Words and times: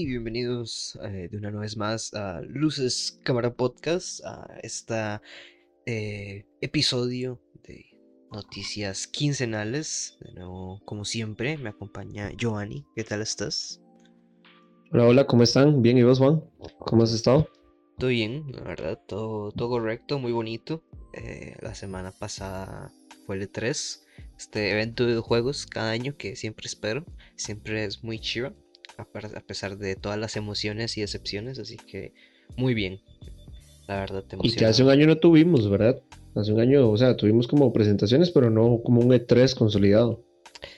Y 0.00 0.06
bienvenidos 0.06 0.98
eh, 1.04 1.28
de 1.30 1.36
una 1.36 1.50
vez 1.50 1.76
más 1.76 2.14
a 2.14 2.40
Luces 2.40 3.20
Cámara 3.22 3.52
Podcast, 3.52 4.24
a 4.24 4.58
este 4.62 5.20
episodio 5.84 7.38
de 7.64 7.84
noticias 8.32 9.06
quincenales. 9.06 10.16
De 10.22 10.32
nuevo, 10.32 10.80
como 10.86 11.04
siempre, 11.04 11.58
me 11.58 11.68
acompaña 11.68 12.30
Giovanni. 12.30 12.86
¿Qué 12.96 13.04
tal 13.04 13.20
estás? 13.20 13.82
Hola, 14.90 15.06
hola, 15.06 15.26
¿cómo 15.26 15.42
están? 15.42 15.82
Bien, 15.82 15.98
¿y 15.98 16.02
vos, 16.02 16.18
Juan? 16.18 16.42
¿Cómo 16.78 17.02
has 17.02 17.12
estado? 17.12 17.46
Todo 17.98 18.08
bien, 18.08 18.50
la 18.52 18.62
verdad, 18.62 18.98
todo, 19.06 19.52
todo 19.52 19.68
correcto, 19.68 20.18
muy 20.18 20.32
bonito. 20.32 20.82
Eh, 21.12 21.56
la 21.60 21.74
semana 21.74 22.10
pasada 22.10 22.90
fue 23.26 23.36
el 23.36 23.52
E3, 23.52 24.00
este 24.38 24.70
evento 24.70 25.04
de 25.04 25.20
juegos 25.20 25.66
cada 25.66 25.90
año 25.90 26.16
que 26.16 26.36
siempre 26.36 26.68
espero, 26.68 27.04
siempre 27.36 27.84
es 27.84 28.02
muy 28.02 28.18
chido, 28.18 28.54
a 29.00 29.40
pesar 29.40 29.78
de 29.78 29.96
todas 29.96 30.18
las 30.18 30.36
emociones 30.36 30.96
y 30.96 31.00
decepciones, 31.00 31.58
así 31.58 31.76
que 31.76 32.12
muy 32.56 32.74
bien, 32.74 33.00
la 33.86 34.00
verdad 34.00 34.24
te 34.24 34.36
Y 34.42 34.52
que 34.52 34.66
hace 34.66 34.82
un 34.82 34.90
año 34.90 35.06
no 35.06 35.18
tuvimos, 35.18 35.68
¿verdad? 35.68 36.00
Hace 36.34 36.52
un 36.52 36.60
año, 36.60 36.88
o 36.88 36.96
sea, 36.96 37.16
tuvimos 37.16 37.48
como 37.48 37.72
presentaciones, 37.72 38.30
pero 38.30 38.50
no 38.50 38.80
como 38.84 39.00
un 39.00 39.10
E3 39.10 39.54
consolidado. 39.56 40.24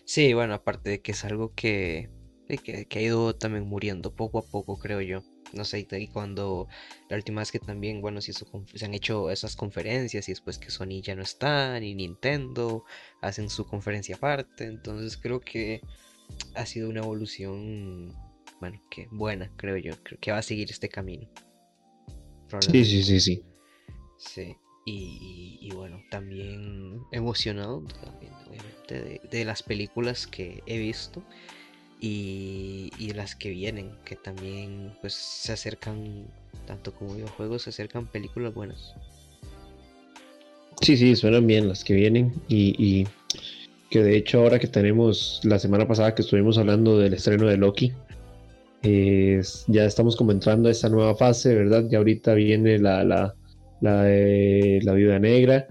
Sí, 0.05 0.33
bueno, 0.33 0.55
aparte 0.55 0.91
de 0.91 1.01
que 1.01 1.13
es 1.13 1.25
algo 1.25 1.53
que, 1.55 2.11
que, 2.49 2.87
que 2.87 2.99
ha 2.99 3.03
ido 3.03 3.35
también 3.35 3.65
muriendo 3.67 4.15
poco 4.15 4.39
a 4.39 4.43
poco, 4.43 4.79
creo 4.79 5.01
yo 5.01 5.23
no 5.53 5.65
sé, 5.65 5.87
y 5.91 6.09
cuando 6.09 6.69
la 7.09 7.17
última 7.17 7.41
vez 7.41 7.53
que 7.53 7.59
también, 7.59 8.01
bueno, 8.01 8.21
si 8.21 8.33
se 8.33 8.85
han 8.85 8.95
hecho 8.95 9.31
esas 9.31 9.57
conferencias 9.57 10.29
y 10.29 10.33
después 10.33 10.59
que 10.59 10.71
Sony 10.71 11.03
ya 11.03 11.15
no 11.15 11.23
está, 11.23 11.79
ni 11.81 11.95
Nintendo, 11.95 12.85
hacen 13.21 13.51
su 13.51 13.67
conferencia 13.67 14.17
aparte, 14.17 14.65
entonces 14.65 15.17
creo 15.17 15.41
que 15.41 15.81
ha 16.55 16.67
sido 16.67 16.89
una 16.89 17.01
evolución, 17.01 18.13
bueno, 18.61 18.81
que 18.91 19.09
buena, 19.11 19.51
creo 19.57 19.77
yo, 19.77 19.95
creo 20.03 20.19
que 20.21 20.33
va 20.33 20.39
a 20.39 20.43
seguir 20.43 20.71
este 20.71 20.89
camino. 20.89 21.29
Sí, 22.61 22.85
sí, 22.85 23.03
sí, 23.03 23.21
sí. 23.21 23.43
Sí. 24.19 24.57
Y, 24.85 25.71
bueno, 25.75 26.03
también 26.11 27.01
emocionado 27.13 27.85
también, 28.05 28.33
obviamente, 28.49 29.21
de 29.31 29.45
las 29.45 29.63
películas 29.63 30.27
que 30.27 30.63
he 30.67 30.77
visto 30.79 31.23
y, 32.01 33.13
las 33.15 33.37
que 33.37 33.51
vienen, 33.51 33.93
que 34.05 34.17
también 34.17 34.93
pues 35.01 35.15
se 35.15 35.53
acercan, 35.53 36.27
tanto 36.67 36.93
como 36.95 37.15
videojuegos, 37.15 37.63
se 37.63 37.71
acercan 37.71 38.07
películas 38.07 38.53
buenas. 38.55 38.95
Sí, 40.81 40.97
sí, 40.97 41.15
suenan 41.15 41.47
bien 41.47 41.69
las 41.69 41.85
que 41.85 41.95
vienen 41.95 42.35
y, 42.49 43.07
que 43.93 44.03
de 44.03 44.17
hecho 44.17 44.41
ahora 44.41 44.59
que 44.59 44.67
tenemos 44.67 45.43
la 45.45 45.59
semana 45.59 45.87
pasada 45.87 46.15
que 46.15 46.23
estuvimos 46.23 46.57
hablando 46.57 46.99
del 46.99 47.13
estreno 47.13 47.47
de 47.47 47.59
Loki, 47.59 47.93
ya 48.83 49.85
estamos 49.85 50.17
como 50.17 50.33
entrando 50.33 50.71
a 50.71 50.73
esta 50.73 50.89
nueva 50.89 51.15
fase, 51.15 51.55
¿verdad? 51.55 51.85
Ya 51.91 51.99
ahorita 51.99 52.33
viene 52.33 52.79
la, 52.79 53.05
la, 53.05 53.35
la, 53.83 54.05
la 54.05 54.93
viuda 54.95 55.19
negra 55.19 55.67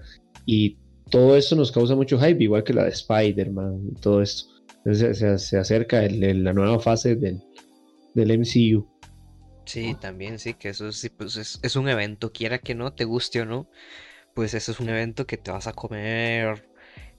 y 0.45 0.77
todo 1.09 1.35
eso 1.35 1.55
nos 1.55 1.71
causa 1.71 1.95
mucho 1.95 2.19
hype, 2.19 2.43
igual 2.43 2.63
que 2.63 2.75
la 2.75 2.83
de 2.83 2.91
Spider-Man 2.91 3.89
y 3.91 3.99
todo 3.99 4.21
esto. 4.21 4.51
Entonces 4.85 5.41
se, 5.43 5.57
acerca 5.57 6.01
la 6.07 6.53
nueva 6.53 6.79
fase 6.79 7.15
del, 7.15 7.41
del 8.13 8.39
MCU. 8.39 8.87
Sí, 9.65 9.95
también, 9.99 10.37
sí, 10.37 10.53
que 10.53 10.69
eso 10.69 10.91
sí, 10.91 11.09
pues 11.09 11.37
es, 11.37 11.75
un 11.75 11.89
evento, 11.89 12.31
quiera 12.31 12.59
que 12.59 12.75
no, 12.75 12.93
te 12.93 13.05
guste 13.05 13.41
o 13.41 13.45
no, 13.45 13.67
pues 14.35 14.53
eso 14.53 14.71
es 14.71 14.79
un 14.79 14.89
evento 14.89 15.25
que 15.25 15.37
te 15.37 15.49
vas 15.49 15.65
a 15.65 15.73
comer, 15.73 16.70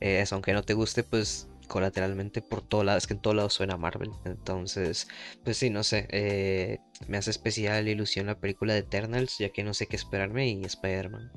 eh, 0.02 0.24
aunque 0.32 0.52
no 0.52 0.64
te 0.64 0.74
guste, 0.74 1.04
pues 1.04 1.48
colateralmente 1.68 2.42
por 2.42 2.60
todo 2.60 2.82
lado, 2.82 2.98
es 2.98 3.06
que 3.06 3.14
en 3.14 3.20
todo 3.20 3.34
lado 3.34 3.48
suena 3.48 3.76
Marvel, 3.76 4.10
entonces, 4.24 5.06
pues 5.44 5.56
sí, 5.56 5.70
no 5.70 5.84
sé, 5.84 6.08
eh, 6.10 6.80
me 7.06 7.18
hace 7.18 7.30
especial 7.30 7.86
ilusión 7.86 8.26
la 8.26 8.40
película 8.40 8.72
de 8.72 8.80
Eternals, 8.80 9.38
ya 9.38 9.50
que 9.50 9.62
no 9.62 9.74
sé 9.74 9.86
qué 9.86 9.94
esperarme 9.94 10.48
y 10.48 10.60
Spider-Man. 10.64 11.30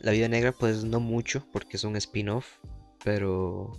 La 0.00 0.12
vida 0.12 0.28
negra, 0.28 0.52
pues 0.52 0.84
no 0.84 1.00
mucho, 1.00 1.48
porque 1.52 1.76
es 1.78 1.84
un 1.84 1.96
spin-off, 1.96 2.46
pero 3.04 3.72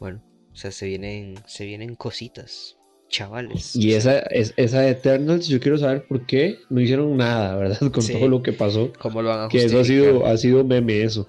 bueno, 0.00 0.24
o 0.50 0.56
sea, 0.56 0.72
se 0.72 0.86
vienen, 0.86 1.34
se 1.46 1.66
vienen 1.66 1.94
cositas, 1.94 2.78
chavales. 3.10 3.76
Y 3.76 3.92
esa, 3.92 4.20
es, 4.20 4.54
esa 4.56 4.88
Eternals, 4.88 5.46
yo 5.46 5.60
quiero 5.60 5.76
saber 5.76 6.06
por 6.06 6.24
qué 6.24 6.58
no 6.70 6.80
hicieron 6.80 7.18
nada, 7.18 7.54
¿verdad? 7.58 7.78
Con 7.92 8.06
todo 8.06 8.28
lo 8.28 8.42
que 8.42 8.54
pasó. 8.54 8.90
¿Cómo 8.98 9.20
lo 9.20 9.28
van 9.28 9.44
a 9.44 9.48
Que 9.48 9.66
eso 9.66 9.78
ha 9.78 9.84
sido, 9.84 10.24
ha 10.24 10.36
sido 10.38 10.64
meme 10.64 11.02
eso. 11.02 11.28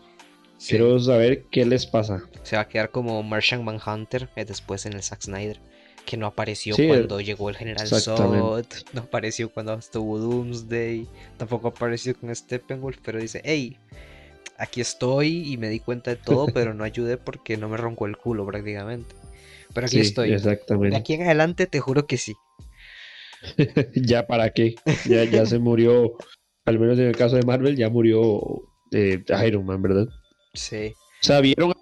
Quiero 0.68 1.00
saber 1.00 1.46
qué 1.52 1.66
les 1.66 1.86
pasa. 1.86 2.24
Se 2.44 2.56
va 2.56 2.64
a 2.64 2.68
quedar 2.68 2.92
como 2.92 3.22
Martian 3.24 3.64
Manhunter 3.64 4.30
eh, 4.36 4.46
después 4.46 4.86
en 4.86 4.94
el 4.94 5.04
Zack 5.04 5.22
Snyder. 5.22 5.60
Que 6.06 6.18
no 6.18 6.28
apareció 6.28 6.76
cuando 6.76 7.22
llegó 7.22 7.50
el 7.50 7.56
General 7.56 7.88
Zod. 7.88 8.66
No 8.92 9.02
apareció 9.02 9.50
cuando 9.50 9.74
estuvo 9.74 10.20
Doomsday. 10.20 11.08
Tampoco 11.38 11.70
apareció 11.70 12.18
con 12.18 12.36
Steppenwolf. 12.36 12.98
Pero 13.04 13.20
dice, 13.20 13.42
hey, 13.46 13.78
aquí 14.58 14.82
estoy 14.82 15.52
y 15.52 15.58
me 15.58 15.70
di 15.70 15.80
cuenta 15.80 16.12
de 16.12 16.18
todo, 16.18 16.48
pero 16.54 16.74
no 16.74 16.84
ayudé 16.84 17.18
porque 17.18 17.56
no 17.58 17.70
me 17.70 17.78
roncó 17.78 18.06
el 18.06 18.18
culo 18.18 18.46
prácticamente. 18.46 19.16
Pero 19.74 19.88
aquí 19.88 20.00
estoy. 20.00 20.34
Exactamente. 20.34 20.92
De 20.92 20.98
aquí 20.98 21.14
en 21.14 21.24
adelante 21.24 21.68
te 21.68 21.80
juro 21.80 22.06
que 22.06 22.18
sí. 22.18 22.34
ya 23.96 24.28
para 24.28 24.50
qué. 24.52 24.76
Ya, 25.06 25.24
ya 25.24 25.46
se 25.46 25.60
murió, 25.60 26.14
al 26.66 26.80
menos 26.80 27.00
en 27.00 27.08
el 27.08 27.16
caso 27.16 27.38
de 27.38 27.44
Marvel, 27.44 27.76
ya 27.76 27.90
murió 27.90 28.42
eh, 28.92 29.24
Iron 29.46 29.66
Man, 29.66 29.82
¿verdad? 29.82 30.08
Sí. 30.54 30.94
O 31.22 31.26
sea, 31.26 31.40
vieron 31.40 31.74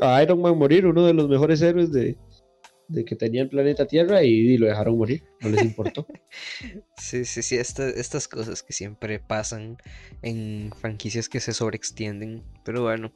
a 0.00 0.22
Iron 0.22 0.40
Man 0.40 0.58
morir, 0.58 0.86
uno 0.86 1.06
de 1.06 1.14
los 1.14 1.28
mejores 1.28 1.62
héroes 1.62 1.92
de, 1.92 2.16
de 2.88 3.04
que 3.04 3.14
tenía 3.14 3.42
el 3.42 3.48
planeta 3.48 3.86
Tierra 3.86 4.22
y, 4.24 4.56
lo 4.56 4.66
dejaron 4.66 4.98
morir, 4.98 5.22
no 5.40 5.50
les 5.50 5.62
importó. 5.62 6.06
sí, 6.96 7.24
sí, 7.24 7.42
sí, 7.42 7.56
estas 7.56 8.28
cosas 8.28 8.62
que 8.62 8.72
siempre 8.72 9.20
pasan 9.20 9.76
en 10.22 10.72
franquicias 10.80 11.28
que 11.28 11.40
se 11.40 11.52
sobreextienden, 11.52 12.42
pero 12.64 12.82
bueno, 12.82 13.12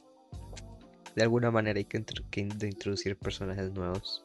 de 1.15 1.23
alguna 1.23 1.51
manera 1.51 1.79
hay 1.79 1.85
que, 1.85 2.03
introducir 2.39 3.17
personajes 3.17 3.71
nuevos. 3.71 4.23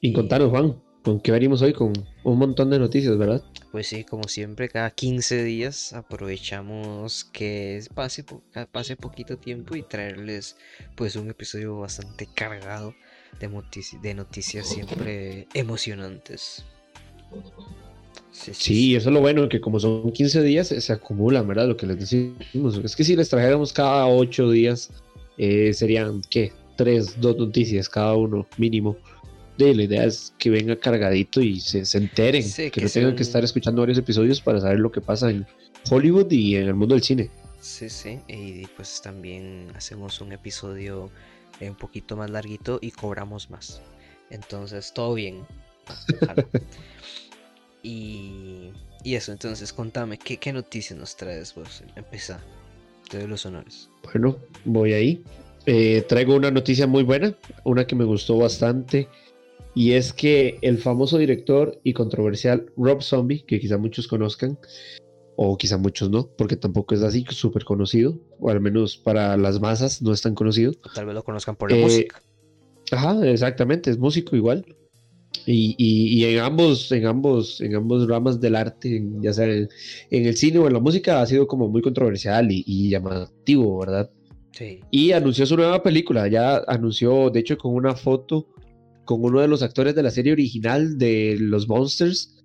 Y, 0.00 0.12
contanos, 0.12 0.50
Juan, 0.50 0.82
¿con 1.04 1.20
qué 1.20 1.30
venimos 1.30 1.60
hoy? 1.62 1.72
Con 1.72 1.92
un 2.24 2.38
montón 2.38 2.70
de 2.70 2.78
noticias, 2.78 3.16
¿verdad? 3.18 3.42
Pues 3.70 3.88
sí, 3.88 4.04
como 4.04 4.26
siempre, 4.26 4.68
cada 4.68 4.90
15 4.90 5.44
días 5.44 5.92
aprovechamos 5.92 7.24
que 7.24 7.82
pase, 7.94 8.24
pase 8.72 8.96
poquito 8.96 9.36
tiempo 9.36 9.76
y 9.76 9.82
traerles 9.82 10.56
pues 10.96 11.14
un 11.16 11.28
episodio 11.28 11.78
bastante 11.78 12.26
cargado 12.34 12.94
de, 13.38 14.14
noticias 14.14 14.66
siempre 14.66 15.46
emocionantes. 15.52 16.64
Sí, 18.30 18.96
eso 18.96 19.10
es 19.10 19.14
lo 19.14 19.20
bueno, 19.20 19.48
que 19.48 19.60
como 19.60 19.78
son 19.78 20.10
15 20.10 20.42
días 20.42 20.68
se, 20.68 20.92
acumulan, 20.92 21.46
¿verdad? 21.46 21.68
Lo 21.68 21.76
que 21.76 21.86
les 21.86 21.98
decimos. 21.98 22.80
Es 22.82 22.96
que 22.96 23.04
si 23.04 23.14
les 23.14 23.28
trajéramos 23.28 23.72
cada 23.72 24.06
8 24.06 24.50
días, 24.50 24.90
eh, 25.36 25.72
serían, 25.74 26.22
¿qué? 26.30 26.52
3, 26.76 27.20
2 27.20 27.36
noticias 27.36 27.88
cada 27.88 28.14
uno, 28.14 28.46
mínimo. 28.56 28.96
De, 29.58 29.74
la 29.74 29.82
idea 29.84 30.04
es 30.04 30.34
que 30.38 30.50
venga 30.50 30.76
cargadito 30.76 31.40
y 31.40 31.60
se, 31.60 31.84
se 31.84 31.98
enteren, 31.98 32.44
que, 32.52 32.80
no 32.80 32.88
tengan 32.88 33.16
que 33.16 33.22
estar 33.22 33.44
escuchando 33.44 33.82
varios 33.82 33.98
episodios 33.98 34.40
para 34.40 34.60
saber 34.60 34.80
lo 34.80 34.90
que 34.90 35.00
pasa 35.00 35.30
en 35.30 35.46
Hollywood 35.88 36.30
y 36.30 36.56
en 36.56 36.68
el 36.68 36.74
mundo 36.74 36.94
del 36.94 37.04
cine. 37.04 37.30
Sí, 37.60 37.88
sí, 37.88 38.18
y 38.28 38.66
pues 38.76 39.00
también 39.00 39.70
hacemos 39.74 40.20
un 40.20 40.32
episodio 40.32 41.10
un 41.60 41.74
poquito 41.76 42.16
más 42.16 42.30
larguito 42.30 42.78
y 42.80 42.90
cobramos 42.90 43.50
más. 43.50 43.80
Entonces, 44.30 44.92
todo 44.92 45.14
bien. 45.14 45.46
y, 47.82 48.70
y, 49.02 49.14
eso, 49.14 49.32
entonces, 49.32 49.72
contame, 49.72 50.18
¿qué, 50.18 50.38
¿qué, 50.38 50.52
noticias 50.52 50.98
nos 50.98 51.16
traes 51.16 51.54
vos? 51.54 51.82
Empieza, 51.96 52.40
te 53.08 53.18
doy 53.18 53.28
los 53.28 53.44
honores. 53.46 53.88
Bueno, 54.02 54.38
voy 54.64 54.92
ahí. 54.92 55.24
Eh, 55.66 56.04
traigo 56.08 56.34
una 56.34 56.50
noticia 56.50 56.86
muy 56.86 57.02
buena, 57.02 57.34
una 57.64 57.86
que 57.86 57.94
me 57.94 58.04
gustó 58.04 58.36
bastante. 58.36 59.08
Y 59.74 59.92
es 59.92 60.12
que 60.12 60.58
el 60.62 60.78
famoso 60.78 61.18
director 61.18 61.80
y 61.82 61.92
controversial 61.92 62.66
Rob 62.76 63.02
Zombie, 63.02 63.44
que 63.44 63.58
quizá 63.58 63.76
muchos 63.76 64.06
conozcan, 64.06 64.58
o 65.36 65.58
quizá 65.58 65.78
muchos 65.78 66.10
no, 66.10 66.28
porque 66.38 66.56
tampoco 66.56 66.94
es 66.94 67.02
así 67.02 67.24
súper 67.30 67.64
conocido, 67.64 68.18
o 68.38 68.50
al 68.50 68.60
menos 68.60 68.96
para 68.96 69.36
las 69.36 69.60
masas 69.60 70.00
no 70.00 70.12
es 70.12 70.22
tan 70.22 70.34
conocido. 70.34 70.72
Tal 70.94 71.06
vez 71.06 71.14
lo 71.14 71.24
conozcan 71.24 71.56
por 71.56 71.72
la 71.72 71.78
eh, 71.78 71.82
música. 71.82 72.22
Ajá, 72.92 73.26
exactamente, 73.28 73.90
es 73.90 73.98
músico 73.98 74.36
igual. 74.36 74.64
Y, 75.46 75.74
y, 75.76 76.24
en 76.24 76.38
ambos, 76.38 76.90
en 76.92 77.06
ambos, 77.06 77.60
en 77.60 77.74
ambos 77.74 78.08
ramas 78.08 78.40
del 78.40 78.54
arte, 78.54 79.04
ya 79.20 79.32
sea 79.32 79.46
en, 79.46 79.68
el 80.10 80.36
cine 80.36 80.58
o 80.60 80.68
en 80.68 80.72
la 80.72 80.78
música, 80.78 81.20
ha 81.20 81.26
sido 81.26 81.48
como 81.48 81.68
muy 81.68 81.82
controversial 81.82 82.46
y, 82.50 82.88
llamativo, 82.88 83.80
¿verdad? 83.80 84.10
Sí. 84.52 84.80
Y 84.92 85.10
anunció 85.10 85.44
su 85.44 85.56
nueva 85.56 85.82
película, 85.82 86.28
ya 86.28 86.62
anunció, 86.68 87.28
de 87.30 87.40
hecho, 87.40 87.58
con 87.58 87.74
una 87.74 87.96
foto 87.96 88.46
con 89.04 89.22
uno 89.22 89.40
de 89.40 89.48
los 89.48 89.62
actores 89.62 89.94
de 89.94 90.02
la 90.02 90.10
serie 90.10 90.32
original 90.32 90.98
de 90.98 91.36
los 91.38 91.68
Monsters, 91.68 92.42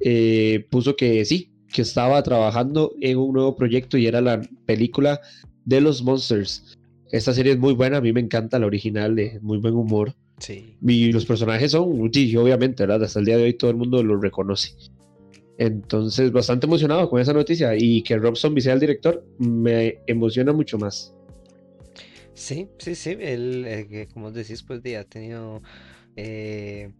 eh, 0.00 0.66
puso 0.70 0.96
que 0.96 1.24
sí, 1.24 1.50
que 1.72 1.82
estaba 1.82 2.22
trabajando 2.22 2.92
en 3.00 3.18
un 3.18 3.32
nuevo 3.32 3.56
proyecto 3.56 3.96
y 3.96 4.06
era 4.06 4.20
la 4.20 4.40
película 4.66 5.20
de 5.64 5.80
los 5.80 6.02
Monsters. 6.02 6.78
Esta 7.10 7.32
serie 7.32 7.52
es 7.52 7.58
muy 7.58 7.74
buena, 7.74 7.98
a 7.98 8.00
mí 8.00 8.12
me 8.12 8.20
encanta 8.20 8.58
la 8.58 8.66
original, 8.66 9.14
de 9.14 9.38
muy 9.40 9.58
buen 9.58 9.74
humor. 9.74 10.14
Sí. 10.38 10.76
Y 10.82 11.12
los 11.12 11.24
personajes 11.24 11.70
son, 11.70 12.10
sí, 12.12 12.36
obviamente, 12.36 12.82
¿verdad? 12.82 13.04
Hasta 13.04 13.20
el 13.20 13.26
día 13.26 13.36
de 13.36 13.44
hoy 13.44 13.54
todo 13.54 13.70
el 13.70 13.76
mundo 13.76 14.02
los 14.02 14.20
reconoce. 14.20 14.74
Entonces, 15.58 16.32
bastante 16.32 16.66
emocionado 16.66 17.08
con 17.08 17.20
esa 17.20 17.32
noticia 17.32 17.76
y 17.76 18.02
que 18.02 18.16
Rob 18.16 18.36
Zombie 18.36 18.62
sea 18.62 18.72
el 18.72 18.80
director 18.80 19.24
me 19.38 19.98
emociona 20.06 20.52
mucho 20.52 20.78
más. 20.78 21.14
Sí, 22.34 22.68
sí, 22.78 22.94
sí. 22.94 23.16
Él, 23.20 23.64
eh, 23.66 24.08
como 24.12 24.30
decís, 24.30 24.62
pues 24.62 24.80
ha 24.96 25.04
tenido 25.04 25.62
eh, 26.16 26.92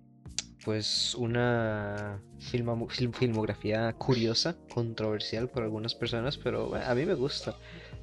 pues 0.64 1.14
una 1.14 2.22
filmografía 2.38 3.92
curiosa, 3.94 4.56
controversial 4.72 5.48
por 5.48 5.62
algunas 5.64 5.94
personas, 5.94 6.38
pero 6.38 6.74
a 6.74 6.94
mí 6.94 7.04
me 7.04 7.14
gusta. 7.14 7.56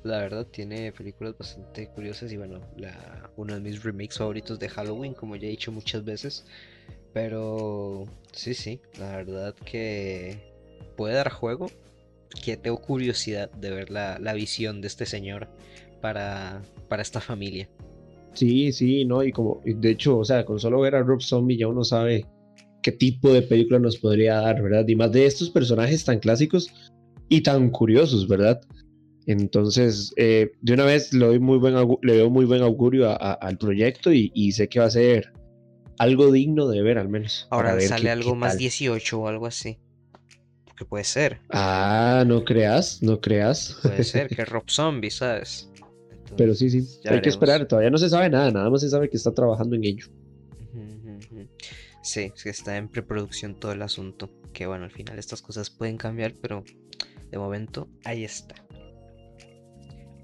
La 0.04 0.20
verdad 0.20 0.46
tiene 0.48 0.92
películas 0.92 1.38
bastante 1.38 1.88
curiosas 1.88 2.32
y 2.32 2.38
bueno, 2.38 2.62
la, 2.78 3.30
uno 3.36 3.54
de 3.54 3.60
mis 3.60 3.84
remakes 3.84 4.18
favoritos 4.18 4.58
de 4.58 4.70
Halloween, 4.70 5.14
como 5.14 5.36
ya 5.36 5.48
he 5.48 5.52
dicho 5.52 5.72
muchas 5.72 6.04
veces. 6.06 6.46
Pero 7.14 8.06
sí, 8.32 8.54
sí, 8.54 8.82
la 8.98 9.18
verdad 9.18 9.56
que 9.56 10.54
puede 10.96 11.16
dar 11.16 11.30
juego. 11.32 11.68
Que 12.44 12.58
tengo 12.58 12.80
curiosidad 12.80 13.50
de 13.52 13.72
ver 13.72 13.90
la 13.90 14.34
visión 14.34 14.82
de 14.82 14.88
este 14.88 15.08
señor 15.08 15.50
para, 16.02 16.62
para 16.88 17.02
esta 17.02 17.22
familia. 17.22 17.70
Sí, 18.34 18.72
sí, 18.72 19.06
no, 19.06 19.24
y 19.24 19.32
como, 19.32 19.62
de 19.66 19.92
hecho, 19.92 20.20
o 20.20 20.26
sea, 20.26 20.46
con 20.46 20.60
solo 20.60 20.82
ver 20.82 20.96
a 20.96 21.04
Rob 21.04 21.22
Zombie 21.22 21.58
ya 21.58 21.68
uno 21.68 21.84
sabe 21.84 22.26
qué 22.82 22.92
tipo 22.92 23.34
de 23.34 23.42
película 23.42 23.80
nos 23.80 23.98
podría 23.98 24.36
dar, 24.36 24.62
¿verdad? 24.62 24.88
Y 24.88 24.96
más 24.96 25.12
de 25.12 25.26
estos 25.26 25.50
personajes 25.50 26.06
tan 26.06 26.20
clásicos 26.20 26.72
y 27.28 27.42
tan 27.42 27.70
curiosos, 27.70 28.28
¿verdad? 28.28 28.62
Entonces, 29.26 30.12
eh, 30.18 30.52
de 30.62 30.74
una 30.74 30.86
vez 30.86 31.14
le, 31.14 31.26
doy 31.26 31.40
muy 31.40 31.60
buen 31.60 31.76
le 32.02 32.14
veo 32.14 32.30
muy 32.30 32.46
buen 32.46 32.64
augurio 32.64 33.16
al 33.22 33.58
proyecto 33.58 34.12
y, 34.12 34.52
sé 34.54 34.68
que 34.70 34.80
va 34.80 34.86
a 34.86 34.92
ser 34.92 35.32
algo 36.00 36.32
digno 36.32 36.68
de 36.68 36.82
ver 36.82 36.98
al 36.98 37.10
menos. 37.10 37.48
Ahora 37.52 37.80
sale 37.82 38.10
algo 38.10 38.36
más 38.36 38.58
18 38.58 39.20
o 39.20 39.28
algo 39.28 39.46
así. 39.46 39.78
Que 40.76 40.86
puede 40.86 41.04
ser. 41.04 41.42
Ah, 41.50 42.24
no 42.26 42.44
creas, 42.46 43.04
no 43.04 43.20
creas. 43.20 43.78
Puede 43.84 44.04
ser 44.04 44.30
que 44.36 44.46
Rob 44.46 44.64
Zombie, 44.68 45.12
¿sabes? 45.12 45.69
Pero 46.38 46.54
sí, 46.54 46.70
sí, 46.70 47.00
hay 47.06 47.22
que 47.22 47.30
esperar. 47.30 47.68
Todavía 47.68 47.90
no 47.90 47.98
se 47.98 48.10
sabe 48.10 48.30
nada, 48.30 48.52
nada 48.52 48.70
más 48.70 48.82
se 48.82 48.90
sabe 48.90 49.10
que 49.10 49.18
está 49.18 49.34
trabajando 49.34 49.76
en 49.76 49.84
ello. 49.84 50.08
Sí, 52.02 52.32
que 52.42 52.50
está 52.50 52.78
en 52.78 52.88
preproducción 52.88 53.60
todo 53.60 53.72
el 53.72 53.82
asunto. 53.82 54.30
Que 54.54 54.66
bueno, 54.66 54.86
al 54.86 54.92
final 54.92 55.20
estas 55.20 55.42
cosas 55.42 55.70
pueden 55.70 55.98
cambiar, 55.98 56.34
pero 56.42 56.64
de 57.30 57.38
momento 57.38 57.88
ahí 58.04 58.24
está. 58.24 58.56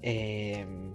Em, 0.02 0.94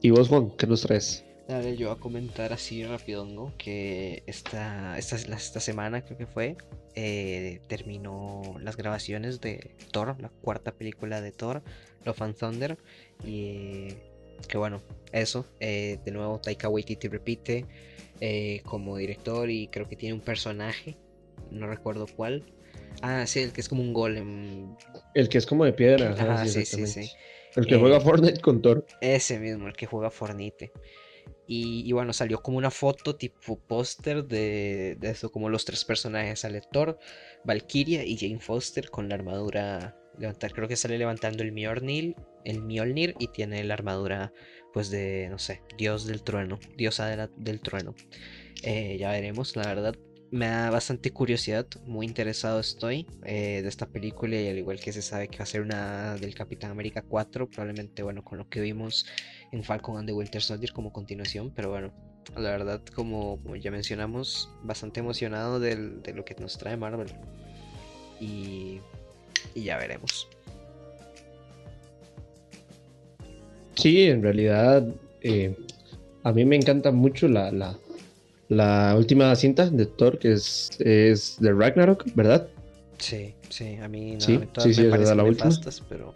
¿Y 0.00 0.10
vos, 0.10 0.28
Juan, 0.28 0.52
qué 0.56 0.66
nos 0.66 0.82
traes? 0.82 1.24
Dale, 1.48 1.76
yo 1.76 1.88
voy 1.88 1.96
a 1.96 2.00
comentar 2.00 2.52
así 2.52 2.84
rápido, 2.84 3.52
que 3.58 4.22
esta, 4.26 4.96
esta, 4.96 5.16
esta 5.16 5.60
semana 5.60 6.04
creo 6.04 6.16
que 6.16 6.26
fue, 6.26 6.56
eh, 6.94 7.60
terminó 7.68 8.42
las 8.60 8.76
grabaciones 8.76 9.40
de 9.40 9.74
Thor, 9.90 10.16
la 10.20 10.28
cuarta 10.28 10.72
película 10.72 11.20
de 11.20 11.32
Thor, 11.32 11.62
Love 12.04 12.22
and 12.22 12.36
Thunder, 12.36 12.78
y 13.24 13.88
que 14.46 14.58
bueno, 14.58 14.82
eso, 15.12 15.46
eh, 15.60 15.98
de 16.04 16.10
nuevo 16.10 16.40
Taika 16.40 16.68
Waititi 16.68 17.08
repite 17.08 17.66
eh, 18.20 18.62
como 18.64 18.96
director 18.96 19.50
y 19.50 19.68
creo 19.68 19.88
que 19.88 19.96
tiene 19.96 20.14
un 20.14 20.20
personaje, 20.20 20.96
no 21.50 21.66
recuerdo 21.66 22.06
cuál. 22.06 22.44
Ah, 23.02 23.26
sí, 23.26 23.40
el 23.40 23.52
que 23.52 23.60
es 23.60 23.68
como 23.68 23.82
un 23.82 23.92
golem. 23.92 24.76
El 25.14 25.28
que 25.28 25.38
es 25.38 25.46
como 25.46 25.64
de 25.64 25.72
piedra. 25.72 26.14
Ah, 26.18 26.46
sí, 26.46 26.64
sí, 26.64 26.86
sí, 26.86 27.10
El 27.56 27.66
que 27.66 27.76
juega 27.76 27.96
eh, 27.96 28.00
Fortnite 28.00 28.40
con 28.40 28.62
Thor. 28.62 28.86
Ese 29.00 29.38
mismo, 29.38 29.66
el 29.66 29.74
que 29.74 29.86
juega 29.86 30.10
Fortnite. 30.10 30.72
Y, 31.54 31.92
bueno, 31.92 32.14
salió 32.14 32.40
como 32.42 32.56
una 32.56 32.70
foto 32.70 33.16
tipo 33.16 33.58
póster 33.58 34.24
de, 34.24 34.96
de 34.98 35.10
eso, 35.10 35.30
como 35.30 35.50
los 35.50 35.66
tres 35.66 35.84
personajes. 35.84 36.40
Sale 36.40 36.62
Thor, 36.72 36.98
Valkyria 37.44 38.04
y 38.04 38.16
Jane 38.16 38.40
Foster 38.40 38.88
con 38.88 39.08
la 39.10 39.16
armadura 39.16 40.01
levantar. 40.18 40.52
Creo 40.52 40.68
que 40.68 40.76
sale 40.76 40.98
levantando 40.98 41.42
el 41.42 41.52
Mjolnir, 41.52 42.16
el 42.44 42.62
Mjolnir 42.62 43.14
y 43.18 43.28
tiene 43.28 43.62
la 43.64 43.74
armadura 43.74 44.32
pues 44.72 44.90
de, 44.90 45.28
no 45.30 45.38
sé, 45.38 45.62
dios 45.76 46.06
del 46.06 46.22
trueno, 46.22 46.58
diosa 46.76 47.28
del 47.36 47.60
trueno. 47.60 47.94
Eh, 48.62 48.96
ya 48.98 49.10
veremos, 49.10 49.56
la 49.56 49.66
verdad. 49.66 49.94
Me 50.30 50.46
da 50.46 50.70
bastante 50.70 51.10
curiosidad, 51.10 51.66
muy 51.84 52.06
interesado 52.06 52.58
estoy 52.58 53.06
eh, 53.26 53.60
de 53.62 53.68
esta 53.68 53.86
película 53.86 54.34
y 54.34 54.48
al 54.48 54.56
igual 54.56 54.80
que 54.80 54.90
se 54.90 55.02
sabe 55.02 55.28
que 55.28 55.36
va 55.36 55.42
a 55.42 55.46
ser 55.46 55.60
una 55.60 56.14
del 56.14 56.34
Capitán 56.34 56.70
América 56.70 57.02
4, 57.02 57.50
probablemente 57.50 58.02
bueno, 58.02 58.24
con 58.24 58.38
lo 58.38 58.48
que 58.48 58.62
vimos 58.62 59.04
en 59.52 59.62
Falcon 59.62 59.98
and 59.98 60.08
the 60.08 60.14
Winter 60.14 60.40
Soldier 60.40 60.72
como 60.72 60.90
continuación, 60.90 61.52
pero 61.54 61.68
bueno, 61.68 61.92
la 62.34 62.48
verdad 62.48 62.82
como, 62.94 63.42
ya 63.56 63.70
mencionamos, 63.70 64.48
bastante 64.62 65.00
emocionado 65.00 65.60
de 65.60 66.14
lo 66.14 66.24
que 66.24 66.34
nos 66.36 66.56
trae 66.56 66.78
Marvel. 66.78 67.12
Y, 68.22 68.80
y 69.54 69.64
ya 69.64 69.78
veremos. 69.78 70.28
Sí, 73.74 74.02
en 74.02 74.22
realidad 74.22 74.86
eh, 75.22 75.56
a 76.22 76.32
mí 76.32 76.44
me 76.44 76.56
encanta 76.56 76.90
mucho 76.90 77.28
la, 77.28 77.50
la, 77.50 77.78
la, 78.48 78.94
última 78.96 79.34
cinta 79.34 79.68
de 79.68 79.86
Thor, 79.86 80.18
que 80.18 80.32
es, 80.32 80.70
es 80.78 81.36
de 81.40 81.52
Ragnarok, 81.52 82.04
¿verdad? 82.14 82.48
Sí, 82.98 83.34
sí, 83.48 83.76
a 83.76 83.88
mí 83.88 84.12
no, 84.12 84.18
sí, 84.20 84.38
sí, 84.58 84.74
sí, 84.74 84.86
es 84.86 85.16
la 85.16 85.24
última. 85.24 85.50
pero 85.88 86.14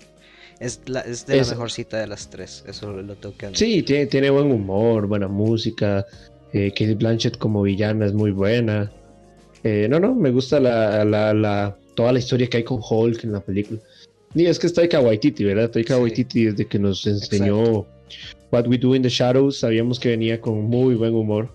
es, 0.61 0.81
la, 0.87 1.00
es 1.00 1.26
de 1.26 1.37
la 1.37 1.44
mejor 1.44 1.70
cita 1.70 1.99
de 1.99 2.06
las 2.06 2.31
tres, 2.31 2.64
eso 2.67 2.93
lo 2.93 3.14
tengo 3.17 3.37
que 3.37 3.55
Sí, 3.55 3.82
tiene, 3.82 4.06
tiene 4.06 4.31
buen 4.31 4.52
humor, 4.52 5.06
buena 5.06 5.28
música, 5.28 6.06
eh, 6.52 6.70
Kate 6.70 6.94
Blanchett 6.94 7.38
como 7.38 7.62
villana 7.62 8.06
es 8.06 8.12
muy 8.12 8.30
buena. 8.30 8.90
Eh, 9.64 9.88
no, 9.90 9.99
no, 9.99 10.14
me 10.14 10.30
gusta 10.30 10.61
la, 10.61 11.04
la, 11.04 11.35
la, 11.35 11.76
toda 11.97 12.12
la 12.12 12.21
historia 12.21 12.47
que 12.47 12.59
hay 12.59 12.62
con 12.62 12.81
Hulk 12.88 13.25
en 13.25 13.33
la 13.33 13.41
película. 13.41 13.81
Ni 14.35 14.47
es 14.47 14.59
que 14.59 14.69
está 14.69 14.83
Taika 14.83 15.00
Waititi, 15.00 15.45
¿verdad? 15.45 15.71
Taika 15.71 15.99
Waititi 15.99 16.45
desde 16.45 16.67
que 16.67 16.79
nos 16.79 17.07
enseñó 17.07 17.87
What 18.53 18.69
We 18.69 18.79
Do 18.79 18.95
in 18.95 19.03
the 19.03 19.09
Shadows, 19.09 19.59
sabíamos 19.59 19.99
que 19.99 20.11
venía 20.11 20.41
con 20.41 20.62
muy 20.65 20.95
buen 20.95 21.15
humor 21.15 21.49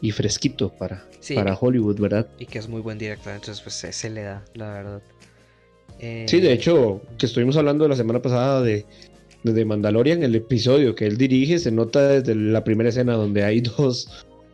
y 0.00 0.12
fresquito 0.12 0.70
para, 0.70 1.04
para 1.34 1.54
Hollywood, 1.54 2.00
¿verdad? 2.00 2.26
Y 2.38 2.46
que 2.46 2.58
es 2.58 2.68
muy 2.68 2.80
buen 2.80 2.98
director, 2.98 3.34
entonces 3.34 3.60
pues 3.60 3.74
se, 3.74 4.10
le 4.10 4.22
da, 4.22 4.44
la 4.54 4.72
verdad. 4.72 5.02
Sí, 5.98 6.40
de 6.40 6.52
hecho, 6.52 7.02
que 7.18 7.26
estuvimos 7.26 7.56
hablando 7.58 7.86
la 7.86 7.96
semana 7.96 8.22
pasada 8.22 8.62
de, 8.62 8.86
de 9.42 9.64
Mandalorian, 9.64 10.22
el 10.22 10.34
episodio 10.34 10.94
que 10.94 11.06
él 11.06 11.18
dirige, 11.18 11.58
se 11.58 11.70
nota 11.70 12.08
desde 12.08 12.34
la 12.34 12.64
primera 12.64 12.88
escena 12.88 13.14
donde 13.14 13.44
hay 13.44 13.60
dos, 13.76 14.08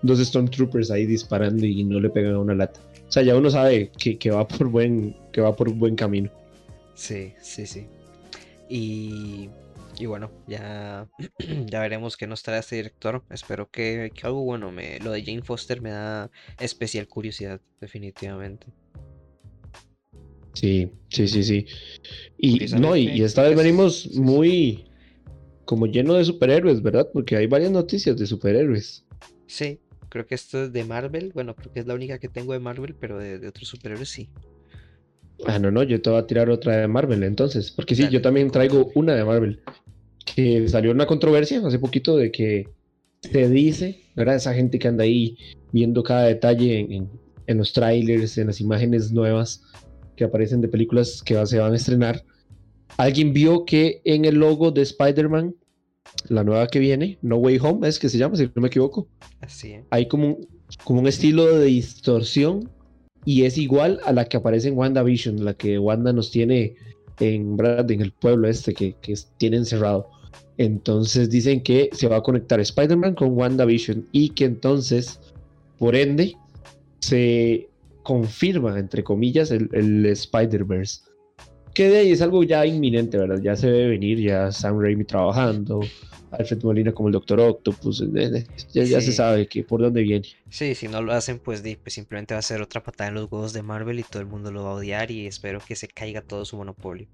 dos 0.06 0.18
Stormtroopers 0.18 0.90
ahí 0.90 1.06
disparando 1.06 1.66
y 1.66 1.84
no 1.84 2.00
le 2.00 2.10
pegan 2.10 2.34
a 2.34 2.38
una 2.38 2.54
lata. 2.54 2.80
O 3.08 3.12
sea, 3.12 3.22
ya 3.22 3.36
uno 3.36 3.50
sabe 3.50 3.90
que, 3.98 4.18
que 4.18 4.30
va 4.30 4.46
por 4.46 4.68
buen, 4.68 5.16
que 5.32 5.40
va 5.40 5.54
por 5.54 5.72
buen 5.72 5.96
camino. 5.96 6.30
Sí, 6.94 7.34
sí, 7.40 7.66
sí. 7.66 7.86
Y, 8.68 9.48
y 9.98 10.06
bueno, 10.06 10.30
ya, 10.46 11.08
ya 11.66 11.80
veremos 11.80 12.16
qué 12.16 12.26
nos 12.26 12.42
trae 12.42 12.60
este 12.60 12.76
director. 12.76 13.22
Espero 13.30 13.70
que, 13.70 14.10
algo 14.22 14.42
bueno. 14.42 14.72
Me, 14.72 14.98
lo 15.00 15.12
de 15.12 15.24
Jane 15.24 15.42
Foster 15.42 15.80
me 15.80 15.90
da 15.90 16.30
especial 16.58 17.06
curiosidad, 17.08 17.60
definitivamente. 17.80 18.66
Sí, 20.54 20.90
sí, 21.10 21.28
sí, 21.28 21.44
sí. 21.44 21.66
Y 22.38 22.66
no, 22.78 22.96
y, 22.96 23.22
esta 23.22 23.42
vez 23.42 23.56
venimos 23.56 24.14
muy 24.14 24.86
como 25.66 25.86
lleno 25.86 26.14
de 26.14 26.24
superhéroes, 26.24 26.82
¿verdad? 26.82 27.08
Porque 27.12 27.36
hay 27.36 27.46
varias 27.46 27.70
noticias 27.70 28.16
de 28.16 28.26
superhéroes. 28.26 29.04
Sí, 29.46 29.80
creo 30.16 30.26
que 30.26 30.34
esto 30.34 30.64
es 30.64 30.72
de 30.72 30.84
Marvel. 30.84 31.32
Bueno, 31.34 31.54
creo 31.54 31.70
que 31.70 31.80
es 31.80 31.86
la 31.86 31.94
única 31.94 32.18
que 32.18 32.28
tengo 32.28 32.54
de 32.54 32.58
Marvel, 32.58 32.94
pero 32.98 33.18
de, 33.18 33.38
de 33.38 33.48
otros 33.48 33.68
superhéroes 33.68 34.08
sí. 34.08 34.30
Ah, 35.44 35.58
no, 35.58 35.70
no, 35.70 35.82
yo 35.82 36.00
te 36.00 36.08
voy 36.08 36.18
a 36.18 36.26
tirar 36.26 36.48
otra 36.48 36.78
de 36.78 36.88
Marvel 36.88 37.22
entonces. 37.22 37.70
Porque 37.70 37.94
sí, 37.94 38.08
yo 38.08 38.22
también 38.22 38.50
traigo 38.50 38.90
una 38.94 39.14
de 39.14 39.24
Marvel. 39.24 39.60
Que 40.24 40.66
salió 40.68 40.90
una 40.90 41.06
controversia 41.06 41.60
hace 41.64 41.78
poquito 41.78 42.16
de 42.16 42.30
que 42.30 42.68
se 43.20 43.48
dice, 43.50 44.00
¿verdad? 44.14 44.36
Esa 44.36 44.54
gente 44.54 44.78
que 44.78 44.88
anda 44.88 45.04
ahí 45.04 45.36
viendo 45.72 46.02
cada 46.02 46.24
detalle 46.24 46.80
en, 47.46 47.58
los 47.58 47.72
trailers, 47.72 48.38
en 48.38 48.46
las 48.46 48.60
imágenes 48.60 49.12
nuevas 49.12 49.62
que 50.16 50.24
aparecen 50.24 50.62
de 50.62 50.68
películas 50.68 51.22
que 51.22 51.44
se 51.46 51.58
van 51.58 51.74
a 51.74 51.76
estrenar. 51.76 52.24
Alguien 52.96 53.34
vio 53.34 53.66
que 53.66 54.00
en 54.04 54.24
el 54.24 54.36
logo 54.36 54.70
de 54.70 54.82
Spider-Man, 54.82 55.54
la 56.28 56.44
nueva 56.44 56.66
que 56.66 56.78
viene, 56.78 57.18
No 57.22 57.36
Way 57.36 57.58
Home, 57.62 57.88
es 57.88 57.98
que 57.98 58.08
se 58.08 58.18
llama, 58.18 58.36
si 58.36 58.44
no 58.54 58.62
me 58.62 58.68
equivoco. 58.68 59.08
Así. 59.40 59.76
Hay 59.90 60.08
como 60.08 60.28
un, 60.28 60.48
como 60.84 61.00
un 61.00 61.06
estilo 61.06 61.46
de 61.56 61.66
distorsión 61.66 62.70
y 63.24 63.44
es 63.44 63.58
igual 63.58 64.00
a 64.04 64.12
la 64.12 64.26
que 64.26 64.36
aparece 64.36 64.68
en 64.68 64.76
WandaVision, 64.76 65.44
la 65.44 65.54
que 65.54 65.78
Wanda 65.78 66.12
nos 66.12 66.30
tiene 66.30 66.76
en, 67.20 67.56
en 67.60 68.00
el 68.00 68.12
pueblo 68.12 68.48
este 68.48 68.74
que, 68.74 68.94
que 69.00 69.14
tiene 69.38 69.56
encerrado. 69.56 70.08
Entonces 70.58 71.28
dicen 71.28 71.62
que 71.62 71.90
se 71.92 72.08
va 72.08 72.16
a 72.16 72.22
conectar 72.22 72.60
Spider-Man 72.60 73.14
con 73.14 73.36
WandaVision 73.36 74.06
y 74.12 74.30
que 74.30 74.46
entonces, 74.46 75.20
por 75.78 75.96
ende, 75.96 76.36
se 77.00 77.68
confirma, 78.02 78.78
entre 78.78 79.04
comillas, 79.04 79.50
el, 79.50 80.06
Spider-Verse. 80.06 81.00
Que 81.76 81.90
de 81.90 81.98
ahí 81.98 82.10
es 82.10 82.22
algo 82.22 82.42
ya 82.42 82.64
inminente, 82.64 83.18
¿verdad? 83.18 83.38
Ya 83.42 83.54
se 83.54 83.70
debe 83.70 83.88
venir, 83.88 84.18
ya 84.18 84.50
Sam 84.50 84.80
Raimi 84.80 85.04
trabajando, 85.04 85.82
Alfred 86.30 86.62
Molina 86.62 86.90
como 86.90 87.08
el 87.08 87.12
Doctor 87.12 87.38
Octopus, 87.38 88.02
ya, 88.72 88.82
ya 88.82 89.00
se 89.02 89.12
sabe 89.12 89.46
que 89.46 89.62
por 89.62 89.82
dónde 89.82 90.00
viene. 90.00 90.26
Sí, 90.48 90.74
si 90.74 90.88
no 90.88 91.02
lo 91.02 91.12
hacen, 91.12 91.38
pues, 91.38 91.62
pues, 91.82 91.92
simplemente 91.92 92.32
va 92.32 92.38
a 92.38 92.42
ser 92.42 92.62
otra 92.62 92.82
patada 92.82 93.08
en 93.08 93.16
los 93.16 93.30
huevos 93.30 93.52
de 93.52 93.60
Marvel 93.60 93.98
y 93.98 94.04
todo 94.04 94.22
el 94.22 94.26
mundo 94.26 94.50
lo 94.50 94.64
va 94.64 94.70
a 94.70 94.74
odiar 94.76 95.10
y 95.10 95.26
espero 95.26 95.60
que 95.60 95.76
se 95.76 95.86
caiga 95.86 96.22
todo 96.22 96.46
su 96.46 96.56
monopolio. 96.56 97.08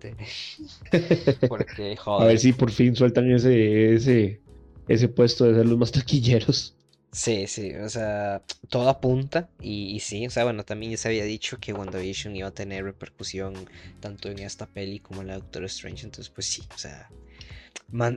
Porque, 1.48 1.94
joder. 1.94 2.22
A 2.22 2.26
ver 2.28 2.38
si 2.38 2.54
por 2.54 2.70
fin 2.70 2.96
sueltan 2.96 3.30
ese, 3.30 3.92
ese, 3.92 4.40
ese 4.88 5.08
puesto 5.08 5.44
de 5.44 5.54
ser 5.54 5.66
los 5.66 5.76
más 5.76 5.92
taquilleros. 5.92 6.74
Sí, 7.12 7.46
sí, 7.46 7.74
o 7.74 7.90
sea, 7.90 8.42
todo 8.70 8.88
apunta 8.88 9.50
y, 9.60 10.00
sí, 10.00 10.26
o 10.26 10.30
sea, 10.30 10.44
bueno, 10.44 10.64
también 10.64 10.92
ya 10.92 10.96
se 10.96 11.08
había 11.08 11.24
dicho 11.24 11.58
que 11.60 11.74
WandaVision 11.74 12.34
iba 12.34 12.48
a 12.48 12.54
tener 12.54 12.84
repercusión 12.84 13.52
tanto 14.00 14.30
en 14.30 14.38
esta 14.38 14.66
peli 14.66 14.98
como 14.98 15.20
en 15.20 15.26
la 15.26 15.34
Doctor 15.34 15.64
Strange, 15.64 16.06
entonces 16.06 16.30
pues 16.30 16.46
sí, 16.46 16.62
o 16.74 16.78
sea, 16.78 17.10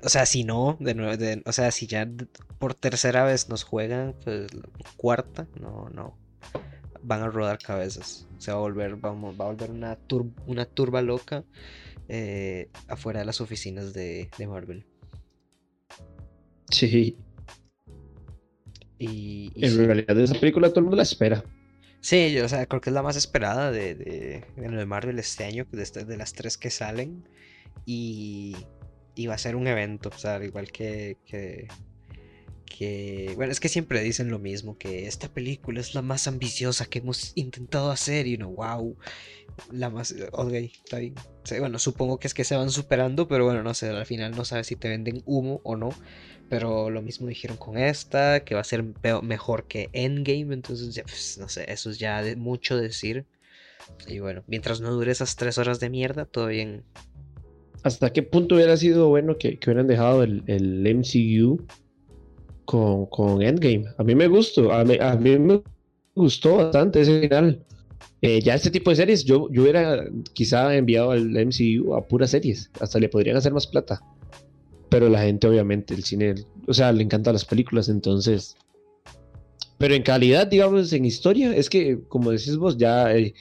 o 0.01 0.09
sea, 0.09 0.25
si 0.25 0.45
no, 0.45 0.77
de 0.79 0.95
nuevo, 0.95 1.21
o 1.45 1.51
sea, 1.51 1.71
si 1.71 1.87
ya 1.87 2.09
por 2.57 2.73
tercera 2.73 3.25
vez 3.25 3.49
nos 3.49 3.65
juegan, 3.65 4.15
pues 4.23 4.47
cuarta, 4.95 5.45
no, 5.59 5.89
no, 5.89 6.17
van 7.03 7.21
a 7.21 7.29
rodar 7.29 7.59
cabezas, 7.59 8.29
se 8.37 8.51
va 8.51 8.57
a 8.57 8.61
volver, 8.61 8.95
vamos, 8.95 9.35
va 9.37 9.43
a 9.43 9.49
volver 9.49 9.71
una, 9.71 9.99
una 10.47 10.63
turba 10.63 11.01
loca 11.01 11.43
eh, 12.07 12.69
afuera 12.87 13.19
de 13.19 13.25
las 13.25 13.41
oficinas 13.41 13.91
de, 13.91 14.29
de 14.37 14.47
Marvel. 14.47 14.85
Sí, 16.69 17.17
y, 18.97 19.51
en 19.55 19.85
realidad 19.85 20.19
esa 20.19 20.39
película 20.39 20.69
todo 20.69 20.79
el 20.79 20.85
mundo 20.85 20.97
la 20.97 21.03
espera. 21.03 21.43
Sí, 22.01 22.33
yo, 22.33 22.45
o 22.45 22.47
sea, 22.47 22.65
creo 22.67 22.81
que 22.81 22.91
es 22.91 22.93
la 22.93 23.01
más 23.01 23.15
esperada 23.15 23.71
de, 23.71 23.95
de, 23.95 24.45
de 24.55 24.85
Marvel 24.85 25.17
este 25.17 25.43
año, 25.43 25.65
de, 25.71 25.81
este, 25.81 26.05
de, 26.05 26.17
las 26.17 26.33
tres 26.33 26.57
que 26.57 26.69
salen. 26.69 27.27
Y, 27.85 28.55
y, 29.15 29.27
va 29.27 29.33
a 29.33 29.39
ser 29.39 29.55
un 29.55 29.67
evento, 29.67 30.09
o 30.13 30.17
sea, 30.17 30.43
igual 30.43 30.71
que, 30.71 31.17
que, 31.25 31.67
que, 32.65 33.33
Bueno, 33.35 33.51
es 33.51 33.59
que 33.59 33.69
siempre 33.69 34.01
dicen 34.01 34.29
lo 34.29 34.39
mismo, 34.39 34.77
que 34.77 35.07
esta 35.07 35.29
película 35.29 35.79
es 35.79 35.95
la 35.95 36.01
más 36.01 36.27
ambiciosa 36.27 36.85
que 36.85 36.99
hemos 36.99 37.31
intentado 37.35 37.91
hacer 37.91 38.27
y 38.27 38.37
no, 38.37 38.49
wow, 38.49 38.95
la 39.71 39.89
más... 39.89 40.15
Ok, 40.31 40.53
está 40.53 40.99
bien. 40.99 41.15
bueno, 41.59 41.79
supongo 41.79 42.19
que 42.19 42.27
es 42.27 42.33
que 42.33 42.43
se 42.43 42.55
van 42.55 42.69
superando, 42.69 43.27
pero 43.27 43.45
bueno, 43.45 43.63
no 43.63 43.73
sé, 43.73 43.89
al 43.89 44.05
final 44.05 44.31
no 44.35 44.45
sabes 44.45 44.67
si 44.67 44.75
te 44.75 44.89
venden 44.89 45.23
humo 45.25 45.61
o 45.63 45.75
no. 45.75 45.89
Pero 46.47 46.91
lo 46.91 47.01
mismo 47.01 47.27
dijeron 47.27 47.57
con 47.57 47.77
esta, 47.77 48.41
que 48.41 48.53
va 48.53 48.61
a 48.61 48.65
ser 48.65 48.83
mejor 49.23 49.67
que 49.67 49.89
Endgame. 49.93 50.53
Entonces, 50.53 51.01
pues, 51.01 51.37
no 51.39 51.49
sé, 51.49 51.65
eso 51.71 51.89
es 51.89 51.97
ya 51.97 52.23
mucho 52.37 52.77
decir. 52.77 53.25
Y 54.07 54.19
bueno, 54.19 54.43
mientras 54.47 54.79
no 54.79 54.91
dure 54.91 55.11
esas 55.11 55.35
tres 55.35 55.57
horas 55.57 55.79
de 55.79 55.89
mierda, 55.89 56.25
todo 56.25 56.47
bien. 56.47 56.83
¿Hasta 57.83 58.11
qué 58.11 58.23
punto 58.23 58.55
hubiera 58.55 58.77
sido 58.77 59.09
bueno 59.09 59.37
que, 59.37 59.59
hubieran 59.63 59.87
dejado 59.87 60.23
el, 60.23 60.43
MCU 60.95 61.65
con, 62.65 63.05
con, 63.07 63.41
Endgame? 63.41 63.85
A 63.97 64.03
mí 64.03 64.15
me 64.15 64.27
gustó, 64.27 64.71
a 64.73 64.83
mí, 64.83 64.97
me 65.39 65.61
gustó 66.15 66.57
bastante 66.57 67.01
ese 67.01 67.21
final. 67.21 67.63
Eh, 68.21 68.41
ya 68.41 68.55
este 68.55 68.71
tipo 68.71 68.89
de 68.89 68.95
series, 68.95 69.23
yo, 69.23 69.49
yo 69.51 69.63
hubiera 69.63 70.05
quizá 70.33 70.75
enviado 70.75 71.11
al 71.11 71.29
MCU 71.29 71.93
a 71.95 72.01
puras 72.01 72.31
series. 72.31 72.69
Hasta 72.79 72.99
le 72.99 73.09
podrían 73.09 73.37
hacer 73.37 73.53
más 73.53 73.67
plata 73.67 74.01
pero 74.95 75.09
la 75.09 75.21
gente 75.21 75.45
obviamente 75.45 75.93
el 75.93 76.05
cine, 76.05 76.35
o 76.67 76.73
sea, 76.73 76.93
le 76.93 77.03
encantan 77.03 77.33
las 77.33 77.43
películas, 77.43 77.89
entonces... 77.89 78.55
Pero 79.77 79.93
en 79.93 80.03
calidad, 80.03 80.47
digamos, 80.47 80.93
en 80.93 81.03
historia, 81.03 81.53
es 81.53 81.69
que, 81.69 81.99
como 82.07 82.31
decís 82.31 82.55
vos, 82.55 82.77
ya 82.77 83.13
eh, 83.13 83.33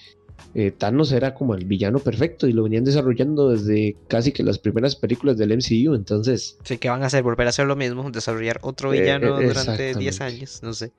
eh, 0.54 0.70
Thanos 0.70 1.10
era 1.10 1.34
como 1.34 1.54
el 1.54 1.64
villano 1.64 1.98
perfecto 1.98 2.46
y 2.46 2.52
lo 2.52 2.62
venían 2.62 2.84
desarrollando 2.84 3.50
desde 3.50 3.96
casi 4.06 4.30
que 4.30 4.44
las 4.44 4.58
primeras 4.58 4.94
películas 4.94 5.36
del 5.36 5.56
MCU, 5.56 5.94
entonces... 5.94 6.58
Sí, 6.62 6.78
que 6.78 6.88
van 6.88 7.02
a 7.02 7.06
hacer, 7.06 7.24
volver 7.24 7.46
a 7.46 7.50
hacer 7.50 7.66
lo 7.66 7.74
mismo, 7.74 8.08
desarrollar 8.10 8.60
otro 8.62 8.92
eh, 8.92 9.00
villano 9.00 9.40
durante 9.40 9.94
10 9.94 10.20
años, 10.20 10.60
no 10.62 10.72
sé. 10.72 10.92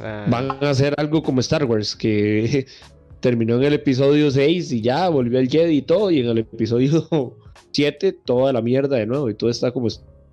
Ah. 0.00 0.26
Van 0.28 0.50
a 0.50 0.70
hacer 0.70 0.94
algo 0.98 1.22
como 1.22 1.40
Star 1.40 1.64
Wars, 1.64 1.96
que 1.96 2.66
terminó 3.20 3.56
en 3.56 3.64
el 3.64 3.72
episodio 3.72 4.30
6 4.30 4.72
y 4.72 4.82
ya 4.82 5.08
volvió 5.08 5.38
el 5.38 5.48
Jedi 5.48 5.78
y 5.78 5.82
todo, 5.82 6.10
y 6.10 6.20
en 6.20 6.26
el 6.26 6.38
episodio 6.38 7.08
7 7.72 8.12
toda 8.24 8.52
la 8.52 8.60
mierda 8.60 8.96
de 8.96 9.06
nuevo 9.06 9.30
y 9.30 9.34
todo 9.34 9.48
está 9.48 9.70
como, 9.72 9.88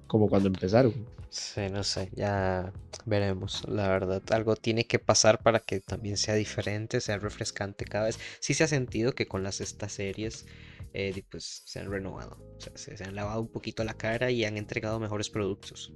como 0.08 0.28
cuando 0.28 0.50
empezaron. 0.50 0.94
Sí, 1.34 1.62
no 1.72 1.84
sé, 1.84 2.12
ya 2.16 2.72
veremos, 3.08 3.68
la 3.68 3.88
verdad. 3.88 4.22
Algo 4.30 4.56
tiene 4.56 4.86
que 4.86 5.00
pasar 5.00 5.42
para 5.42 5.60
que 5.60 5.80
también 5.80 6.16
sea 6.16 6.36
diferente, 6.36 7.02
sea 7.02 7.18
refrescante 7.18 7.86
cada 7.86 8.06
vez. 8.06 8.20
Sí 8.40 8.54
se 8.54 8.64
ha 8.64 8.68
sentido 8.68 9.14
que 9.14 9.26
con 9.26 9.42
las 9.42 9.60
estas 9.60 9.94
series 9.94 10.46
eh, 10.94 11.24
pues 11.32 11.64
se 11.66 11.80
han 11.80 11.90
renovado, 11.90 12.38
o 12.56 12.62
sea, 12.62 12.74
se, 12.76 13.04
han 13.04 13.16
lavado 13.16 13.42
un 13.42 13.52
poquito 13.52 13.84
la 13.84 13.96
cara 13.96 14.30
y 14.30 14.46
han 14.46 14.58
entregado 14.58 15.00
mejores 15.00 15.32
productos. 15.32 15.92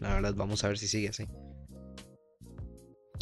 La 0.00 0.12
verdad, 0.12 0.34
vamos 0.36 0.62
a 0.64 0.68
ver 0.68 0.76
si 0.76 0.86
sigue 0.86 1.08
así. 1.08 1.24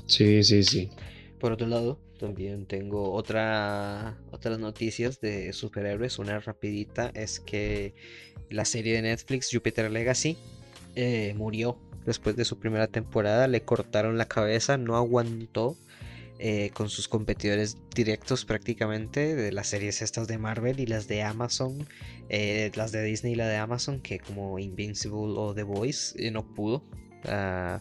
Sí, 0.07 0.43
sí, 0.43 0.65
sí. 0.65 0.91
Por 1.39 1.53
otro 1.53 1.69
lado, 1.69 2.01
también 2.19 2.67
tengo 2.67 3.13
otra, 3.13 4.19
otras 4.33 4.59
noticias 4.59 5.21
de 5.21 5.53
superhéroes. 5.53 6.19
Una 6.19 6.41
rapidita 6.41 7.13
es 7.15 7.39
que 7.39 7.95
la 8.51 8.65
serie 8.65 8.95
de 8.95 9.03
Netflix 9.03 9.49
Jupiter 9.53 9.89
Legacy 9.93 10.37
eh, 10.97 11.35
murió 11.37 11.79
después 12.05 12.37
de 12.37 12.45
su 12.45 12.59
primera 12.59 12.89
temporada. 12.89 13.47
Le 13.49 13.63
cortaron 13.63 14.19
la 14.19 14.27
cabeza, 14.27 14.77
no 14.77 14.97
aguantó 14.97 15.77
eh, 16.39 16.71
con 16.75 16.89
sus 16.89 17.09
competidores 17.09 17.79
directos 17.95 18.45
prácticamente 18.45 19.35
de 19.35 19.53
las 19.53 19.69
series 19.69 20.03
estas 20.03 20.27
de 20.27 20.39
Marvel 20.39 20.81
y 20.81 20.87
las 20.87 21.09
de 21.09 21.23
Amazon, 21.23 21.87
eh, 22.29 22.71
las 22.75 22.93
de 22.93 23.03
Disney 23.03 23.33
y 23.33 23.37
la 23.37 23.49
de 23.49 23.57
Amazon, 23.57 24.01
que 24.01 24.19
como 24.19 24.59
Invincible 24.59 25.35
o 25.37 25.55
The 25.55 25.63
Voice 25.63 26.31
no 26.31 26.47
pudo. 26.55 26.85
Ah, 27.25 27.81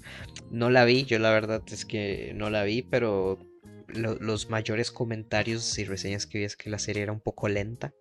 no 0.52 0.70
la 0.70 0.86
vi, 0.86 1.04
yo 1.04 1.20
la 1.20 1.32
verdad 1.32 1.62
es 1.72 1.86
que 1.86 2.34
no 2.36 2.50
la 2.50 2.64
vi, 2.64 2.82
pero 2.82 3.40
los 3.88 4.50
mayores 4.50 4.92
comentarios 4.92 5.78
y 5.78 5.86
reseñas 5.86 6.26
que 6.26 6.40
vi 6.40 6.44
es 6.44 6.56
que 6.56 6.70
la 6.70 6.80
serie 6.80 7.04
era 7.04 7.12
un 7.12 7.22
poco 7.22 7.48
lenta. 7.48 7.94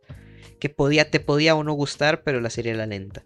Que 0.58 0.68
podía, 0.68 1.10
te 1.10 1.20
podía 1.20 1.54
o 1.54 1.64
no 1.64 1.72
gustar, 1.74 2.22
pero 2.22 2.40
la 2.40 2.50
serie 2.50 2.72
era 2.72 2.86
lenta. 2.86 3.24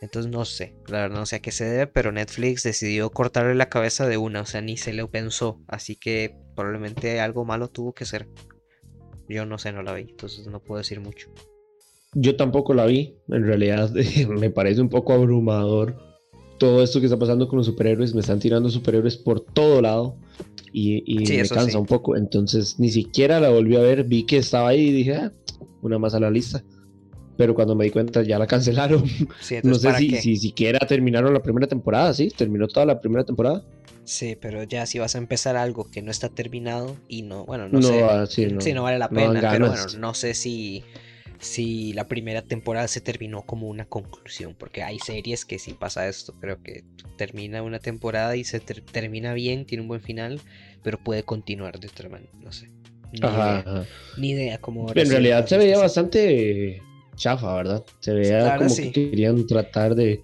Entonces 0.00 0.30
no 0.30 0.44
sé, 0.44 0.74
la 0.86 1.02
verdad 1.02 1.18
no 1.18 1.26
sé 1.26 1.36
a 1.36 1.40
qué 1.40 1.50
se 1.50 1.64
debe, 1.64 1.86
pero 1.86 2.12
Netflix 2.12 2.62
decidió 2.62 3.10
cortarle 3.10 3.54
la 3.54 3.68
cabeza 3.68 4.06
de 4.06 4.16
una, 4.16 4.42
o 4.42 4.46
sea, 4.46 4.60
ni 4.60 4.76
se 4.76 4.92
le 4.92 5.06
pensó. 5.06 5.60
Así 5.66 5.96
que 5.96 6.36
probablemente 6.54 7.20
algo 7.20 7.44
malo 7.44 7.68
tuvo 7.68 7.92
que 7.92 8.04
ser. 8.04 8.28
Yo 9.28 9.44
no 9.44 9.58
sé, 9.58 9.72
no 9.72 9.82
la 9.82 9.94
vi, 9.94 10.02
entonces 10.02 10.46
no 10.46 10.60
puedo 10.60 10.78
decir 10.78 11.00
mucho. 11.00 11.28
Yo 12.14 12.36
tampoco 12.36 12.74
la 12.74 12.86
vi, 12.86 13.16
en 13.28 13.44
realidad 13.44 13.90
me 14.28 14.50
parece 14.50 14.80
un 14.80 14.88
poco 14.88 15.12
abrumador 15.12 16.08
todo 16.58 16.82
esto 16.82 17.00
que 17.00 17.06
está 17.06 17.18
pasando 17.18 17.48
con 17.48 17.58
los 17.58 17.66
superhéroes. 17.66 18.14
Me 18.14 18.20
están 18.20 18.40
tirando 18.40 18.68
superhéroes 18.68 19.16
por 19.16 19.40
todo 19.40 19.80
lado 19.80 20.16
y, 20.72 21.24
me 21.26 21.48
cansa 21.48 21.78
un 21.78 21.86
poco. 21.86 22.16
Entonces 22.16 22.78
ni 22.78 22.90
siquiera 22.90 23.40
la 23.40 23.50
volví 23.50 23.76
a 23.76 23.80
ver, 23.80 24.04
vi 24.04 24.24
que 24.24 24.38
estaba 24.38 24.68
ahí 24.68 24.88
y 24.88 24.92
dije, 24.92 25.14
ah, 25.14 25.32
una 25.82 25.98
más 25.98 26.14
a 26.14 26.20
la 26.20 26.30
lista. 26.30 26.62
Pero 27.38 27.54
cuando 27.54 27.74
me 27.74 27.86
di 27.86 27.90
cuenta 27.90 28.22
ya 28.22 28.38
la 28.38 28.46
cancelaron. 28.46 29.02
no 29.62 29.74
sé 29.74 29.94
si, 29.94 30.16
si, 30.16 30.36
siquiera 30.36 30.80
terminaron 30.86 31.32
la 31.32 31.40
primera 31.40 31.66
temporada, 31.66 32.12
¿sí? 32.12 32.28
Terminó 32.28 32.68
toda 32.68 32.84
la 32.84 33.00
primera 33.00 33.24
temporada. 33.24 33.64
Sí, 34.04 34.36
pero 34.40 34.62
ya 34.64 34.84
si 34.84 34.98
vas 34.98 35.14
a 35.14 35.18
empezar 35.18 35.56
algo 35.56 35.90
que 35.90 36.02
no 36.02 36.10
está 36.10 36.28
terminado 36.28 36.96
y 37.08 37.22
no, 37.22 37.46
bueno, 37.46 37.68
no, 37.68 37.80
sé. 37.80 38.02
Ah, 38.02 38.26
sí, 38.26 38.46
no, 38.74 38.82
vale 38.82 38.98
la 38.98 39.08
pena, 39.08 39.50
pero 39.50 39.68
bueno, 39.68 39.84
no 39.98 40.14
sé 40.14 40.34
si 40.34 40.82
si 41.40 41.92
la 41.92 42.08
primera 42.08 42.42
temporada 42.42 42.88
se 42.88 43.00
terminó 43.00 43.42
como 43.42 43.68
una 43.68 43.84
conclusión, 43.84 44.56
porque 44.58 44.82
hay 44.82 44.98
series 44.98 45.44
que 45.44 45.58
sí 45.58 45.72
pasa 45.72 46.08
esto, 46.08 46.34
creo 46.40 46.62
que 46.62 46.84
termina 47.16 47.62
una 47.62 47.78
temporada 47.78 48.36
y 48.36 48.44
se 48.44 48.60
termina 48.60 49.34
bien, 49.34 49.64
tiene 49.64 49.82
un 49.82 49.88
buen 49.88 50.00
final, 50.00 50.40
pero 50.82 50.98
puede 50.98 51.22
continuar 51.22 51.78
de 51.78 51.88
otra 51.88 52.08
manera, 52.08 52.32
no 52.40 52.52
sé. 52.52 52.70
Ni, 53.12 53.20
idea, 53.20 53.86
ni 54.18 54.30
idea 54.30 54.58
cómo... 54.58 54.92
En 54.94 55.08
realidad 55.08 55.46
se 55.46 55.56
veía 55.56 55.78
bastante 55.78 56.82
chafa, 57.18 57.54
¿verdad? 57.54 57.84
Se 58.00 58.14
veía 58.14 58.56
como 58.56 58.74
que 58.74 58.92
querían 58.92 59.46
tratar 59.46 59.94
de, 59.94 60.22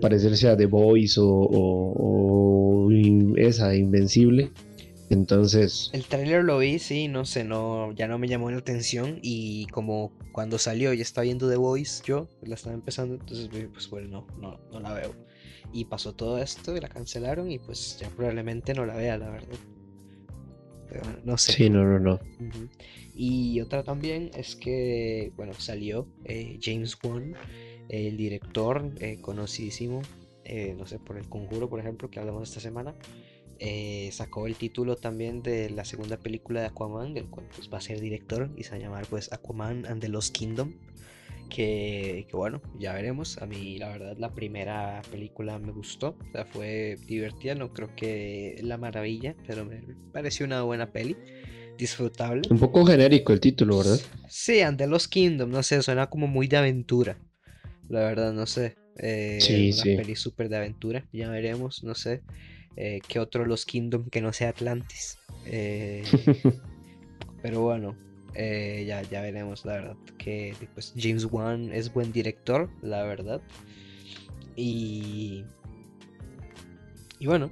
parecerse 0.00 0.48
a 0.48 0.56
The 0.56 0.66
Voice 0.66 1.18
o, 1.18 1.26
o 1.26 2.90
esa, 3.36 3.74
Invencible. 3.74 4.50
Entonces. 5.10 5.90
El 5.92 6.04
tráiler 6.06 6.44
lo 6.44 6.58
vi, 6.58 6.78
sí, 6.78 7.08
no 7.08 7.24
sé, 7.24 7.44
no, 7.44 7.92
ya 7.92 8.08
no 8.08 8.18
me 8.18 8.26
llamó 8.28 8.50
la 8.50 8.58
atención. 8.58 9.18
Y 9.22 9.66
como 9.66 10.12
cuando 10.32 10.58
salió 10.58 10.92
ya 10.92 11.02
estaba 11.02 11.24
viendo 11.24 11.48
The 11.48 11.56
Voice, 11.56 12.02
yo 12.04 12.28
la 12.42 12.54
estaba 12.54 12.74
empezando, 12.74 13.14
entonces 13.14 13.48
pues 13.72 13.88
bueno, 13.90 14.26
no, 14.40 14.58
no, 14.72 14.80
la 14.80 14.92
veo. 14.92 15.14
Y 15.72 15.86
pasó 15.86 16.14
todo 16.14 16.38
esto 16.38 16.76
y 16.76 16.80
la 16.80 16.88
cancelaron 16.88 17.50
y 17.50 17.58
pues 17.58 17.98
ya 18.00 18.08
probablemente 18.08 18.74
no 18.74 18.86
la 18.86 18.94
vea, 18.96 19.18
la 19.18 19.30
verdad. 19.30 19.58
Pero 20.88 21.02
no 21.24 21.36
sé. 21.36 21.52
Sí, 21.52 21.70
no, 21.70 21.84
no, 21.84 21.98
no. 21.98 22.20
Y 23.14 23.60
otra 23.60 23.84
también 23.84 24.30
es 24.34 24.56
que, 24.56 25.32
bueno, 25.36 25.52
salió 25.54 26.08
eh, 26.24 26.58
James 26.60 26.98
Wan, 27.02 27.34
el 27.88 28.16
director 28.16 28.92
eh, 29.00 29.18
conocidísimo, 29.20 30.02
eh, 30.44 30.74
no 30.76 30.86
sé, 30.86 30.98
por 30.98 31.16
El 31.16 31.28
Conjuro, 31.28 31.68
por 31.68 31.78
ejemplo, 31.80 32.10
que 32.10 32.18
hablamos 32.18 32.48
esta 32.48 32.60
semana. 32.60 32.94
eh, 33.60 34.10
sacó 34.12 34.46
el 34.46 34.56
título 34.56 34.96
también 34.96 35.42
de 35.42 35.70
la 35.70 35.84
segunda 35.84 36.16
película 36.18 36.60
de 36.60 36.66
Aquaman, 36.66 37.14
del 37.14 37.26
cual 37.26 37.46
pues, 37.54 37.70
va 37.72 37.78
a 37.78 37.80
ser 37.80 38.00
director 38.00 38.50
y 38.56 38.64
se 38.64 38.70
va 38.70 38.76
a 38.76 38.80
llamar 38.80 39.06
pues 39.06 39.32
Aquaman 39.32 39.86
and 39.86 40.00
the 40.00 40.08
Lost 40.08 40.36
Kingdom. 40.36 40.74
Que, 41.50 42.26
bueno, 42.32 42.60
ya 42.80 42.94
veremos. 42.94 43.38
A 43.38 43.46
mí 43.46 43.78
la 43.78 43.88
verdad 43.90 44.16
la 44.18 44.34
primera 44.34 45.02
película 45.10 45.58
me 45.58 45.70
gustó, 45.72 46.16
o 46.18 46.32
sea, 46.32 46.46
fue 46.46 46.96
divertida, 47.06 47.54
no 47.54 47.72
creo 47.72 47.94
que 47.94 48.58
la 48.62 48.76
maravilla, 48.76 49.36
pero 49.46 49.64
me 49.64 49.80
pareció 50.12 50.46
una 50.46 50.62
buena 50.62 50.90
peli, 50.90 51.16
disfrutable. 51.78 52.42
Un 52.50 52.58
poco 52.58 52.84
genérico 52.84 53.32
el 53.32 53.40
título, 53.40 53.78
¿verdad? 53.78 54.00
Sí, 54.28 54.60
and 54.60 54.78
the 54.78 54.86
Lost 54.86 55.10
Kingdom, 55.10 55.50
no 55.50 55.62
sé, 55.62 55.82
suena 55.82 56.08
como 56.08 56.26
muy 56.26 56.48
de 56.48 56.56
aventura, 56.56 57.18
la 57.88 58.00
verdad, 58.00 58.32
no 58.32 58.46
sé. 58.46 58.76
Eh, 58.96 59.38
sí, 59.40 59.72
una 59.72 60.02
peli 60.02 60.16
súper 60.16 60.48
de 60.48 60.56
aventura, 60.56 61.06
ya 61.12 61.28
veremos, 61.30 61.82
no 61.82 61.94
sé. 61.94 62.22
Eh, 62.76 63.00
que 63.06 63.20
otro 63.20 63.44
Los 63.44 63.64
Kingdom 63.66 64.08
que 64.10 64.20
no 64.20 64.32
sea 64.32 64.48
Atlantis. 64.48 65.18
Eh, 65.46 66.02
pero 67.42 67.60
bueno, 67.60 67.96
eh, 68.34 68.84
ya, 68.86 69.02
ya 69.02 69.20
veremos, 69.20 69.64
la 69.64 69.74
verdad. 69.74 69.96
Que 70.18 70.54
pues, 70.74 70.92
James 70.96 71.26
Wan 71.30 71.72
es 71.72 71.92
buen 71.92 72.12
director, 72.12 72.68
la 72.82 73.04
verdad. 73.04 73.40
Y. 74.56 75.44
Y 77.20 77.26
bueno, 77.26 77.50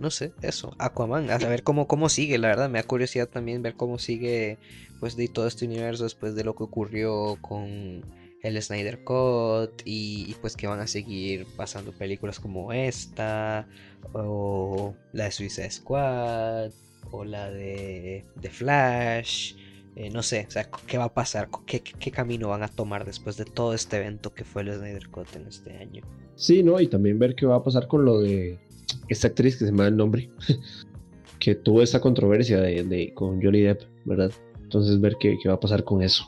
no 0.00 0.10
sé, 0.10 0.32
eso. 0.42 0.74
Aquaman, 0.78 1.30
a 1.30 1.38
ver 1.38 1.62
cómo, 1.62 1.86
cómo 1.86 2.08
sigue, 2.08 2.38
la 2.38 2.48
verdad. 2.48 2.68
Me 2.70 2.78
da 2.78 2.86
curiosidad 2.86 3.28
también 3.28 3.62
ver 3.62 3.74
cómo 3.74 3.98
sigue 3.98 4.58
pues 5.00 5.16
de 5.16 5.28
todo 5.28 5.46
este 5.46 5.64
universo 5.64 6.04
después 6.04 6.34
de 6.34 6.44
lo 6.44 6.54
que 6.54 6.64
ocurrió 6.64 7.38
con 7.40 8.04
el 8.42 8.62
Snyder 8.62 9.04
Cut 9.04 9.82
y, 9.84 10.34
pues 10.40 10.56
que 10.56 10.66
van 10.66 10.80
a 10.80 10.86
seguir 10.86 11.46
pasando 11.56 11.92
películas 11.92 12.40
como 12.40 12.72
esta 12.72 13.68
o 14.12 14.94
la 15.12 15.24
de 15.24 15.30
Suicide 15.32 15.70
Squad 15.70 16.70
o 17.10 17.24
la 17.24 17.50
de, 17.50 18.24
de 18.36 18.50
Flash 18.50 19.54
eh, 19.96 20.10
no 20.10 20.22
sé, 20.22 20.44
o 20.46 20.50
sea, 20.52 20.70
qué 20.86 20.96
va 20.96 21.04
a 21.06 21.12
pasar, 21.12 21.48
¿Qué, 21.66 21.80
¿Qué, 21.80 22.12
camino 22.12 22.50
van 22.50 22.62
a 22.62 22.68
tomar 22.68 23.04
después 23.04 23.36
de 23.36 23.44
todo 23.44 23.74
este 23.74 23.96
evento 23.96 24.32
que 24.32 24.44
fue 24.44 24.62
el 24.62 24.72
Snyder 24.72 25.08
Cut 25.08 25.34
en 25.34 25.48
este 25.48 25.76
año. 25.76 26.04
Sí, 26.36 26.62
¿no? 26.62 26.80
Y 26.80 26.86
también 26.86 27.18
ver 27.18 27.34
qué 27.34 27.46
va 27.46 27.56
a 27.56 27.64
pasar 27.64 27.88
con 27.88 28.04
lo 28.04 28.20
de 28.20 28.60
esta 29.08 29.28
actriz 29.28 29.56
que 29.56 29.66
se 29.66 29.72
me 29.72 29.82
da 29.82 29.88
el 29.88 29.96
nombre, 29.96 30.30
que 31.38 31.54
tuvo 31.54 31.82
esa 31.82 32.00
controversia 32.00 32.60
de, 32.60 33.12
con 33.14 33.42
Johnny 33.42 33.62
Depp, 33.62 33.82
¿verdad? 34.04 34.32
Entonces 34.62 35.00
ver 35.00 35.16
qué, 35.18 35.36
qué 35.42 35.48
va 35.48 35.54
a 35.54 35.60
pasar 35.60 35.84
con 35.84 36.02
eso 36.02 36.24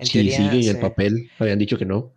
si 0.00 0.30
sigue 0.30 0.60
en 0.60 0.76
el 0.76 0.78
papel, 0.78 1.30
habían 1.38 1.58
dicho 1.58 1.78
que 1.78 1.84
no. 1.84 2.12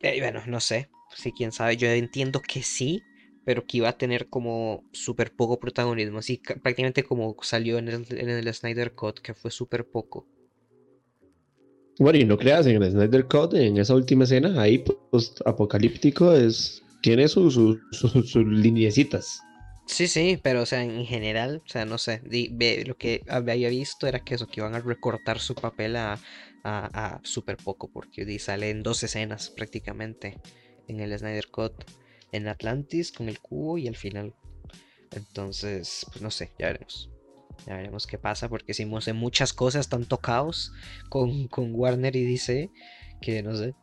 Eh, 0.00 0.20
bueno, 0.20 0.42
no 0.46 0.60
sé. 0.60 0.88
Sí, 1.14 1.32
quién 1.32 1.52
sabe. 1.52 1.76
Yo 1.76 1.88
entiendo 1.88 2.40
que 2.40 2.62
sí, 2.62 3.02
pero 3.44 3.66
que 3.66 3.78
iba 3.78 3.88
a 3.88 3.98
tener 3.98 4.28
como 4.28 4.84
súper 4.92 5.32
poco 5.32 5.60
protagonismo. 5.60 6.18
Así 6.18 6.40
prácticamente 6.62 7.02
como 7.02 7.36
salió 7.42 7.78
en 7.78 7.88
el, 7.88 8.06
en 8.10 8.28
el 8.28 8.52
Snyder 8.52 8.94
Cut, 8.94 9.20
que 9.20 9.34
fue 9.34 9.50
súper 9.50 9.86
poco. 9.86 10.26
Bueno, 11.98 12.18
y 12.18 12.24
no 12.24 12.38
creas, 12.38 12.66
en 12.66 12.82
el 12.82 12.90
Snyder 12.90 13.26
Cut, 13.26 13.54
en 13.54 13.76
esa 13.76 13.94
última 13.94 14.24
escena, 14.24 14.60
ahí 14.60 14.78
post 14.78 15.40
apocalíptico 15.46 16.32
es. 16.32 16.81
Tiene 17.02 17.28
sus 17.28 17.54
su, 17.54 17.80
Sí, 19.86 20.06
sí, 20.06 20.38
pero 20.42 20.62
o 20.62 20.66
sea, 20.66 20.84
en 20.84 21.04
general, 21.04 21.62
o 21.66 21.68
sea, 21.68 21.84
no 21.84 21.98
sé, 21.98 22.22
lo 22.86 22.96
que 22.96 23.22
había 23.28 23.68
visto 23.68 24.06
era 24.06 24.20
que 24.20 24.36
eso, 24.36 24.46
que 24.46 24.60
iban 24.60 24.74
a 24.74 24.80
recortar 24.80 25.40
su 25.40 25.54
papel 25.54 25.96
a, 25.96 26.18
a, 26.64 27.20
súper 27.24 27.56
poco, 27.56 27.90
porque 27.92 28.38
sale 28.38 28.70
en 28.70 28.82
dos 28.82 29.02
escenas 29.02 29.50
prácticamente 29.50 30.38
en 30.86 31.00
el 31.00 31.18
Snyder 31.18 31.48
Cut, 31.48 31.72
en 32.30 32.48
Atlantis 32.48 33.12
con 33.12 33.28
el 33.28 33.40
cubo 33.40 33.76
y 33.78 33.88
al 33.88 33.96
final. 33.96 34.34
Entonces, 35.10 36.06
pues 36.10 36.22
no 36.22 36.30
sé, 36.30 36.52
ya 36.58 36.68
veremos. 36.68 37.10
Ya 37.66 37.76
veremos 37.76 38.06
qué 38.06 38.18
pasa, 38.18 38.48
porque 38.48 38.72
hicimos 38.72 39.12
muchas 39.12 39.52
cosas 39.52 39.88
tanto 39.88 40.18
caos 40.18 40.72
con, 41.10 41.48
con 41.48 41.74
Warner 41.74 42.16
y 42.16 42.24
DC 42.24 42.70
que 43.20 43.42
no 43.42 43.54
sé. 43.54 43.74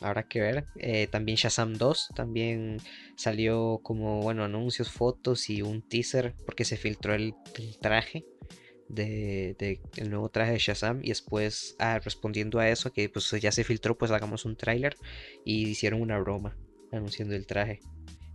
Habrá 0.00 0.24
que 0.24 0.40
ver. 0.40 0.66
Eh, 0.76 1.06
también 1.06 1.36
Shazam 1.36 1.74
2 1.74 2.08
también 2.14 2.78
salió 3.16 3.80
como, 3.82 4.20
bueno, 4.20 4.44
anuncios, 4.44 4.90
fotos 4.90 5.48
y 5.50 5.62
un 5.62 5.82
teaser 5.82 6.34
porque 6.44 6.64
se 6.64 6.76
filtró 6.76 7.14
el 7.14 7.34
traje 7.80 8.24
de, 8.92 9.80
el 9.96 10.10
nuevo 10.10 10.28
traje 10.28 10.52
de 10.52 10.58
Shazam 10.58 11.00
y 11.02 11.08
después 11.08 11.74
ah, 11.78 11.98
respondiendo 11.98 12.58
a 12.58 12.68
eso 12.68 12.92
que 12.92 13.08
pues 13.08 13.30
ya 13.40 13.50
se 13.50 13.64
filtró 13.64 13.96
pues 13.96 14.10
hagamos 14.10 14.44
un 14.44 14.56
tráiler 14.56 14.96
y 15.44 15.68
hicieron 15.68 16.02
una 16.02 16.18
broma 16.18 16.56
anunciando 16.90 17.34
el 17.34 17.46
traje 17.46 17.80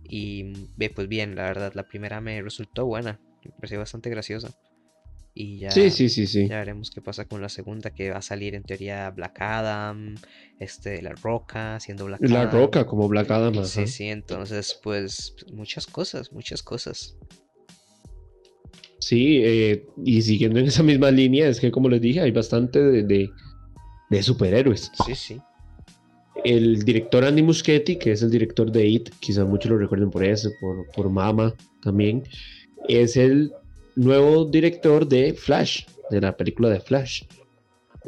y 0.02 0.52
ve 0.76 0.90
pues 0.90 1.08
bien 1.08 1.36
la 1.36 1.44
verdad 1.44 1.72
la 1.74 1.86
primera 1.86 2.20
me 2.20 2.42
resultó 2.42 2.86
buena 2.86 3.20
me 3.44 3.52
pareció 3.52 3.78
bastante 3.78 4.10
graciosa 4.10 4.50
y 5.40 5.60
ya, 5.60 5.70
sí, 5.70 5.92
sí, 5.92 6.08
sí, 6.08 6.26
sí. 6.26 6.48
ya 6.48 6.58
veremos 6.58 6.90
qué 6.90 7.00
pasa 7.00 7.24
con 7.24 7.40
la 7.40 7.48
segunda 7.48 7.90
que 7.90 8.10
va 8.10 8.18
a 8.18 8.22
salir 8.22 8.56
en 8.56 8.64
teoría 8.64 9.08
Black 9.10 9.40
Adam 9.40 10.16
este 10.58 11.00
La 11.00 11.12
Roca 11.12 11.78
siendo 11.78 12.06
Black 12.06 12.20
Adam 12.24 12.32
la 12.32 12.50
Roca 12.50 12.86
como 12.86 13.06
Black 13.06 13.30
Adam 13.30 13.64
sí 13.64 13.86
sí 13.86 14.08
entonces 14.08 14.80
pues 14.82 15.36
muchas 15.52 15.86
cosas 15.86 16.32
muchas 16.32 16.60
cosas 16.62 17.16
Sí, 19.00 19.40
eh, 19.44 19.86
y 20.04 20.22
siguiendo 20.22 20.58
en 20.58 20.66
esa 20.66 20.82
misma 20.82 21.12
línea, 21.12 21.48
es 21.48 21.60
que 21.60 21.70
como 21.70 21.88
les 21.88 22.00
dije, 22.00 22.20
hay 22.20 22.32
bastante 22.32 22.80
de, 22.80 23.30
superhéroes. 24.20 24.90
Sí, 25.06 25.14
sí. 25.14 25.40
El 26.44 26.82
director 26.82 27.24
Andy 27.24 27.42
Muschietti, 27.42 27.96
que 27.96 28.10
es 28.10 28.22
el 28.22 28.30
director 28.30 28.70
de 28.72 28.86
It, 28.86 29.10
quizás 29.20 29.46
muchos 29.46 29.70
lo 29.70 29.78
recuerden 29.78 30.10
por 30.10 30.24
eso, 30.24 30.50
por, 30.60 30.84
por 30.90 31.10
Mama 31.10 31.54
también, 31.80 32.24
es 32.88 33.16
el 33.16 33.52
nuevo 33.98 34.44
director 34.44 35.06
de 35.06 35.34
Flash, 35.34 35.84
de 36.10 36.20
la 36.20 36.36
película 36.36 36.68
de 36.68 36.80
Flash. 36.80 37.24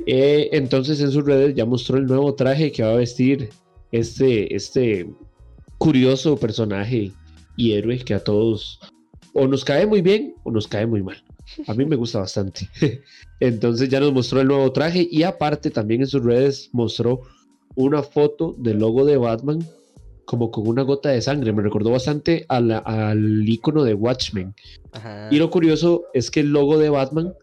Eh, 0.06 0.48
entonces 0.52 1.00
en 1.00 1.10
sus 1.10 1.24
redes 1.24 1.54
ya 1.54 1.66
mostró 1.66 1.98
el 1.98 2.06
nuevo 2.06 2.34
traje 2.34 2.72
que 2.72 2.82
va 2.82 2.92
a 2.92 2.96
vestir 2.96 3.50
este, 3.92 4.54
este 4.54 5.10
curioso 5.78 6.36
personaje 6.36 7.12
y 7.56 7.72
héroe 7.72 7.98
que 7.98 8.14
a 8.14 8.22
todos 8.22 8.78
o 9.32 9.46
nos 9.46 9.64
cae 9.64 9.86
muy 9.86 10.00
bien 10.00 10.34
o 10.44 10.50
nos 10.50 10.66
cae 10.66 10.86
muy 10.86 11.02
mal. 11.02 11.22
A 11.66 11.74
mí 11.74 11.84
me 11.84 11.96
gusta 11.96 12.20
bastante. 12.20 12.68
Entonces 13.40 13.88
ya 13.88 14.00
nos 14.00 14.12
mostró 14.12 14.40
el 14.40 14.48
nuevo 14.48 14.70
traje 14.72 15.08
y 15.10 15.24
aparte 15.24 15.70
también 15.70 16.02
en 16.02 16.06
sus 16.06 16.22
redes 16.22 16.70
mostró 16.72 17.22
una 17.74 18.02
foto 18.02 18.54
del 18.58 18.78
logo 18.78 19.04
de 19.04 19.16
Batman 19.16 19.58
como 20.30 20.52
con 20.52 20.68
una 20.68 20.82
gota 20.82 21.08
de 21.08 21.20
sangre. 21.20 21.52
Me 21.52 21.60
recordó 21.60 21.90
bastante 21.90 22.46
al 22.46 23.42
icono 23.48 23.82
de 23.82 23.94
Watchmen. 23.94 24.54
Y 25.28 25.38
lo 25.38 25.50
curioso 25.50 26.04
es 26.14 26.30
que 26.30 26.38
el 26.38 26.52
logo 26.52 26.78
de 26.78 26.88
Batman 26.88 27.34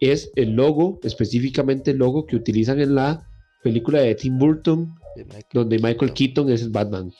es 0.00 0.32
el 0.34 0.56
logo, 0.56 0.98
específicamente 1.04 1.92
el 1.92 1.98
logo 1.98 2.26
que 2.26 2.34
utilizan 2.34 2.80
en 2.80 2.96
la 2.96 3.28
película 3.62 4.00
de 4.00 4.16
Tim 4.16 4.40
Burton, 4.40 4.92
donde 5.52 5.78
Michael 5.78 6.12
Keaton 6.12 6.50
es 6.50 6.62
el 6.62 6.70
Batman. 6.70 7.12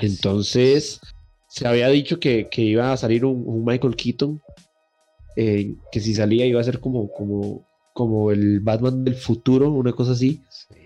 Entonces, 0.00 1.00
se 1.48 1.66
había 1.66 1.88
dicho 1.88 2.20
que, 2.20 2.48
iba 2.58 2.92
a 2.92 2.96
salir 2.96 3.24
un, 3.24 3.64
Michael 3.64 3.96
Keaton, 3.96 4.40
eh, 5.34 5.74
que 5.90 5.98
si 5.98 6.14
salía 6.14 6.46
iba 6.46 6.60
a 6.60 6.64
ser 6.64 6.78
como, 6.78 7.10
como, 7.10 7.66
como 7.92 8.30
el 8.30 8.60
Batman 8.60 9.02
del 9.02 9.16
futuro, 9.16 9.72
una 9.72 9.90
cosa 9.90 10.12
así, 10.12 10.42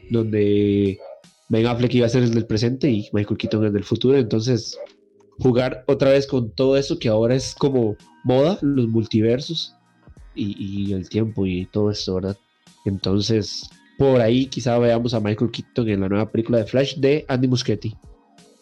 donde 0.09 0.99
Ben 1.49 1.67
Affleck 1.67 1.95
iba 1.95 2.07
a 2.07 2.11
ser 2.11 2.23
el 2.23 2.35
del 2.35 2.47
presente 2.47 2.91
y 2.91 3.09
Michael 3.13 3.39
Keaton 3.39 3.65
el 3.65 3.73
del 3.73 3.85
futuro. 3.85 4.19
Entonces, 4.19 4.79
jugar 5.39 5.85
otra 5.87 6.11
vez 6.11 6.27
con 6.27 6.51
todo 6.51 6.77
eso 6.77 6.99
que 6.99 7.09
ahora 7.09 7.35
es 7.35 7.55
como 7.55 7.97
moda, 8.25 8.59
los 8.63 8.89
multiversos 8.89 9.75
y, 10.35 10.93
el 10.93 11.09
tiempo 11.09 11.47
y 11.47 11.67
todo 11.67 11.91
eso, 11.91 12.17
¿verdad? 12.17 12.37
Entonces, 12.85 13.69
por 13.99 14.21
ahí 14.21 14.47
quizá 14.47 14.79
veamos 14.79 15.15
a 15.15 15.21
Michael 15.21 15.51
Keaton 15.51 15.89
en 15.89 16.01
la 16.01 16.09
nueva 16.09 16.31
película 16.31 16.59
de 16.59 16.67
Flash 16.67 16.97
de 16.97 17.25
Andy 17.29 17.49
Muschietti. 17.49 17.97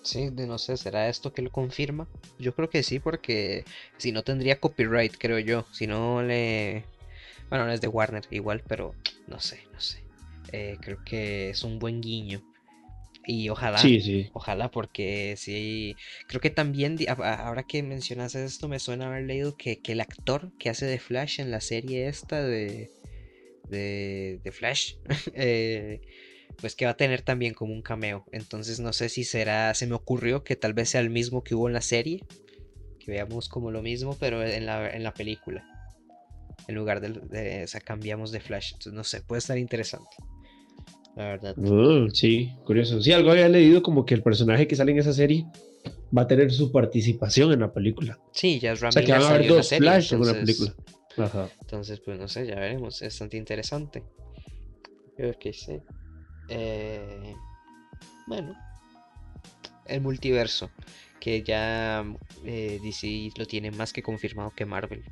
Sí, 0.03 0.31
no 0.31 0.59
sé, 0.59 0.77
¿será 0.77 1.09
esto 1.09 1.33
que 1.33 1.41
lo 1.41 1.51
confirma? 1.51 2.07
Yo 2.39 2.55
creo 2.55 2.69
que 2.69 2.83
sí, 2.83 2.99
porque 2.99 3.65
si 3.97 4.13
no 4.13 4.23
tendría 4.23 4.61
copyright, 4.61 5.15
creo 5.19 5.39
yo. 5.39 5.65
Si 5.73 5.87
no 5.87 6.23
le... 6.23 6.85
Bueno, 7.49 7.65
no 7.65 7.73
es 7.73 7.81
de 7.81 7.89
Warner 7.89 8.25
igual, 8.31 8.63
pero 8.69 8.95
no 9.27 9.41
sé, 9.41 9.61
no 9.73 9.81
sé. 9.81 10.05
Eh, 10.53 10.77
creo 10.81 10.99
que 11.05 11.51
es 11.51 11.65
un 11.65 11.79
buen 11.79 12.03
guiño. 12.03 12.43
Y 13.27 13.49
ojalá, 13.49 13.79
sí, 13.79 14.01
sí. 14.01 14.29
ojalá, 14.33 14.71
porque 14.71 15.35
sí, 15.37 15.97
creo 16.29 16.41
que 16.41 16.51
también, 16.51 16.99
ahora 17.09 17.63
que 17.63 17.83
mencionas 17.83 18.35
esto, 18.35 18.69
me 18.69 18.79
suena 18.79 19.07
haber 19.07 19.25
leído 19.25 19.57
que, 19.57 19.81
que 19.81 19.93
el 19.93 20.01
actor 20.01 20.53
que 20.59 20.71
hace 20.71 20.87
de 20.87 20.99
Flash 20.99 21.41
en 21.41 21.51
la 21.51 21.61
serie 21.61 22.09
esta 22.09 22.43
de, 22.43 22.91
de, 23.69 24.41
de 24.43 24.53
Flash, 24.53 24.97
eh, 25.35 26.01
pues 26.61 26.75
que 26.75 26.85
va 26.85 26.93
a 26.93 26.97
tener 26.97 27.23
también 27.23 27.55
como 27.55 27.73
un 27.73 27.83
cameo. 27.83 28.25
Entonces 28.33 28.81
no 28.81 28.93
sé 28.93 29.09
si 29.09 29.25
será, 29.25 29.73
se 29.75 29.87
me 29.87 29.95
ocurrió 29.95 30.45
que 30.45 30.57
tal 30.57 30.75
vez 30.75 30.91
sea 30.91 31.01
el 31.01 31.11
mismo 31.11 31.43
que 31.43 31.55
hubo 31.55 31.69
en 31.69 31.75
la 31.75 31.81
serie, 31.81 32.25
que 32.99 33.11
veamos 33.11 33.49
como 33.49 33.71
lo 33.71 33.83
mismo, 33.83 34.17
pero 34.19 34.45
en 34.45 34.67
la, 34.67 34.91
en 34.91 35.03
la 35.03 35.15
película. 35.15 35.67
En 36.69 36.75
lugar 36.75 37.01
de, 37.01 37.65
o 37.65 37.67
sea, 37.67 37.81
cambiamos 37.81 38.33
de 38.33 38.41
Flash. 38.41 38.73
Entonces 38.73 38.93
no 38.93 39.05
sé, 39.05 39.23
puede 39.23 39.39
estar 39.39 39.59
interesante. 39.59 40.17
La 41.17 41.25
verdad. 41.27 41.57
Sí, 42.13 42.53
curioso. 42.65 43.01
Sí, 43.01 43.13
algo 43.13 43.31
había 43.31 43.49
leído 43.49 43.83
como 43.83 44.05
que 44.05 44.15
el 44.15 44.23
personaje 44.23 44.67
que 44.67 44.77
sale 44.77 44.93
en 44.93 44.99
esa 44.99 45.13
serie 45.13 45.47
va 46.17 46.23
a 46.23 46.27
tener 46.27 46.53
su 46.53 46.73
participación 46.73 47.53
en 47.53 47.61
la 47.61 47.73
película. 47.73 48.19
Sí, 48.33 48.59
ya 48.59 48.73
es 48.73 48.83
O 48.83 48.91
sea, 48.91 49.05
que 49.05 49.13
van 49.13 49.23
a 49.23 49.29
haber 49.29 49.49
dos 49.49 49.69
Flash 49.69 50.13
en 50.13 50.21
una 50.21 50.33
película. 50.33 50.75
Ajá. 51.17 51.49
Entonces, 51.61 52.01
pues 52.01 52.19
no 52.19 52.27
sé, 52.29 52.47
ya 52.47 52.57
veremos. 52.57 53.01
Es 53.03 53.15
bastante 53.15 53.37
interesante. 53.37 54.03
Yo 55.17 55.39
que 55.39 55.53
sí. 55.53 55.81
Eh, 56.49 57.35
bueno, 58.27 58.55
el 59.87 60.01
multiverso, 60.01 60.71
que 61.21 61.43
ya 61.43 62.05
eh, 62.45 62.81
DC 62.83 63.31
lo 63.37 63.47
tiene 63.47 63.71
más 63.71 63.93
que 63.93 64.03
confirmado 64.03 64.51
que 64.51 64.67
Marvel. 64.67 65.05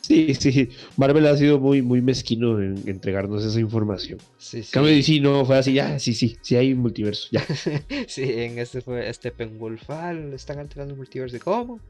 Sí, 0.00 0.34
sí. 0.34 0.70
Marvel 0.96 1.26
ha 1.26 1.36
sido 1.36 1.58
muy, 1.58 1.82
muy 1.82 2.00
mezquino 2.00 2.60
en 2.60 2.80
entregarnos 2.86 3.44
esa 3.44 3.58
información. 3.58 4.18
Sí, 4.38 4.62
sí. 4.62 4.70
Cambio 4.70 4.94
DC 4.94 5.20
no 5.20 5.44
fue 5.44 5.58
así, 5.58 5.72
ya, 5.72 5.98
sí, 5.98 6.14
sí, 6.14 6.38
sí 6.42 6.54
hay 6.54 6.74
multiverso, 6.74 7.28
ya. 7.32 7.44
sí, 8.06 8.22
en 8.22 8.58
este 8.58 8.80
fue 8.82 9.12
Steppenwolf. 9.12 9.90
Ah, 9.90 10.12
están 10.32 10.60
alterando 10.60 10.94
el 10.94 10.98
multiverso. 10.98 11.36
¿Cómo? 11.42 11.80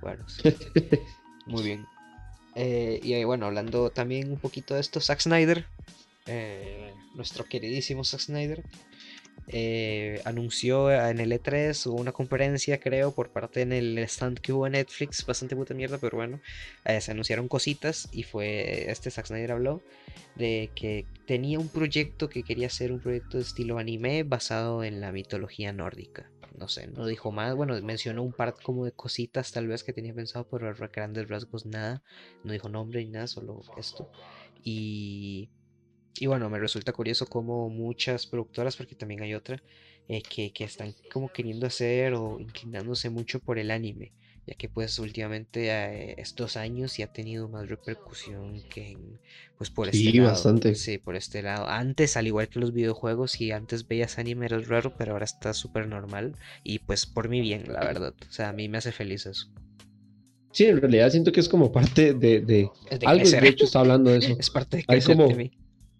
Bueno, 0.00 0.24
sí. 0.28 0.42
muy 1.46 1.62
bien. 1.62 1.86
Eh, 2.56 3.00
y 3.02 3.22
bueno, 3.24 3.46
hablando 3.46 3.90
también 3.90 4.32
un 4.32 4.38
poquito 4.38 4.74
de 4.74 4.80
esto, 4.80 5.00
Zack 5.00 5.20
Snyder, 5.20 5.66
eh, 6.26 6.94
nuestro 7.14 7.44
queridísimo 7.44 8.02
Zack 8.02 8.20
Snyder, 8.20 8.64
eh, 9.48 10.20
anunció 10.24 10.90
en 10.90 11.20
el 11.20 11.32
E3 11.32 11.86
una 11.86 12.12
conferencia, 12.12 12.80
creo, 12.80 13.12
por 13.12 13.30
parte 13.30 13.62
en 13.62 13.72
el 13.72 13.98
stand 13.98 14.40
que 14.40 14.52
hubo 14.52 14.66
en 14.66 14.72
Netflix, 14.72 15.24
bastante 15.24 15.54
puta 15.54 15.74
mierda, 15.74 15.98
pero 15.98 16.16
bueno, 16.16 16.40
eh, 16.84 17.00
se 17.00 17.12
anunciaron 17.12 17.48
cositas 17.48 18.08
y 18.12 18.24
fue 18.24 18.90
este 18.90 19.10
Zack 19.10 19.26
Snyder 19.26 19.52
habló 19.52 19.82
de 20.34 20.70
que 20.74 21.06
tenía 21.26 21.58
un 21.58 21.68
proyecto 21.68 22.28
que 22.28 22.42
quería 22.42 22.66
hacer 22.66 22.92
un 22.92 23.00
proyecto 23.00 23.38
de 23.38 23.44
estilo 23.44 23.78
anime 23.78 24.22
basado 24.22 24.84
en 24.84 25.00
la 25.00 25.12
mitología 25.12 25.72
nórdica. 25.72 26.30
No 26.58 26.68
sé, 26.68 26.86
no 26.86 27.06
dijo 27.06 27.32
más, 27.32 27.54
bueno, 27.54 27.80
mencionó 27.82 28.22
un 28.22 28.32
par 28.32 28.54
como 28.54 28.86
de 28.86 28.92
cositas 28.92 29.52
tal 29.52 29.68
vez 29.68 29.84
que 29.84 29.92
tenía 29.92 30.14
pensado, 30.14 30.48
pero 30.50 30.68
a 30.68 30.88
grandes 30.88 31.28
rasgos 31.28 31.66
nada, 31.66 32.02
no 32.44 32.52
dijo 32.52 32.68
nombre 32.70 33.04
ni 33.04 33.10
nada, 33.10 33.26
solo 33.26 33.60
esto. 33.76 34.10
Y 34.62 35.50
y 36.20 36.26
bueno, 36.26 36.48
me 36.50 36.58
resulta 36.58 36.92
curioso 36.92 37.26
como 37.26 37.68
muchas 37.68 38.26
productoras, 38.26 38.76
porque 38.76 38.94
también 38.94 39.22
hay 39.22 39.34
otra, 39.34 39.62
eh, 40.08 40.22
que, 40.22 40.52
que, 40.52 40.64
están 40.64 40.94
como 41.12 41.30
queriendo 41.30 41.66
hacer 41.66 42.14
o 42.14 42.38
inclinándose 42.40 43.10
mucho 43.10 43.40
por 43.40 43.58
el 43.58 43.70
anime, 43.70 44.12
ya 44.46 44.54
que 44.54 44.68
pues 44.68 44.98
últimamente 44.98 45.68
eh, 45.70 46.14
estos 46.18 46.56
años 46.56 46.92
sí 46.92 47.02
ha 47.02 47.08
tenido 47.08 47.48
más 47.48 47.68
repercusión 47.68 48.62
que 48.68 48.92
en, 48.92 49.18
pues 49.58 49.70
por 49.70 49.90
Sí, 49.90 50.06
este 50.06 50.18
lado. 50.18 50.30
bastante. 50.30 50.74
Sí, 50.76 50.98
por 50.98 51.16
este 51.16 51.42
lado. 51.42 51.66
Antes, 51.68 52.16
al 52.16 52.26
igual 52.28 52.48
que 52.48 52.60
los 52.60 52.72
videojuegos, 52.72 53.32
si 53.32 53.50
antes 53.50 53.88
veías 53.88 54.18
anime 54.18 54.46
era 54.46 54.58
raro, 54.60 54.92
pero 54.96 55.12
ahora 55.12 55.24
está 55.24 55.52
súper 55.54 55.88
normal. 55.88 56.36
Y 56.62 56.78
pues 56.80 57.06
por 57.06 57.28
mi 57.28 57.40
bien, 57.40 57.64
la 57.72 57.80
verdad. 57.80 58.14
O 58.28 58.32
sea, 58.32 58.50
a 58.50 58.52
mí 58.52 58.68
me 58.68 58.78
hace 58.78 58.92
feliz 58.92 59.26
eso. 59.26 59.48
Sí, 60.52 60.64
en 60.66 60.80
realidad 60.80 61.10
siento 61.10 61.32
que 61.32 61.40
es 61.40 61.48
como 61.48 61.70
parte 61.70 62.14
de, 62.14 62.40
de 62.40 62.70
Es 62.90 63.00
de 63.00 63.06
algo, 63.06 63.28
de 63.28 63.48
hecho 63.48 63.64
está 63.66 63.80
hablando 63.80 64.10
de 64.10 64.18
eso. 64.18 64.36
Es 64.38 64.48
parte 64.48 64.78
de 64.78 64.84
Hay 64.88 64.98
crecer 65.00 65.16
como- 65.16 65.28
de 65.28 65.34
mí. 65.34 65.50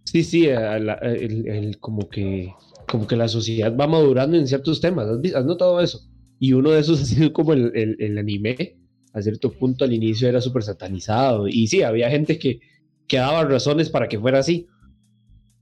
Sí, 0.06 0.22
sí, 0.24 0.48
a 0.48 0.78
la- 0.78 0.94
el, 0.94 1.46
el- 1.48 1.78
como 1.78 2.08
que 2.08 2.52
como 2.88 3.06
que 3.08 3.16
la 3.16 3.26
sociedad 3.28 3.76
va 3.76 3.86
madurando 3.88 4.36
en 4.36 4.46
ciertos 4.46 4.80
temas. 4.80 5.06
¿Has, 5.08 5.34
has 5.34 5.44
notado 5.44 5.80
eso? 5.80 6.00
Y 6.38 6.52
uno 6.52 6.70
de 6.70 6.80
esos 6.80 7.00
ha 7.02 7.04
sido 7.04 7.32
como 7.32 7.52
el, 7.52 7.72
el- 7.74 7.96
el 7.98 8.16
anime. 8.18 8.76
A 9.12 9.22
cierto 9.22 9.50
punto 9.52 9.84
al 9.84 9.92
inicio 9.92 10.28
era 10.28 10.40
súper 10.40 10.62
satanizado. 10.62 11.48
Y 11.48 11.66
sí, 11.68 11.82
había 11.82 12.08
gente 12.10 12.38
que, 12.38 12.60
que 13.08 13.16
daba 13.16 13.44
razones 13.44 13.88
para 13.90 14.08
que 14.08 14.18
fuera 14.20 14.38
así. 14.40 14.66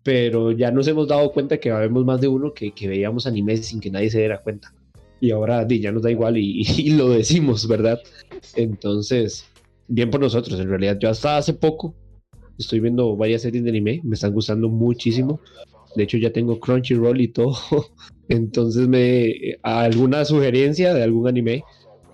Pero 0.03 0.51
ya 0.53 0.71
nos 0.71 0.87
hemos 0.89 1.09
dado 1.09 1.33
cuenta 1.33 1.59
que 1.59 1.71
habemos 1.71 2.05
más 2.05 2.21
de 2.21 2.29
uno 2.29 2.53
que, 2.53 2.73
que 2.73 2.89
veíamos 2.89 3.27
anime 3.27 3.57
sin 3.57 3.81
que 3.81 3.91
nadie 3.91 4.11
se 4.11 4.19
diera 4.19 4.43
cuenta. 4.43 4.75
Y 5.21 5.31
ahora 5.31 5.67
ya 5.67 5.93
nos 5.93 6.03
da 6.03 6.11
igual 6.11 6.37
y, 6.37 6.63
y 6.77 6.91
lo 6.91 7.09
decimos, 7.09 7.67
¿verdad? 7.67 7.99
Entonces, 8.57 9.47
bien 9.89 10.11
por 10.11 10.21
nosotros. 10.21 10.61
En 10.61 10.69
realidad, 10.69 10.99
yo 11.01 11.09
hasta 11.09 11.39
hace 11.39 11.55
poco 11.55 11.95
estoy 12.59 12.81
viendo 12.81 13.17
varias 13.17 13.43
series 13.43 13.65
de 13.65 13.71
anime, 13.71 14.01
me 14.05 14.15
están 14.15 14.33
gustando 14.33 14.69
muchísimo. 14.69 15.41
De 15.97 16.05
hecho, 16.05 16.19
ya 16.19 16.33
tengo 16.33 16.59
Crunchyroll 16.59 17.21
y 17.21 17.29
todo. 17.29 17.57
Entonces, 18.29 18.89
me 18.89 19.59
alguna 19.63 20.25
sugerencia 20.25 20.95
de 20.95 21.03
algún 21.03 21.29
anime 21.29 21.63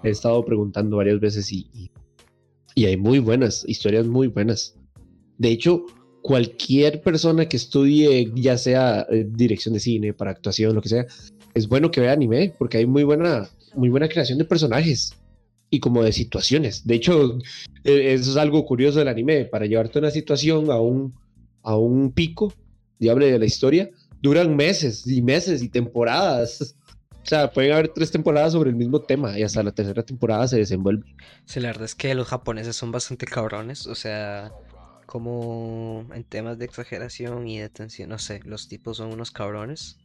he 0.03 0.11
estado 0.11 0.45
preguntando 0.45 0.97
varias 0.97 1.21
veces 1.21 1.53
y, 1.53 1.67
y, 1.75 1.91
y 2.75 2.87
hay 2.87 2.97
muy 2.97 3.19
buenas, 3.19 3.65
historias 3.67 4.07
muy 4.07 4.29
buenas. 4.29 4.77
De 5.39 5.51
hecho, 5.51 5.85
cualquier 6.23 7.03
persona 7.03 7.47
que 7.47 7.57
estudie, 7.57 8.31
ya 8.35 8.59
sea 8.59 9.07
eh, 9.11 9.27
dirección 9.29 9.75
de 9.75 9.81
cine, 9.81 10.13
para 10.13 10.31
actuación, 10.31 10.75
lo 10.75 10.83
que 10.83 10.89
sea, 10.89 11.07
es 11.55 11.69
bueno 11.69 11.91
que 11.91 12.01
vea 12.01 12.13
anime 12.13 12.55
porque 12.59 12.79
hay 12.79 12.87
muy 12.87 13.05
buena, 13.05 13.49
muy 13.75 13.89
buena 13.89 14.09
creación 14.09 14.39
de 14.39 14.45
personajes 14.45 15.20
y 15.71 15.81
como 15.81 16.03
de 16.03 16.13
situaciones. 16.13 16.87
De 16.87 16.97
hecho, 16.97 17.39
eh, 17.85 18.13
eso 18.15 18.33
es 18.33 18.37
algo 18.37 18.67
curioso 18.67 18.99
del 18.99 19.09
anime. 19.09 19.45
Para 19.45 19.67
llevarte 19.67 20.01
una 20.01 20.11
situación 20.11 20.71
a 20.71 20.81
un, 20.81 21.15
a 21.63 21.77
un 21.77 22.13
pico, 22.13 22.53
diable 22.99 23.31
de 23.31 23.39
la 23.39 23.47
historia, 23.47 23.89
duran 24.21 24.55
meses 24.57 25.07
y 25.07 25.23
meses 25.23 25.63
y 25.63 25.69
temporadas. 25.69 26.75
O 27.23 27.27
sea, 27.27 27.51
pueden 27.53 27.73
haber 27.73 27.89
tres 27.89 28.11
temporadas 28.11 28.53
sobre 28.53 28.71
el 28.71 28.77
mismo 28.77 29.01
tema 29.01 29.39
y 29.39 29.43
hasta 29.43 29.63
la 29.63 29.73
tercera 29.73 30.03
temporada 30.03 30.49
se 30.49 30.57
desenvuelve. 30.57 31.15
Sí, 31.45 31.61
la 31.61 31.69
verdad 31.69 31.85
es 31.85 31.95
que 31.95 32.15
los 32.15 32.29
japoneses 32.29 32.75
son 32.75 32.91
bastante 32.91 33.27
cabrones, 33.27 33.87
o 33.87 33.95
sea, 33.95 34.53
como 35.07 36.07
en 36.15 36.25
temas 36.25 36.59
de 36.59 36.65
exageración 36.65 37.47
y 37.47 37.59
de 37.59 37.69
tensión, 37.69 38.09
no 38.09 38.19
sé, 38.19 38.41
los 38.45 38.69
tipos 38.69 38.97
son 38.97 39.13
unos 39.13 39.31
cabrones, 39.31 39.99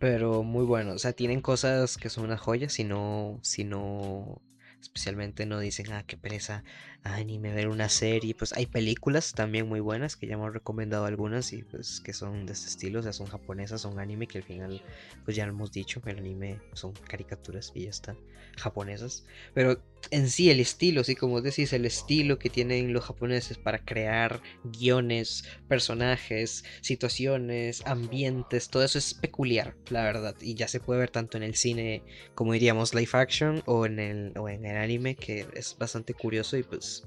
pero 0.00 0.42
muy 0.42 0.64
buenos, 0.64 0.96
o 0.96 0.98
sea, 0.98 1.12
tienen 1.12 1.40
cosas 1.40 1.96
que 1.96 2.10
son 2.10 2.24
unas 2.24 2.40
joyas, 2.40 2.72
si 2.72 2.82
no, 2.82 3.38
si 3.42 3.64
no, 3.64 4.42
especialmente 4.80 5.46
no 5.46 5.58
dicen, 5.60 5.92
ah, 5.92 6.04
qué 6.06 6.16
pereza, 6.16 6.64
anime, 7.08 7.52
ver 7.52 7.68
una 7.68 7.88
serie, 7.88 8.34
pues 8.34 8.52
hay 8.52 8.66
películas 8.66 9.32
también 9.32 9.68
muy 9.68 9.80
buenas 9.80 10.16
que 10.16 10.26
ya 10.26 10.34
hemos 10.34 10.52
recomendado 10.52 11.04
algunas 11.04 11.52
y 11.52 11.62
pues 11.62 12.00
que 12.00 12.12
son 12.12 12.46
de 12.46 12.52
este 12.52 12.68
estilo, 12.68 13.00
o 13.00 13.02
sea, 13.02 13.12
son 13.12 13.26
japonesas, 13.26 13.80
son 13.80 13.98
anime 13.98 14.26
que 14.26 14.38
al 14.38 14.44
final, 14.44 14.82
pues 15.24 15.36
ya 15.36 15.46
lo 15.46 15.52
hemos 15.52 15.72
dicho, 15.72 16.00
el 16.06 16.18
anime 16.18 16.60
son 16.74 16.92
caricaturas 16.92 17.72
y 17.74 17.84
ya 17.84 17.90
está, 17.90 18.16
japonesas, 18.56 19.24
pero 19.54 19.82
en 20.10 20.30
sí 20.30 20.50
el 20.50 20.60
estilo, 20.60 21.04
sí, 21.04 21.14
como 21.14 21.40
decís, 21.40 21.72
el 21.72 21.84
estilo 21.84 22.38
que 22.38 22.50
tienen 22.50 22.92
los 22.92 23.04
japoneses 23.04 23.58
para 23.58 23.84
crear 23.84 24.40
guiones, 24.64 25.44
personajes, 25.68 26.64
situaciones, 26.80 27.82
ambientes, 27.86 28.68
todo 28.68 28.84
eso 28.84 28.98
es 28.98 29.14
peculiar, 29.14 29.74
la 29.90 30.04
verdad, 30.04 30.34
y 30.40 30.54
ya 30.54 30.68
se 30.68 30.80
puede 30.80 31.00
ver 31.00 31.10
tanto 31.10 31.36
en 31.36 31.42
el 31.42 31.56
cine, 31.56 32.02
como 32.34 32.52
diríamos, 32.52 32.94
live 32.94 33.10
action 33.12 33.62
o 33.66 33.86
en 33.86 33.98
el, 33.98 34.32
o 34.38 34.48
en 34.48 34.64
el 34.64 34.76
anime, 34.76 35.14
que 35.14 35.46
es 35.54 35.76
bastante 35.78 36.14
curioso 36.14 36.56
y 36.56 36.62
pues 36.62 36.97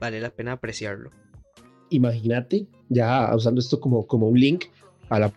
vale 0.00 0.20
la 0.20 0.30
pena 0.30 0.52
apreciarlo. 0.52 1.10
Imagínate, 1.90 2.66
ya 2.88 3.34
usando 3.34 3.60
esto 3.60 3.80
como, 3.80 4.06
como 4.06 4.28
un 4.28 4.38
link 4.38 4.64
a, 5.08 5.18
la, 5.18 5.32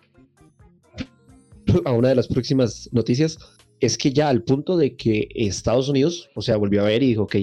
a 1.84 1.92
una 1.92 2.08
de 2.08 2.14
las 2.14 2.28
próximas 2.28 2.88
noticias, 2.92 3.38
es 3.80 3.96
que 3.96 4.12
ya 4.12 4.28
al 4.28 4.42
punto 4.42 4.76
de 4.76 4.96
que 4.96 5.28
Estados 5.34 5.88
Unidos, 5.88 6.30
o 6.34 6.42
sea, 6.42 6.56
volvió 6.56 6.80
a 6.82 6.86
ver 6.86 7.02
y 7.02 7.08
dijo, 7.08 7.22
ok, 7.22 7.36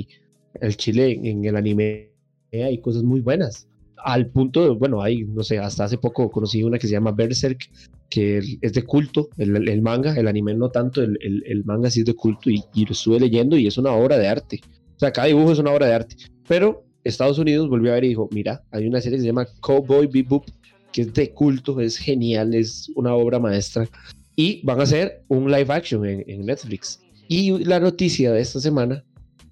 el 0.61 0.77
Chile 0.77 1.19
en 1.23 1.45
el 1.45 1.55
anime 1.55 2.11
hay 2.51 2.79
cosas 2.79 3.03
muy 3.03 3.21
buenas. 3.21 3.67
Al 4.03 4.27
punto, 4.27 4.63
de, 4.63 4.69
bueno, 4.71 5.01
hay, 5.01 5.23
no 5.23 5.43
sé, 5.43 5.57
hasta 5.57 5.85
hace 5.85 5.97
poco 5.97 6.29
conocí 6.29 6.63
una 6.63 6.77
que 6.77 6.87
se 6.87 6.93
llama 6.93 7.11
Berserk, 7.11 7.69
que 8.09 8.41
es 8.61 8.73
de 8.73 8.83
culto, 8.83 9.29
el, 9.37 9.67
el 9.67 9.81
manga, 9.81 10.15
el 10.15 10.27
anime 10.27 10.53
no 10.53 10.69
tanto, 10.69 11.01
el, 11.01 11.17
el, 11.21 11.43
el, 11.45 11.65
manga 11.65 11.89
sí 11.89 12.01
es 12.01 12.05
de 12.05 12.13
culto 12.13 12.49
y, 12.49 12.63
y 12.73 12.85
lo 12.85 12.91
estuve 12.91 13.19
leyendo 13.19 13.57
y 13.57 13.67
es 13.67 13.77
una 13.77 13.93
obra 13.93 14.17
de 14.17 14.27
arte. 14.27 14.61
O 14.95 14.99
sea, 14.99 15.11
cada 15.11 15.27
dibujo 15.27 15.51
es 15.51 15.59
una 15.59 15.71
obra 15.71 15.87
de 15.87 15.93
arte. 15.93 16.15
Pero 16.47 16.83
Estados 17.03 17.37
Unidos 17.37 17.69
volvió 17.69 17.91
a 17.91 17.95
ver 17.95 18.05
y 18.05 18.09
dijo, 18.09 18.29
mira, 18.31 18.63
hay 18.71 18.87
una 18.87 19.01
serie 19.01 19.17
que 19.17 19.21
se 19.21 19.27
llama 19.27 19.47
Cowboy 19.61 20.07
Bebop, 20.07 20.45
que 20.91 21.01
es 21.01 21.13
de 21.13 21.31
culto, 21.31 21.79
es 21.81 21.97
genial, 21.97 22.53
es 22.55 22.89
una 22.95 23.13
obra 23.13 23.39
maestra. 23.39 23.87
Y 24.35 24.61
van 24.65 24.79
a 24.79 24.83
hacer 24.83 25.23
un 25.27 25.51
live 25.51 25.73
action 25.73 26.05
en, 26.05 26.23
en 26.27 26.45
Netflix. 26.45 27.01
Y 27.27 27.63
la 27.65 27.79
noticia 27.79 28.31
de 28.31 28.41
esta 28.41 28.59
semana, 28.59 29.03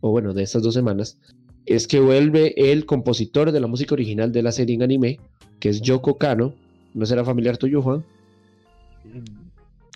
o 0.01 0.11
bueno, 0.11 0.33
de 0.33 0.43
estas 0.43 0.63
dos 0.63 0.73
semanas, 0.73 1.17
es 1.65 1.87
que 1.87 1.99
vuelve 1.99 2.53
el 2.71 2.85
compositor 2.85 3.51
de 3.51 3.59
la 3.59 3.67
música 3.67 3.93
original 3.95 4.31
de 4.31 4.41
la 4.43 4.51
serie 4.51 4.75
en 4.75 4.83
anime, 4.83 5.19
que 5.59 5.69
es 5.69 5.81
Yoko 5.81 6.17
Kano. 6.17 6.53
¿No 6.93 7.05
será 7.05 7.23
familiar 7.25 7.57
tuyo, 7.57 7.81
Juan? 7.81 8.03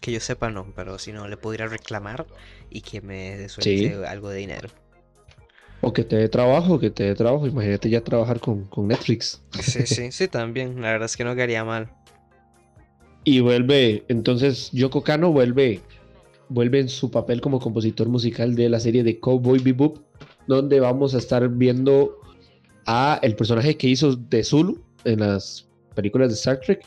Que 0.01 0.11
yo 0.11 0.19
sepa, 0.19 0.49
no, 0.49 0.71
pero 0.75 0.99
si 0.99 1.11
no, 1.11 1.27
le 1.27 1.37
podría 1.37 1.67
reclamar 1.67 2.25
y 2.69 2.81
que 2.81 3.01
me 3.01 3.49
suelte 3.49 3.77
Sí. 3.77 3.93
algo 4.07 4.29
de 4.29 4.37
dinero. 4.37 4.69
O 5.81 5.93
que 5.93 6.03
te 6.03 6.15
dé 6.15 6.29
trabajo, 6.29 6.79
que 6.79 6.89
te 6.89 7.03
dé 7.03 7.15
trabajo. 7.15 7.47
Imagínate 7.47 7.89
ya 7.89 8.01
trabajar 8.01 8.39
con, 8.39 8.65
con 8.65 8.87
Netflix. 8.87 9.43
Sí, 9.61 9.85
sí, 9.85 10.11
sí, 10.11 10.27
también. 10.27 10.81
La 10.81 10.91
verdad 10.91 11.05
es 11.05 11.15
que 11.15 11.23
no 11.23 11.35
quedaría 11.35 11.63
mal. 11.63 11.89
Y 13.23 13.41
vuelve, 13.41 14.05
entonces 14.07 14.71
Yoko 14.71 15.03
Kano 15.03 15.31
vuelve, 15.31 15.81
vuelve 16.47 16.79
en 16.79 16.87
su 16.87 17.11
papel 17.11 17.41
como 17.41 17.59
compositor 17.59 18.07
musical 18.07 18.55
de 18.55 18.69
la 18.69 18.79
serie 18.79 19.03
de 19.03 19.19
Cowboy 19.19 19.59
Bebop, 19.59 19.97
donde 20.47 20.79
vamos 20.79 21.13
a 21.13 21.17
estar 21.17 21.47
viendo 21.49 22.21
a 22.85 23.19
el 23.21 23.35
personaje 23.35 23.75
que 23.75 23.87
hizo 23.87 24.15
de 24.15 24.43
Zulu 24.45 24.81
en 25.03 25.19
las 25.19 25.67
películas 25.93 26.29
de 26.29 26.35
Star 26.35 26.61
Trek 26.61 26.85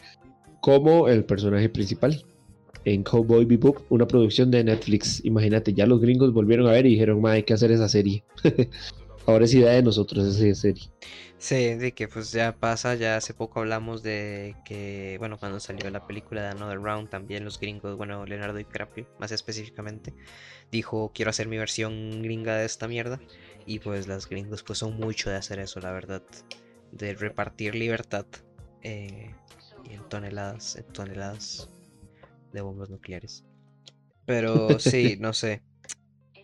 como 0.61 1.09
el 1.09 1.25
personaje 1.25 1.69
principal. 1.69 2.25
En 2.85 3.03
Cowboy 3.03 3.45
Bebop, 3.45 3.79
una 3.91 4.07
producción 4.07 4.51
de 4.51 4.65
Netflix. 4.65 5.25
Imagínate, 5.25 5.73
ya 5.73 5.87
los 5.87 6.01
gringos 6.01 6.33
volvieron 6.33 6.67
a 6.67 6.73
ver 6.73 6.87
y 6.87 6.91
dijeron, 6.91 7.21
ma, 7.21 7.33
hay 7.33 7.43
que 7.43 7.55
hacer 7.55 7.71
esa 7.73 7.89
serie. 7.89 8.25
Ahora 9.27 9.45
es 9.45 9.55
idea 9.55 9.73
de 9.73 9.83
nosotros 9.83 10.27
esa 10.27 10.61
serie. 10.61 10.91
Sí, 11.39 11.75
de 11.75 11.93
que 11.93 12.09
pues 12.09 12.33
ya 12.33 12.55
pasa, 12.55 12.95
ya 12.97 13.17
hace 13.17 13.33
poco 13.33 13.61
hablamos 13.61 14.03
de 14.03 14.57
que, 14.65 15.17
bueno, 15.19 15.39
cuando 15.39 15.59
salió 15.61 15.89
la 15.91 16.07
película 16.07 16.43
de 16.43 16.49
Another 16.49 16.79
Round, 16.79 17.09
también 17.09 17.45
los 17.45 17.59
gringos, 17.59 17.97
bueno, 17.97 18.27
Leonardo 18.27 18.57
DiCaprio, 18.57 19.07
más 19.19 19.33
específicamente, 19.33 20.13
dijo, 20.71 21.13
quiero 21.15 21.31
hacer 21.31 21.49
mi 21.49 21.57
versión 21.57 22.23
gringa 22.23 22.57
de 22.57 22.67
esta 22.67 22.89
mierda. 22.89 23.21
Y 23.67 23.79
pues 23.79 24.09
las 24.09 24.29
gringos 24.29 24.63
pues 24.63 24.79
son 24.79 24.97
mucho 24.97 25.31
de 25.31 25.37
hacer 25.37 25.61
eso, 25.61 25.81
la 25.81 25.93
verdad, 25.93 26.23
de 26.93 27.15
repartir 27.15 27.75
libertad 27.75 28.27
eh, 28.83 29.31
en 29.89 30.09
toneladas, 30.09 30.77
en 30.77 30.85
toneladas 30.93 31.71
de 32.53 32.61
bombas 32.61 32.91
nucleares. 32.91 33.45
Pero 34.27 34.79
sí, 34.79 35.17
no 35.21 35.33
sé. 35.33 35.63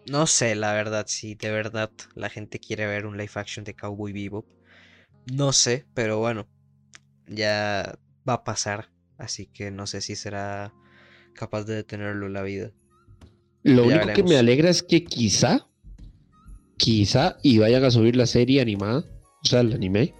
No 0.07 0.27
sé, 0.27 0.55
la 0.55 0.73
verdad, 0.73 1.07
si 1.09 1.35
de 1.35 1.51
verdad 1.51 1.91
la 2.15 2.31
gente 2.31 2.61
quiere 2.61 2.87
ver 2.87 3.07
un 3.07 3.17
live 3.17 3.33
action 3.35 3.65
de 3.65 3.75
Cowboy 3.75 4.13
Bebop 4.13 4.47
no 5.33 5.53
sé, 5.53 5.87
pero 5.95 6.19
bueno, 6.19 6.47
ya 7.27 7.99
va 8.29 8.35
a 8.35 8.45
pasar. 8.45 8.91
Así 9.19 9.47
que 9.47 9.71
no 9.71 9.87
sé 9.87 10.01
si 10.01 10.15
será 10.15 10.73
capaz 11.35 11.65
de 11.65 11.75
detenerlo 11.75 12.29
la 12.29 12.43
vida. 12.43 12.73
Lo 13.63 13.87
único 13.87 14.13
que 14.13 14.23
me 14.23 14.37
alegra 14.37 14.71
es 14.71 14.83
que 14.83 15.05
quizá, 15.05 15.67
quizá, 16.77 17.39
y 17.43 17.59
vayan 17.59 17.83
a 17.85 17.91
subir 17.91 18.15
la 18.15 18.27
serie 18.27 18.61
animada, 18.61 19.05
o 19.43 19.47
sea, 19.47 19.61
el 19.61 19.73
anime. 19.73 20.15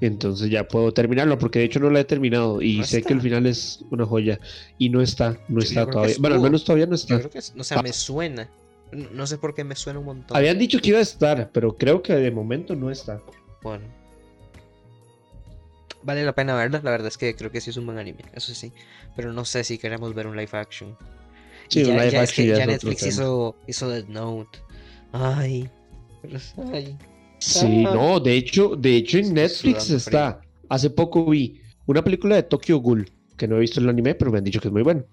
Entonces 0.00 0.50
ya 0.50 0.66
puedo 0.66 0.92
terminarlo, 0.92 1.38
porque 1.38 1.60
de 1.60 1.66
hecho 1.66 1.80
no 1.80 1.90
la 1.90 2.00
he 2.00 2.04
terminado 2.04 2.60
y 2.60 2.82
sé 2.84 3.02
que 3.02 3.12
el 3.12 3.20
final 3.20 3.46
es 3.46 3.84
una 3.90 4.04
joya. 4.04 4.40
Y 4.78 4.88
no 4.88 5.00
está, 5.00 5.38
no 5.48 5.60
está 5.60 5.86
todavía. 5.86 6.16
Bueno, 6.18 6.36
al 6.36 6.42
menos 6.42 6.64
todavía 6.64 6.86
no 6.86 6.94
está. 6.94 7.14
Yo 7.14 7.20
creo 7.20 7.30
que 7.30 7.38
o 7.38 7.64
sea, 7.64 7.82
me 7.82 7.92
suena. 7.92 8.48
No 8.92 9.26
sé 9.26 9.38
por 9.38 9.54
qué 9.54 9.64
me 9.64 9.74
suena 9.74 9.98
un 9.98 10.04
montón. 10.04 10.36
Habían 10.36 10.58
dicho 10.58 10.78
que 10.80 10.90
iba 10.90 10.98
a 10.98 11.02
estar, 11.02 11.50
pero 11.52 11.76
creo 11.76 12.02
que 12.02 12.14
de 12.14 12.30
momento 12.30 12.76
no 12.76 12.90
está. 12.90 13.20
Bueno, 13.62 13.84
vale 16.02 16.24
la 16.24 16.34
pena 16.34 16.54
verla. 16.54 16.80
La 16.82 16.90
verdad 16.90 17.08
es 17.08 17.18
que 17.18 17.34
creo 17.34 17.50
que 17.50 17.60
sí 17.60 17.70
es 17.70 17.76
un 17.76 17.86
buen 17.86 17.98
anime, 17.98 18.24
eso 18.34 18.54
sí. 18.54 18.72
Pero 19.16 19.32
no 19.32 19.44
sé 19.44 19.64
si 19.64 19.78
queremos 19.78 20.14
ver 20.14 20.26
un 20.26 20.36
live 20.36 20.50
action. 20.52 20.96
Sí, 21.68 21.82
un 21.82 21.96
live 21.96 22.18
action. 22.18 22.46
ya, 22.48 22.66
Netflix 22.66 23.06
hizo, 23.06 23.56
hizo 23.66 23.88
Dead 23.88 24.06
Note. 24.06 24.58
Ay, 25.12 25.70
ay. 26.72 26.96
Sí, 27.44 27.82
no, 27.82 28.20
de 28.20 28.36
hecho, 28.36 28.74
de 28.76 28.96
hecho 28.96 29.18
en 29.18 29.34
Netflix 29.34 29.90
está. 29.90 30.40
Hace 30.68 30.90
poco 30.90 31.26
vi 31.26 31.60
una 31.86 32.02
película 32.02 32.36
de 32.36 32.42
Tokyo 32.42 32.78
Ghoul, 32.78 33.10
que 33.36 33.46
no 33.46 33.56
he 33.56 33.60
visto 33.60 33.80
el 33.80 33.88
anime, 33.88 34.14
pero 34.14 34.30
me 34.30 34.38
han 34.38 34.44
dicho 34.44 34.60
que 34.60 34.68
es 34.68 34.72
muy 34.72 34.82
bueno. 34.82 35.04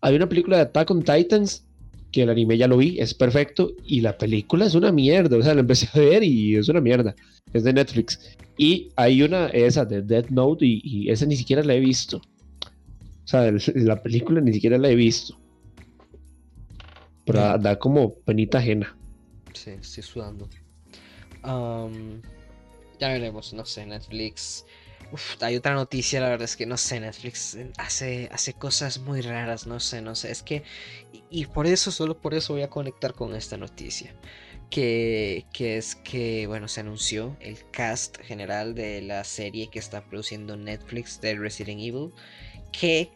Hay 0.00 0.16
una 0.16 0.28
película 0.28 0.56
de 0.56 0.62
Attack 0.62 0.90
on 0.90 1.02
Titans, 1.02 1.64
que 2.12 2.22
el 2.22 2.30
anime 2.30 2.56
ya 2.56 2.66
lo 2.66 2.78
vi, 2.78 2.98
es 2.98 3.12
perfecto, 3.12 3.72
y 3.84 4.00
la 4.00 4.16
película 4.16 4.64
es 4.64 4.74
una 4.74 4.92
mierda, 4.92 5.36
o 5.36 5.42
sea, 5.42 5.54
la 5.54 5.60
empecé 5.60 5.88
a 5.92 5.98
ver 5.98 6.22
y 6.22 6.56
es 6.56 6.68
una 6.68 6.80
mierda. 6.80 7.14
Es 7.52 7.64
de 7.64 7.72
Netflix. 7.72 8.36
Y 8.56 8.88
hay 8.96 9.22
una, 9.22 9.48
esa 9.48 9.84
de 9.84 10.02
Death 10.02 10.30
Note, 10.30 10.64
y, 10.64 11.10
esa 11.10 11.26
ni 11.26 11.36
siquiera 11.36 11.62
la 11.62 11.74
he 11.74 11.80
visto. 11.80 12.18
O 12.18 13.28
sea, 13.28 13.52
la 13.74 14.02
película 14.02 14.40
ni 14.40 14.52
siquiera 14.52 14.78
la 14.78 14.88
he 14.88 14.94
visto. 14.94 15.36
Pero 17.26 17.58
da, 17.58 17.76
como 17.78 18.14
penita 18.14 18.58
ajena. 18.58 18.96
Sí, 19.52 19.70
estoy 19.70 20.02
sudando. 20.02 20.48
Ya 22.98 23.08
veremos, 23.08 23.52
no 23.52 23.64
sé, 23.64 23.86
Netflix. 23.86 24.64
Uf, 25.12 25.40
hay 25.40 25.56
otra 25.56 25.74
noticia, 25.74 26.20
la 26.20 26.28
verdad 26.30 26.46
es 26.46 26.56
que 26.56 26.66
no 26.66 26.76
sé, 26.76 26.98
Netflix 26.98 27.56
hace, 27.78 28.28
hace 28.32 28.54
cosas 28.54 28.98
muy 28.98 29.20
raras, 29.20 29.66
no 29.66 29.78
sé, 29.78 30.02
no 30.02 30.14
sé. 30.14 30.32
Es 30.32 30.42
que, 30.42 30.64
y 31.30 31.46
por 31.46 31.66
eso, 31.66 31.92
solo 31.92 32.18
por 32.20 32.34
eso 32.34 32.54
voy 32.54 32.62
a 32.62 32.70
conectar 32.70 33.14
con 33.14 33.34
esta 33.34 33.56
noticia 33.56 34.14
que, 34.70 35.46
es 35.58 35.94
que, 35.94 36.46
bueno, 36.46 36.68
se 36.68 36.80
anunció 36.80 37.36
el 37.40 37.58
cast 37.70 38.18
general 38.22 38.74
de 38.74 39.02
la 39.02 39.24
serie 39.24 39.68
que 39.68 39.78
está 39.78 40.04
produciendo 40.04 40.56
Netflix 40.56 41.20
de 41.20 41.36
Resident 41.36 41.80
Evil, 41.80 42.12
que 42.72 43.10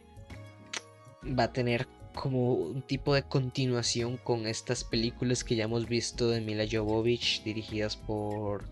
va 1.38 1.45
a 1.45 1.53
tener 1.53 1.87
como 2.14 2.55
un 2.55 2.83
tipo 2.83 3.14
de 3.14 3.23
continuación 3.23 4.16
con 4.16 4.46
estas 4.46 4.85
películas 4.85 5.44
que 5.44 5.57
ya 5.57 5.64
hemos 5.64 5.88
visto 5.88 6.31
de 6.31 6.40
Mila 6.40 6.64
Jovovich 6.70 7.42
dirigidas 7.44 7.96
por 7.96 8.64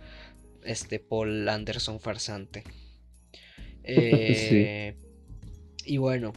este 0.64 0.98
Paul 0.98 1.48
Anderson 1.48 2.00
farsante. 2.00 2.64
Eh, 3.90 4.94
y 5.86 5.96
bueno, 5.96 6.34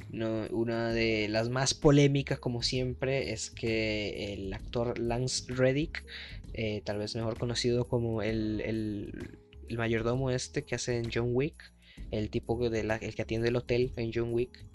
una 0.51 0.93
de 0.93 1.27
las 1.27 1.49
más 1.49 1.73
polémicas, 1.73 2.39
como 2.39 2.61
siempre, 2.61 3.33
es 3.33 3.51
que 3.51 4.31
el 4.31 4.53
actor 4.53 4.97
Lance 4.97 5.51
Reddick, 5.51 6.05
eh, 6.53 6.81
tal 6.85 6.99
vez 6.99 7.13
mejor 7.17 7.37
conocido 7.37 7.89
como 7.89 8.21
el, 8.21 8.61
el, 8.61 9.77
mayordomo 9.77 10.31
este 10.31 10.63
que 10.63 10.75
hace 10.75 10.97
en 10.97 11.09
John 11.13 11.31
Wick, 11.33 11.73
el 12.11 12.29
tipo 12.29 12.69
de 12.69 12.85
la, 12.85 12.95
el 12.95 13.13
que 13.13 13.23
atiende 13.23 13.49
el 13.49 13.57
hotel 13.57 13.91
en 13.97 14.11
John 14.13 14.33
Wick, 14.33 14.65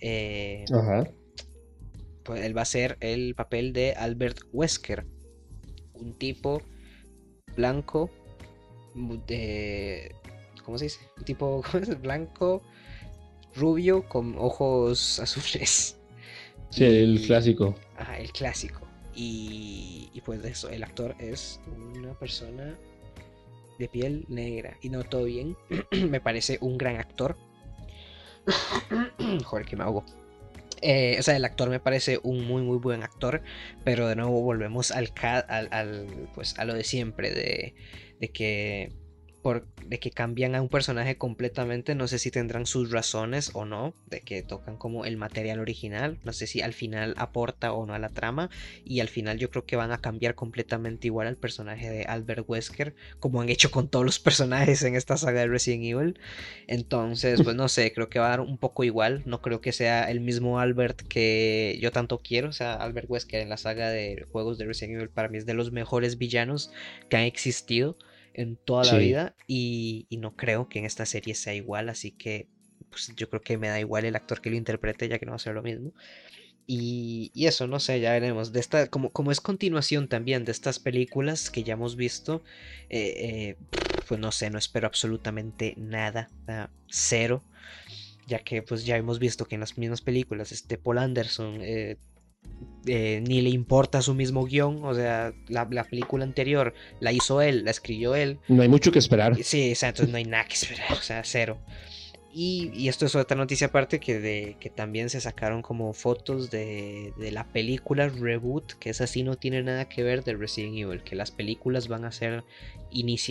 eh, 0.00 0.64
pues 0.66 1.14
él 2.28 2.56
va 2.56 2.62
a 2.62 2.66
ser 2.66 2.96
el 3.00 3.34
papel 3.34 3.72
de 3.72 3.92
Albert 3.92 4.40
Wesker, 4.52 5.06
un 5.94 6.14
tipo 6.14 6.62
blanco, 7.56 8.10
de, 9.26 10.14
¿cómo 10.64 10.78
se 10.78 10.86
dice? 10.86 11.00
Un 11.18 11.24
tipo 11.24 11.62
blanco 12.02 12.62
rubio 13.54 14.08
con 14.08 14.36
ojos 14.38 15.20
azules. 15.20 15.98
Sí, 16.70 16.84
el 16.84 17.22
clásico. 17.26 17.74
Ajá, 17.96 18.18
el 18.18 18.32
clásico. 18.32 18.80
Y, 19.14 20.10
y 20.12 20.20
pues 20.22 20.44
eso, 20.44 20.68
el 20.70 20.82
actor 20.82 21.14
es 21.20 21.60
una 21.94 22.18
persona 22.18 22.76
de 23.78 23.88
piel 23.88 24.24
negra. 24.28 24.76
Y 24.82 24.88
no 24.88 25.04
todo 25.04 25.24
bien. 25.24 25.56
me 26.10 26.20
parece 26.20 26.58
un 26.60 26.78
gran 26.78 26.96
actor. 26.96 27.36
Joder, 29.44 29.66
que 29.66 29.76
me 29.76 29.84
ahogo. 29.84 30.04
Eh, 30.86 31.16
o 31.18 31.22
sea, 31.22 31.34
el 31.36 31.44
actor 31.46 31.70
me 31.70 31.80
parece 31.80 32.20
un 32.22 32.46
muy 32.46 32.62
muy 32.62 32.76
buen 32.78 33.02
actor, 33.02 33.42
pero 33.84 34.06
de 34.06 34.16
nuevo 34.16 34.42
volvemos 34.42 34.90
al, 34.90 35.12
al, 35.22 35.68
al 35.72 36.28
pues 36.34 36.58
a 36.58 36.66
lo 36.66 36.74
de 36.74 36.84
siempre 36.84 37.30
de, 37.30 37.74
de 38.20 38.28
que 38.30 38.92
de 39.86 39.98
que 39.98 40.10
cambian 40.10 40.54
a 40.54 40.62
un 40.62 40.70
personaje 40.70 41.18
completamente, 41.18 41.94
no 41.94 42.08
sé 42.08 42.18
si 42.18 42.30
tendrán 42.30 42.64
sus 42.64 42.90
razones 42.90 43.50
o 43.52 43.66
no, 43.66 43.94
de 44.08 44.20
que 44.20 44.42
tocan 44.42 44.78
como 44.78 45.04
el 45.04 45.18
material 45.18 45.60
original, 45.60 46.18
no 46.24 46.32
sé 46.32 46.46
si 46.46 46.62
al 46.62 46.72
final 46.72 47.14
aporta 47.18 47.72
o 47.72 47.84
no 47.84 47.92
a 47.92 47.98
la 47.98 48.08
trama, 48.08 48.48
y 48.84 49.00
al 49.00 49.08
final 49.08 49.38
yo 49.38 49.50
creo 49.50 49.66
que 49.66 49.76
van 49.76 49.92
a 49.92 49.98
cambiar 49.98 50.34
completamente 50.34 51.08
igual 51.08 51.26
al 51.26 51.36
personaje 51.36 51.90
de 51.90 52.04
Albert 52.04 52.44
Wesker, 52.48 52.94
como 53.20 53.42
han 53.42 53.50
hecho 53.50 53.70
con 53.70 53.88
todos 53.88 54.06
los 54.06 54.18
personajes 54.18 54.82
en 54.82 54.96
esta 54.96 55.18
saga 55.18 55.40
de 55.40 55.48
Resident 55.48 55.84
Evil, 55.84 56.18
entonces 56.66 57.42
pues 57.42 57.54
no 57.54 57.68
sé, 57.68 57.92
creo 57.92 58.08
que 58.08 58.18
va 58.18 58.28
a 58.28 58.30
dar 58.30 58.40
un 58.40 58.56
poco 58.56 58.84
igual, 58.84 59.22
no 59.26 59.42
creo 59.42 59.60
que 59.60 59.72
sea 59.72 60.10
el 60.10 60.20
mismo 60.20 60.58
Albert 60.58 61.02
que 61.02 61.78
yo 61.82 61.92
tanto 61.92 62.22
quiero, 62.22 62.48
o 62.48 62.52
sea, 62.52 62.74
Albert 62.74 63.10
Wesker 63.10 63.42
en 63.42 63.50
la 63.50 63.58
saga 63.58 63.90
de 63.90 64.26
juegos 64.32 64.56
de 64.56 64.64
Resident 64.64 64.96
Evil 64.96 65.10
para 65.10 65.28
mí 65.28 65.36
es 65.36 65.44
de 65.44 65.52
los 65.52 65.70
mejores 65.70 66.16
villanos 66.16 66.72
que 67.10 67.18
han 67.18 67.24
existido, 67.24 67.98
en 68.34 68.56
toda 68.56 68.84
la 68.84 68.98
vida 68.98 69.34
y, 69.46 70.06
no 70.10 70.36
creo 70.36 70.68
que 70.68 70.78
en 70.78 70.84
esta 70.84 71.06
serie 71.06 71.34
sea 71.34 71.54
igual, 71.54 71.88
así 71.88 72.10
que 72.10 72.48
pues, 72.90 73.12
yo 73.16 73.28
creo 73.28 73.42
que 73.42 73.58
me 73.58 73.68
da 73.68 73.80
igual 73.80 74.04
el 74.04 74.16
actor 74.16 74.40
que 74.40 74.50
lo 74.50 74.56
interprete 74.56 75.08
ya 75.08 75.18
que 75.18 75.26
no 75.26 75.32
va 75.32 75.36
a 75.36 75.40
ser 75.40 75.54
lo 75.54 75.62
mismo. 75.62 75.92
Y, 76.66 77.30
eso, 77.34 77.66
no 77.66 77.78
sé, 77.78 78.00
ya 78.00 78.12
veremos. 78.12 78.52
De 78.52 78.60
esta, 78.60 78.88
como, 78.88 79.10
como 79.10 79.30
es 79.30 79.40
continuación 79.40 80.08
también 80.08 80.44
de 80.44 80.52
estas 80.52 80.78
películas 80.78 81.50
que 81.50 81.62
ya 81.62 81.74
hemos 81.74 81.96
visto, 81.96 82.42
eh, 82.88 83.14
eh, 83.16 83.56
pues 84.08 84.18
no 84.18 84.32
sé, 84.32 84.48
no 84.50 84.58
espero 84.58 84.86
absolutamente 84.86 85.74
nada, 85.76 86.30
cero, 86.88 87.44
ya 88.26 88.38
que 88.38 88.62
pues 88.62 88.86
ya 88.86 88.96
hemos 88.96 89.18
visto 89.18 89.44
que 89.44 89.56
en 89.56 89.60
las 89.60 89.76
mismas 89.76 90.00
películas 90.00 90.52
este 90.52 90.78
Paul 90.78 90.98
Anderson 90.98 91.58
eh, 91.60 91.98
eh, 92.86 93.22
ni 93.26 93.40
le 93.40 93.50
importa 93.50 94.02
su 94.02 94.14
mismo 94.14 94.44
guion, 94.44 94.84
o 94.84 94.94
sea, 94.94 95.32
la, 95.48 95.84
película 95.84 96.24
anterior 96.24 96.74
la 97.00 97.12
hizo 97.12 97.40
él, 97.40 97.64
la 97.64 97.70
escribió 97.70 98.14
él. 98.14 98.38
No 98.48 98.62
hay 98.62 98.68
mucho 98.68 98.92
que 98.92 98.98
esperar. 98.98 99.36
Sí, 99.42 99.72
o 99.72 99.74
sea, 99.74 99.90
entonces 99.90 100.10
no 100.10 100.18
hay 100.18 100.24
nada 100.24 100.44
que 100.44 100.54
esperar, 100.54 100.92
o 100.92 101.02
sea, 101.02 101.22
cero. 101.24 101.58
Y, 102.36 102.88
esto 102.88 103.06
es 103.06 103.14
otra 103.14 103.36
noticia 103.36 103.68
aparte 103.68 104.00
que, 104.00 104.18
de, 104.18 104.56
que 104.58 104.68
también 104.68 105.08
se 105.08 105.20
sacaron 105.20 105.62
como 105.62 105.92
fotos 105.92 106.50
de, 106.50 107.12
de, 107.16 107.30
la 107.30 107.44
película 107.52 108.08
Reboot, 108.08 108.72
que 108.80 108.90
esa 108.90 109.06
sí 109.06 109.22
no 109.22 109.36
tiene 109.36 109.62
nada 109.62 109.88
que 109.88 110.02
ver 110.02 110.24
de 110.24 110.34
Resident 110.34 110.76
Evil, 110.76 111.04
que 111.04 111.14
las 111.14 111.30
películas 111.30 111.86
van 111.86 112.04
a 112.04 112.10
ser 112.10 112.42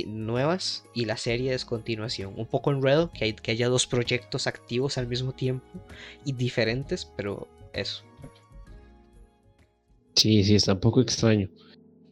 nuevas 0.07 0.85
y 0.95 1.03
la 1.03 1.17
serie 1.17 1.53
es 1.53 1.65
continuación. 1.65 2.33
Un 2.37 2.45
poco 2.45 2.71
enredo 2.71 3.11
que, 3.11 3.25
hay, 3.25 3.33
que 3.33 3.51
haya 3.51 3.67
dos 3.67 3.87
proyectos 3.87 4.47
activos 4.47 4.97
al 4.97 5.07
mismo 5.07 5.33
tiempo 5.33 5.67
y 6.23 6.31
diferentes, 6.31 7.05
pero 7.17 7.49
eso. 7.73 8.05
Sí, 10.15 10.43
sí, 10.43 10.55
está 10.55 10.73
un 10.73 10.79
poco 10.79 11.01
extraño. 11.01 11.49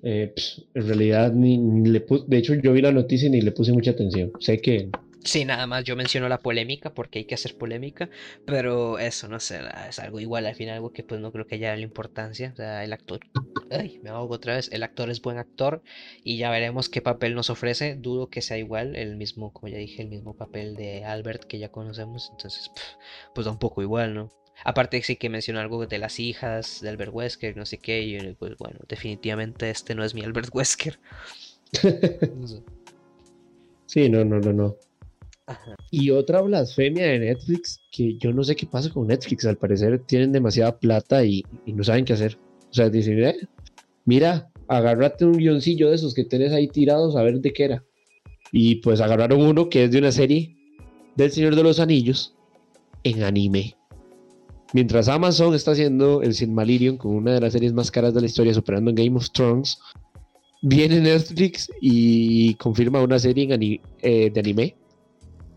Eh, 0.04 0.34
en 0.74 0.88
realidad, 0.88 1.32
ni, 1.32 1.58
le 1.88 2.04
de 2.28 2.38
hecho, 2.38 2.56
yo 2.56 2.74
vi 2.74 2.82
la 2.82 2.92
noticia 2.92 3.28
y 3.28 3.32
ni 3.32 3.42
le 3.42 3.52
puse 3.52 3.72
mucha 3.72 3.92
atención. 3.92 4.32
Sé 4.40 4.60
que 4.60 4.90
Sí, 5.24 5.46
nada 5.46 5.68
más 5.68 5.84
yo 5.84 5.96
menciono 5.96 6.28
la 6.30 6.40
polémica 6.40 6.94
porque 6.96 7.20
hay 7.20 7.26
que 7.26 7.36
hacer 7.36 7.56
polémica, 7.56 8.10
pero 8.46 8.98
eso 8.98 9.28
no 9.28 9.40
sé, 9.40 9.60
es 9.88 10.00
algo 10.00 10.20
igual 10.20 10.48
al 10.48 10.56
final, 10.56 10.76
algo 10.76 10.92
que 10.92 11.04
pues 11.04 11.22
no 11.22 11.32
creo 11.32 11.46
que 11.46 11.56
haya 11.56 11.76
la 11.76 11.82
importancia. 11.82 12.52
O 12.54 12.56
sea, 12.56 12.84
el 12.84 12.92
actor, 12.92 13.20
ay, 13.70 14.00
me 14.02 14.10
ahogo 14.10 14.34
otra 14.36 14.56
vez, 14.56 14.72
el 14.72 14.82
actor 14.82 15.12
es 15.12 15.22
buen 15.22 15.38
actor 15.38 15.84
y 16.24 16.38
ya 16.38 16.50
veremos 16.50 16.90
qué 16.90 17.02
papel 17.02 17.36
nos 17.36 17.52
ofrece. 17.52 17.96
Dudo 17.96 18.30
que 18.30 18.42
sea 18.42 18.58
igual, 18.58 18.96
el 18.96 19.16
mismo, 19.16 19.54
como 19.54 19.68
ya 19.72 19.78
dije, 19.78 20.02
el 20.02 20.10
mismo 20.10 20.36
papel 20.36 20.76
de 20.76 21.06
Albert 21.06 21.44
que 21.44 21.60
ya 21.60 21.70
conocemos, 21.70 22.30
entonces 22.32 22.72
pues 23.36 23.46
da 23.46 23.52
un 23.52 23.60
poco 23.60 23.84
igual, 23.84 24.16
¿no? 24.16 24.41
Aparte 24.64 25.02
sí 25.02 25.16
que 25.16 25.30
mencionó 25.30 25.60
algo 25.60 25.86
de 25.86 25.98
las 25.98 26.20
hijas 26.20 26.82
de 26.82 26.90
Albert 26.90 27.14
Wesker, 27.14 27.58
no 27.58 27.66
sé 27.66 27.78
qué, 27.78 28.02
y 28.02 28.34
pues 28.34 28.58
bueno, 28.58 28.80
definitivamente 28.88 29.70
este 29.70 29.96
no 29.96 30.04
es 30.04 30.14
mi 30.14 30.24
Albert 30.24 30.50
Wesker. 30.54 31.00
Sí, 33.92 34.08
no, 34.08 34.24
no, 34.24 34.40
no, 34.40 34.54
no. 34.54 34.78
Y 35.90 36.12
otra 36.12 36.42
blasfemia 36.42 37.08
de 37.08 37.20
Netflix, 37.20 37.82
que 37.92 38.18
yo 38.18 38.32
no 38.32 38.42
sé 38.42 38.56
qué 38.56 38.66
pasa 38.66 38.90
con 38.90 39.08
Netflix, 39.08 39.46
al 39.46 39.58
parecer 39.58 40.00
tienen 40.06 40.32
demasiada 40.32 40.80
plata 40.80 41.26
y, 41.26 41.44
no 41.66 41.84
saben 41.84 42.06
qué 42.06 42.14
hacer. 42.14 42.38
O 42.70 42.74
sea, 42.74 42.90
dicen, 42.90 43.22
eh, 43.22 43.36
mira, 44.06 44.50
agárrate 44.70 45.26
un 45.26 45.34
guioncillo 45.34 45.90
de 45.90 45.96
esos 45.96 46.14
que 46.14 46.24
tenés 46.24 46.54
ahí 46.54 46.70
tirados 46.70 47.18
a 47.18 47.24
ver 47.24 47.42
de 47.42 47.52
qué 47.52 47.66
era. 47.66 47.84
Y 48.54 48.76
pues 48.76 49.02
agarraron 49.02 49.42
uno 49.42 49.68
que 49.68 49.84
es 49.84 49.92
de 49.92 50.00
una 50.00 50.14
serie 50.14 50.56
del 51.18 51.32
Señor 51.32 51.58
de 51.58 51.64
los 51.64 51.82
Anillos 51.82 52.34
en 53.04 53.24
anime. 53.24 53.76
Mientras 54.74 55.08
Amazon 55.10 55.54
está 55.54 55.72
haciendo 55.72 56.22
el 56.22 56.34
Silmarillion 56.34 56.98
con 56.98 57.16
una 57.16 57.34
de 57.34 57.42
las 57.42 57.54
series 57.54 57.74
más 57.74 57.92
caras 57.92 58.14
de 58.14 58.22
la 58.22 58.28
historia, 58.28 58.54
superando 58.54 58.90
en 58.90 58.96
Game 58.96 59.18
of 59.18 59.30
Thrones, 59.32 59.80
viene 60.62 61.02
Netflix 61.02 61.70
y 61.82 62.54
confirma 62.56 63.02
una 63.02 63.20
serie 63.20 63.80
eh, 64.02 64.32
de 64.32 64.40
anime 64.40 64.76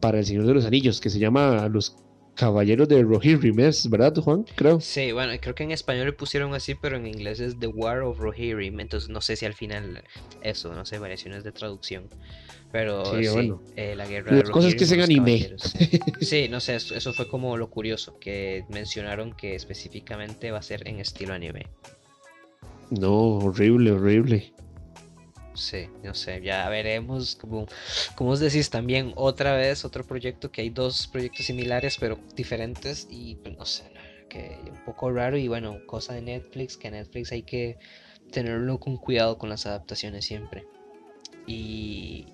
para 0.00 0.18
El 0.18 0.27
Señor 0.27 0.46
de 0.46 0.55
los 0.55 0.64
Anillos, 0.64 1.00
que 1.00 1.11
se 1.11 1.18
llama 1.18 1.68
Los 1.68 1.96
Caballeros 2.34 2.88
de 2.88 3.02
Rohirrim, 3.02 3.56
¿verdad, 3.56 4.14
Juan? 4.16 4.44
Creo. 4.56 4.80
Sí, 4.80 5.12
bueno, 5.12 5.32
creo 5.40 5.54
que 5.54 5.62
en 5.62 5.70
español 5.70 6.06
le 6.06 6.12
pusieron 6.12 6.54
así, 6.54 6.74
pero 6.74 6.96
en 6.96 7.06
inglés 7.06 7.40
es 7.40 7.58
The 7.58 7.68
War 7.68 8.02
of 8.02 8.18
Rohirrim, 8.18 8.80
entonces 8.80 9.08
no 9.08 9.20
sé 9.20 9.36
si 9.36 9.46
al 9.46 9.54
final 9.54 10.02
eso, 10.42 10.74
no 10.74 10.84
sé, 10.84 10.98
variaciones 10.98 11.44
de 11.44 11.52
traducción. 11.52 12.08
Pero 12.72 13.04
sí, 13.04 13.28
bueno. 13.28 13.62
Eh, 13.76 13.94
la 13.94 14.04
guerra 14.06 14.34
Las 14.34 14.50
cosas 14.50 14.74
que 14.74 14.84
se 14.84 15.00
anime. 15.00 15.56
Sí, 16.20 16.48
no 16.48 16.58
sé, 16.58 16.74
eso, 16.74 16.96
eso 16.96 17.12
fue 17.12 17.28
como 17.28 17.56
lo 17.56 17.70
curioso, 17.70 18.18
que 18.18 18.64
mencionaron 18.68 19.32
que 19.32 19.54
específicamente 19.54 20.50
va 20.50 20.58
a 20.58 20.62
ser 20.62 20.88
en 20.88 20.98
estilo 20.98 21.34
anime. 21.34 21.66
No, 22.90 23.38
horrible, 23.38 23.92
horrible. 23.92 24.52
Sí, 25.54 25.88
no 26.02 26.14
sé, 26.14 26.42
ya 26.42 26.68
veremos. 26.68 27.36
Como, 27.36 27.66
como 28.16 28.30
os 28.30 28.40
decís, 28.40 28.70
también 28.70 29.12
otra 29.16 29.56
vez 29.56 29.84
otro 29.84 30.04
proyecto 30.04 30.50
que 30.50 30.62
hay 30.62 30.70
dos 30.70 31.06
proyectos 31.06 31.46
similares 31.46 31.96
pero 31.98 32.18
diferentes 32.34 33.06
y 33.10 33.36
pues, 33.36 33.56
no 33.56 33.64
sé, 33.64 33.84
que 34.28 34.58
un 34.68 34.84
poco 34.84 35.10
raro 35.12 35.36
y 35.36 35.48
bueno, 35.48 35.78
cosa 35.86 36.14
de 36.14 36.22
Netflix, 36.22 36.76
que 36.76 36.90
Netflix 36.90 37.32
hay 37.32 37.42
que 37.42 37.78
tenerlo 38.32 38.80
con 38.80 38.96
cuidado 38.96 39.38
con 39.38 39.48
las 39.48 39.64
adaptaciones 39.66 40.24
siempre. 40.24 40.66
Y, 41.46 42.26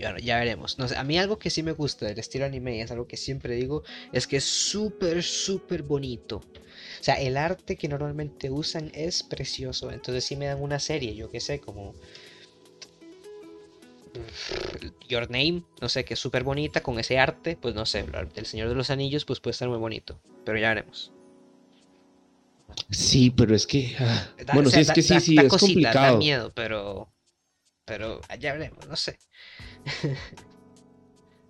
bueno, 0.00 0.18
ya 0.18 0.38
veremos. 0.38 0.78
No 0.78 0.88
sé, 0.88 0.96
a 0.96 1.04
mí 1.04 1.18
algo 1.18 1.38
que 1.38 1.50
sí 1.50 1.62
me 1.62 1.72
gusta 1.72 2.06
del 2.06 2.18
estilo 2.18 2.46
anime, 2.46 2.76
y 2.76 2.80
es 2.80 2.90
algo 2.90 3.06
que 3.06 3.16
siempre 3.16 3.54
digo, 3.56 3.82
es 4.12 4.26
que 4.26 4.38
es 4.38 4.44
súper, 4.44 5.22
súper 5.22 5.82
bonito. 5.82 6.36
O 6.38 7.04
sea, 7.04 7.16
el 7.16 7.36
arte 7.36 7.76
que 7.76 7.88
normalmente 7.88 8.50
usan 8.50 8.90
es 8.94 9.22
precioso. 9.22 9.90
Entonces 9.90 10.24
si 10.24 10.36
me 10.36 10.46
dan 10.46 10.62
una 10.62 10.78
serie, 10.78 11.14
yo 11.14 11.30
que 11.30 11.40
sé, 11.40 11.60
como 11.60 11.94
Your 15.08 15.30
Name, 15.30 15.62
no 15.80 15.88
sé, 15.88 16.04
que 16.04 16.14
es 16.14 16.20
súper 16.20 16.44
bonita 16.44 16.82
con 16.82 16.98
ese 16.98 17.18
arte, 17.18 17.56
pues 17.60 17.74
no 17.74 17.86
sé, 17.86 18.04
el 18.36 18.46
Señor 18.46 18.68
de 18.68 18.74
los 18.74 18.90
Anillos, 18.90 19.24
pues 19.24 19.40
puede 19.40 19.52
estar 19.52 19.68
muy 19.68 19.78
bonito, 19.78 20.20
pero 20.44 20.58
ya 20.58 20.68
veremos. 20.68 21.12
Sí, 22.90 23.30
pero 23.30 23.54
es 23.54 23.66
que, 23.66 23.94
ah, 23.98 24.34
bueno, 24.52 24.70
sí, 24.70 24.80
es 24.80 24.90
que 24.90 25.02
sí, 25.02 25.20
sí, 25.20 25.36
es 25.38 25.48
complicado. 25.48 26.12
Da 26.12 26.18
miedo, 26.18 26.52
pero, 26.54 27.08
pero 27.84 28.20
ya 28.38 28.52
veremos, 28.54 28.86
no 28.88 28.96
sé. 28.96 29.18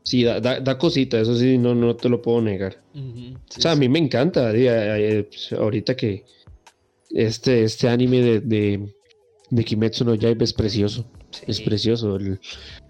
Sí, 0.07 0.23
da, 0.23 0.79
cosita, 0.79 1.19
eso 1.19 1.35
sí, 1.35 1.57
no, 1.57 1.75
no 1.75 1.97
te 1.97 2.11
lo 2.11 2.21
puedo 2.21 2.43
negar. 2.43 2.77
o 2.95 3.39
sea, 3.49 3.73
a 3.73 3.75
mí 3.75 3.89
me 3.89 3.99
encanta, 3.99 4.53
pues, 4.53 5.51
ahorita 5.51 5.97
que 5.97 6.27
este, 7.09 7.65
este 7.65 7.89
anime 7.89 8.21
de, 8.21 8.41
de, 8.41 8.95
de 9.49 9.65
Kimetsu 9.65 10.05
no 10.05 10.15
Yaiba 10.15 10.45
es 10.45 10.53
precioso. 10.53 11.11
Es 11.47 11.61
precioso. 11.61 12.19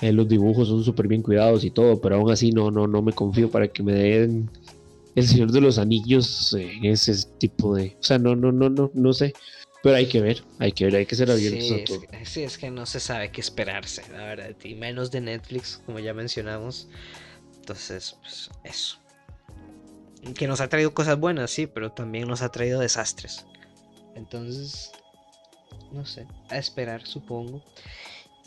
los 0.01 0.29
dibujos 0.29 0.69
son 0.69 0.85
súper 0.85 1.09
bien 1.09 1.23
cuidados 1.23 1.65
y 1.65 1.71
todo, 1.71 2.01
pero 2.01 2.17
aún 2.17 2.31
así 2.31 2.53
no, 2.53 2.71
no, 2.71 2.87
no 2.87 3.03
me 3.03 3.13
confío 3.13 3.51
para 3.51 3.69
que 3.69 3.83
me 3.83 3.93
den 3.93 4.51
El 5.15 5.27
Señor 5.27 5.53
de 5.53 5.61
los 5.61 5.79
Anillos 5.79 6.53
en 6.55 6.85
ese 6.85 7.15
tipo 7.39 7.75
de. 7.75 7.97
O 7.99 8.03
sea, 8.03 8.19
no, 8.19 8.35
no, 8.37 8.53
no, 8.53 8.69
no, 8.69 8.91
no 8.95 9.13
sé. 9.13 9.33
Pero 9.85 9.97
hay 9.97 10.07
que 10.07 10.23
ver, 10.23 10.43
hay 10.61 10.73
que 10.73 10.87
ver, 10.87 10.97
hay 10.97 11.05
que 11.05 11.15
ser 11.15 11.31
abiertos 11.31 11.71
a 11.71 11.85
todo. 11.85 12.01
sí, 12.25 12.43
es 12.43 12.57
que 12.57 12.71
no 12.71 12.87
se 12.87 13.01
sabe 13.01 13.31
qué 13.31 13.43
esperarse, 13.43 14.03
la 14.11 14.25
verdad. 14.25 14.57
Y 14.65 14.75
menos 14.75 15.11
de 15.11 15.21
Netflix, 15.21 15.83
como 15.85 15.99
ya 15.99 16.15
mencionamos. 16.15 16.89
Entonces, 17.57 18.17
pues 18.23 18.51
eso. 18.65 18.99
Que 20.35 20.47
nos 20.47 20.63
ha 20.63 20.69
traído 20.69 20.95
cosas 20.95 21.21
buenas, 21.21 21.51
sí, 21.51 21.67
pero 21.67 21.93
también 21.93 22.27
nos 22.27 22.41
ha 22.41 22.51
traído 22.51 22.81
desastres. 22.81 23.45
Entonces, 24.15 24.91
no 25.93 26.07
sé, 26.07 26.27
a 26.49 26.57
esperar, 26.57 27.07
supongo. 27.07 27.63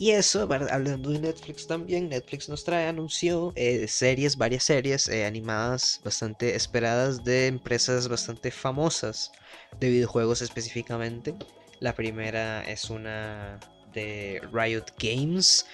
Y 0.00 0.12
eso, 0.12 0.42
hablando 0.42 1.10
de 1.10 1.18
Netflix 1.18 1.66
también, 1.66 2.08
Netflix 2.08 2.48
nos 2.48 2.62
trae, 2.62 2.86
anunció 2.86 3.52
eh, 3.56 3.88
series, 3.88 4.36
varias 4.36 4.62
series 4.62 5.08
eh, 5.08 5.26
animadas 5.26 6.00
bastante 6.04 6.54
esperadas 6.54 7.24
de 7.24 7.48
empresas 7.48 8.06
bastante 8.08 8.52
famosas 8.52 9.32
de 9.80 9.90
videojuegos 9.90 10.40
específicamente. 10.40 11.34
La 11.80 11.96
primera 11.96 12.62
es 12.62 12.90
una 12.90 13.58
de 13.92 14.40
Riot 14.52 14.84
Games, 15.00 15.66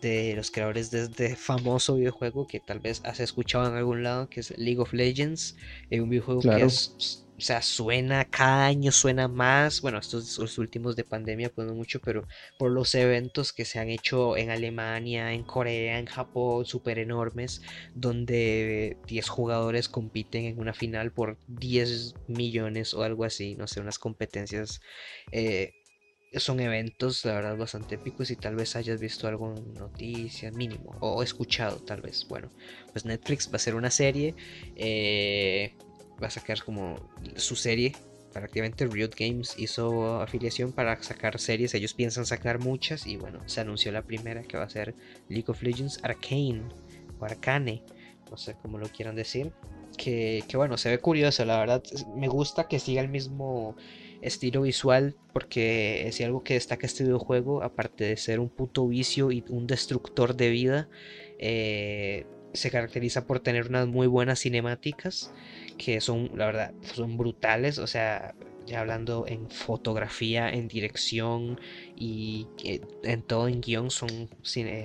de 0.00 0.34
los 0.34 0.50
creadores 0.50 0.90
de 0.90 1.02
este 1.02 1.36
famoso 1.36 1.94
videojuego 1.94 2.48
que 2.48 2.58
tal 2.58 2.80
vez 2.80 3.00
has 3.04 3.20
escuchado 3.20 3.68
en 3.68 3.74
algún 3.74 4.02
lado, 4.02 4.28
que 4.28 4.40
es 4.40 4.56
League 4.58 4.80
of 4.80 4.92
Legends, 4.92 5.54
eh, 5.90 6.00
un 6.00 6.10
videojuego 6.10 6.40
que 6.40 6.64
es 6.64 7.27
o 7.38 7.40
sea, 7.40 7.62
suena, 7.62 8.24
cada 8.24 8.66
año 8.66 8.90
suena 8.90 9.28
más, 9.28 9.80
bueno, 9.80 9.98
estos 9.98 10.38
los 10.38 10.58
últimos 10.58 10.96
de 10.96 11.04
pandemia 11.04 11.50
pues 11.50 11.68
no 11.68 11.74
mucho, 11.74 12.00
pero 12.00 12.26
por 12.58 12.72
los 12.72 12.92
eventos 12.96 13.52
que 13.52 13.64
se 13.64 13.78
han 13.78 13.90
hecho 13.90 14.36
en 14.36 14.50
Alemania, 14.50 15.32
en 15.32 15.44
Corea, 15.44 16.00
en 16.00 16.06
Japón, 16.06 16.64
súper 16.64 16.98
enormes, 16.98 17.62
donde 17.94 18.96
10 19.06 19.28
jugadores 19.28 19.88
compiten 19.88 20.46
en 20.46 20.58
una 20.58 20.74
final 20.74 21.12
por 21.12 21.38
10 21.46 22.14
millones 22.26 22.92
o 22.92 23.04
algo 23.04 23.24
así, 23.24 23.54
no 23.54 23.68
sé, 23.68 23.80
unas 23.80 24.00
competencias. 24.00 24.80
Eh, 25.30 25.74
son 26.34 26.58
eventos, 26.60 27.24
la 27.24 27.34
verdad, 27.34 27.56
bastante 27.56 27.94
épicos 27.94 28.30
y 28.32 28.36
tal 28.36 28.56
vez 28.56 28.74
hayas 28.74 29.00
visto 29.00 29.28
algo 29.28 29.54
en 29.56 29.74
noticias, 29.74 30.52
mínimo, 30.52 30.96
o 31.00 31.22
escuchado 31.22 31.78
tal 31.78 32.00
vez. 32.02 32.26
Bueno, 32.28 32.50
pues 32.92 33.04
Netflix 33.04 33.48
va 33.48 33.52
a 33.54 33.56
hacer 33.56 33.76
una 33.76 33.90
serie. 33.90 34.34
Eh, 34.76 35.72
va 36.22 36.28
a 36.28 36.30
sacar 36.30 36.62
como 36.62 36.96
su 37.36 37.56
serie. 37.56 37.94
Prácticamente 38.32 38.86
Riot 38.86 39.12
Games 39.18 39.54
hizo 39.58 40.20
afiliación 40.20 40.72
para 40.72 41.02
sacar 41.02 41.38
series. 41.38 41.74
Ellos 41.74 41.94
piensan 41.94 42.26
sacar 42.26 42.58
muchas. 42.58 43.06
Y 43.06 43.16
bueno, 43.16 43.40
se 43.46 43.60
anunció 43.60 43.90
la 43.90 44.02
primera 44.02 44.42
que 44.42 44.56
va 44.56 44.64
a 44.64 44.70
ser 44.70 44.94
League 45.28 45.46
of 45.48 45.62
Legends 45.62 46.00
Arcane. 46.02 46.62
O 47.18 47.24
Arcane. 47.24 47.82
No 48.30 48.36
sé 48.36 48.54
cómo 48.60 48.78
lo 48.78 48.88
quieran 48.88 49.16
decir. 49.16 49.52
Que, 49.96 50.44
que 50.46 50.56
bueno, 50.56 50.76
se 50.76 50.90
ve 50.90 50.98
curioso. 50.98 51.44
La 51.44 51.58
verdad, 51.58 51.82
me 52.14 52.28
gusta 52.28 52.68
que 52.68 52.78
siga 52.78 53.00
el 53.00 53.08
mismo 53.08 53.76
estilo 54.20 54.62
visual. 54.62 55.16
Porque 55.32 56.08
si 56.12 56.22
algo 56.22 56.44
que 56.44 56.54
destaca 56.54 56.86
este 56.86 57.04
videojuego, 57.04 57.62
aparte 57.62 58.04
de 58.04 58.16
ser 58.16 58.40
un 58.40 58.50
puto 58.50 58.86
vicio 58.86 59.32
y 59.32 59.42
un 59.48 59.66
destructor 59.66 60.36
de 60.36 60.50
vida, 60.50 60.88
eh, 61.38 62.26
se 62.52 62.70
caracteriza 62.70 63.26
por 63.26 63.40
tener 63.40 63.68
unas 63.68 63.86
muy 63.86 64.06
buenas 64.06 64.40
cinemáticas 64.40 65.32
que 65.78 66.00
son, 66.00 66.30
la 66.34 66.46
verdad, 66.46 66.74
son 66.82 67.16
brutales. 67.16 67.78
O 67.78 67.86
sea, 67.86 68.34
ya 68.66 68.80
hablando 68.80 69.26
en 69.26 69.48
fotografía, 69.48 70.50
en 70.50 70.68
dirección 70.68 71.58
y 71.96 72.46
en 73.02 73.22
todo 73.22 73.48
en 73.48 73.60
guion 73.60 73.90
son, 73.90 74.28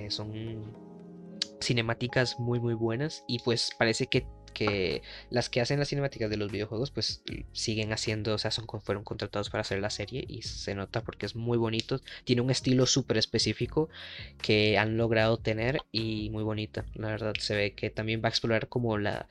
son 0.08 0.74
cinemáticas 1.60 2.38
muy 2.38 2.60
muy 2.60 2.74
buenas 2.74 3.24
y 3.26 3.38
pues 3.38 3.70
parece 3.78 4.06
que 4.06 4.26
que 4.54 5.02
las 5.30 5.50
que 5.50 5.60
hacen 5.60 5.78
las 5.78 5.88
cinemáticas 5.88 6.30
de 6.30 6.36
los 6.36 6.50
videojuegos 6.50 6.90
pues 6.90 7.22
siguen 7.52 7.92
haciendo, 7.92 8.34
o 8.34 8.38
sea, 8.38 8.50
fueron 8.50 9.04
contratados 9.04 9.50
para 9.50 9.62
hacer 9.62 9.80
la 9.80 9.90
serie 9.90 10.24
y 10.26 10.42
se 10.42 10.74
nota 10.74 11.02
porque 11.02 11.26
es 11.26 11.36
muy 11.36 11.58
bonito, 11.58 12.00
tiene 12.24 12.42
un 12.42 12.50
estilo 12.50 12.86
súper 12.86 13.18
específico 13.18 13.88
que 14.40 14.78
han 14.78 14.96
logrado 14.96 15.36
tener 15.38 15.82
y 15.92 16.30
muy 16.30 16.42
bonita, 16.42 16.86
la 16.94 17.08
verdad 17.08 17.34
se 17.38 17.54
ve 17.54 17.74
que 17.74 17.90
también 17.90 18.22
va 18.22 18.28
a 18.28 18.30
explorar 18.30 18.68
como 18.68 18.96
la 18.96 19.28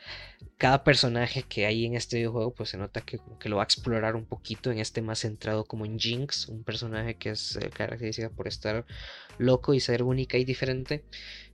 cada 0.57 0.83
personaje 0.83 1.43
que 1.43 1.65
hay 1.65 1.85
en 1.85 1.95
este 1.95 2.17
videojuego 2.17 2.53
pues 2.53 2.69
se 2.69 2.77
nota 2.77 3.01
que, 3.01 3.19
que 3.39 3.49
lo 3.49 3.57
va 3.57 3.63
a 3.63 3.65
explorar 3.65 4.15
un 4.15 4.25
poquito 4.25 4.71
en 4.71 4.79
este 4.79 5.01
más 5.01 5.19
centrado 5.19 5.65
como 5.65 5.85
en 5.85 5.99
Jinx, 5.99 6.47
un 6.47 6.63
personaje 6.63 7.15
que 7.15 7.31
es 7.31 7.55
eh, 7.57 7.69
característica 7.69 8.29
por 8.29 8.47
estar 8.47 8.85
loco 9.37 9.73
y 9.73 9.79
ser 9.79 10.03
única 10.03 10.37
y 10.37 10.45
diferente 10.45 11.03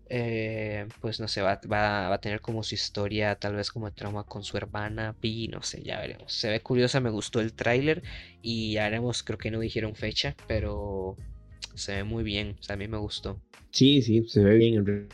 eh, 0.10 0.88
pues 1.02 1.20
no 1.20 1.28
sé, 1.28 1.42
va, 1.42 1.60
va, 1.72 2.14
a 2.14 2.20
tener 2.20 2.42
como 2.42 2.64
su 2.64 2.74
historia, 2.76 3.36
tal 3.36 3.56
vez 3.56 3.70
como 3.70 3.92
trauma 3.92 4.24
con 4.24 4.44
su 4.44 4.58
hermana 4.58 5.16
Pi, 5.20 5.48
no 5.48 5.62
sé, 5.62 5.84
ya 5.84 6.00
veremos. 6.00 6.34
Se 6.34 6.50
ve 6.50 6.62
curiosa, 6.62 7.00
me 7.00 7.12
gustó 7.12 7.40
el 7.42 7.54
tráiler 7.54 8.02
y 8.42 8.74
ya 8.74 8.90
creo 9.24 9.38
que 9.38 9.52
no 9.52 9.60
dijeron 9.60 9.96
fecha, 9.96 10.36
pero 10.48 11.16
se 11.76 11.96
ve 11.96 12.04
muy 12.04 12.24
bien, 12.24 12.58
o 12.68 12.74
a 12.74 12.76
mí 12.76 12.88
me 12.88 12.98
gustó. 12.98 13.40
Sí, 13.72 14.02
sí, 14.02 14.24
se 14.28 14.44
ve 14.44 14.58
bien. 14.58 14.76
En 14.76 15.10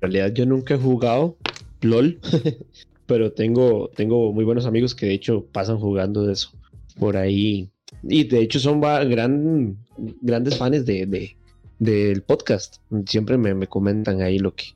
realidad 0.00 0.32
yo 0.32 0.44
nunca 0.44 0.74
he 0.74 0.78
jugado 0.78 1.38
LOL, 1.80 2.20
pero 3.06 3.32
tengo, 3.32 3.88
tengo 3.96 4.32
muy 4.32 4.44
buenos 4.44 4.66
amigos 4.66 4.94
que 4.94 5.06
de 5.06 5.14
hecho 5.14 5.46
pasan 5.46 5.78
jugando 5.78 6.26
de 6.26 6.34
eso 6.34 6.52
por 6.98 7.16
ahí. 7.16 7.70
Y 8.02 8.24
de 8.24 8.40
hecho 8.40 8.60
son 8.60 8.80
gran, 8.80 9.78
grandes 10.20 10.56
fans 10.56 10.84
de, 10.84 11.36
del 11.80 12.22
podcast. 12.22 12.76
Siempre 13.06 13.36
me, 13.36 13.66
comentan 13.66 14.22
ahí 14.22 14.38
lo 14.38 14.54
que, 14.54 14.66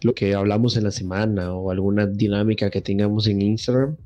lo 0.00 0.14
que 0.14 0.32
hablamos 0.32 0.76
en 0.78 0.84
la 0.84 0.90
semana 0.90 1.52
o 1.52 1.70
alguna 1.70 2.06
dinámica 2.06 2.70
que 2.70 2.80
tengamos 2.80 3.26
en 3.26 3.42
Instagram. 3.42 3.96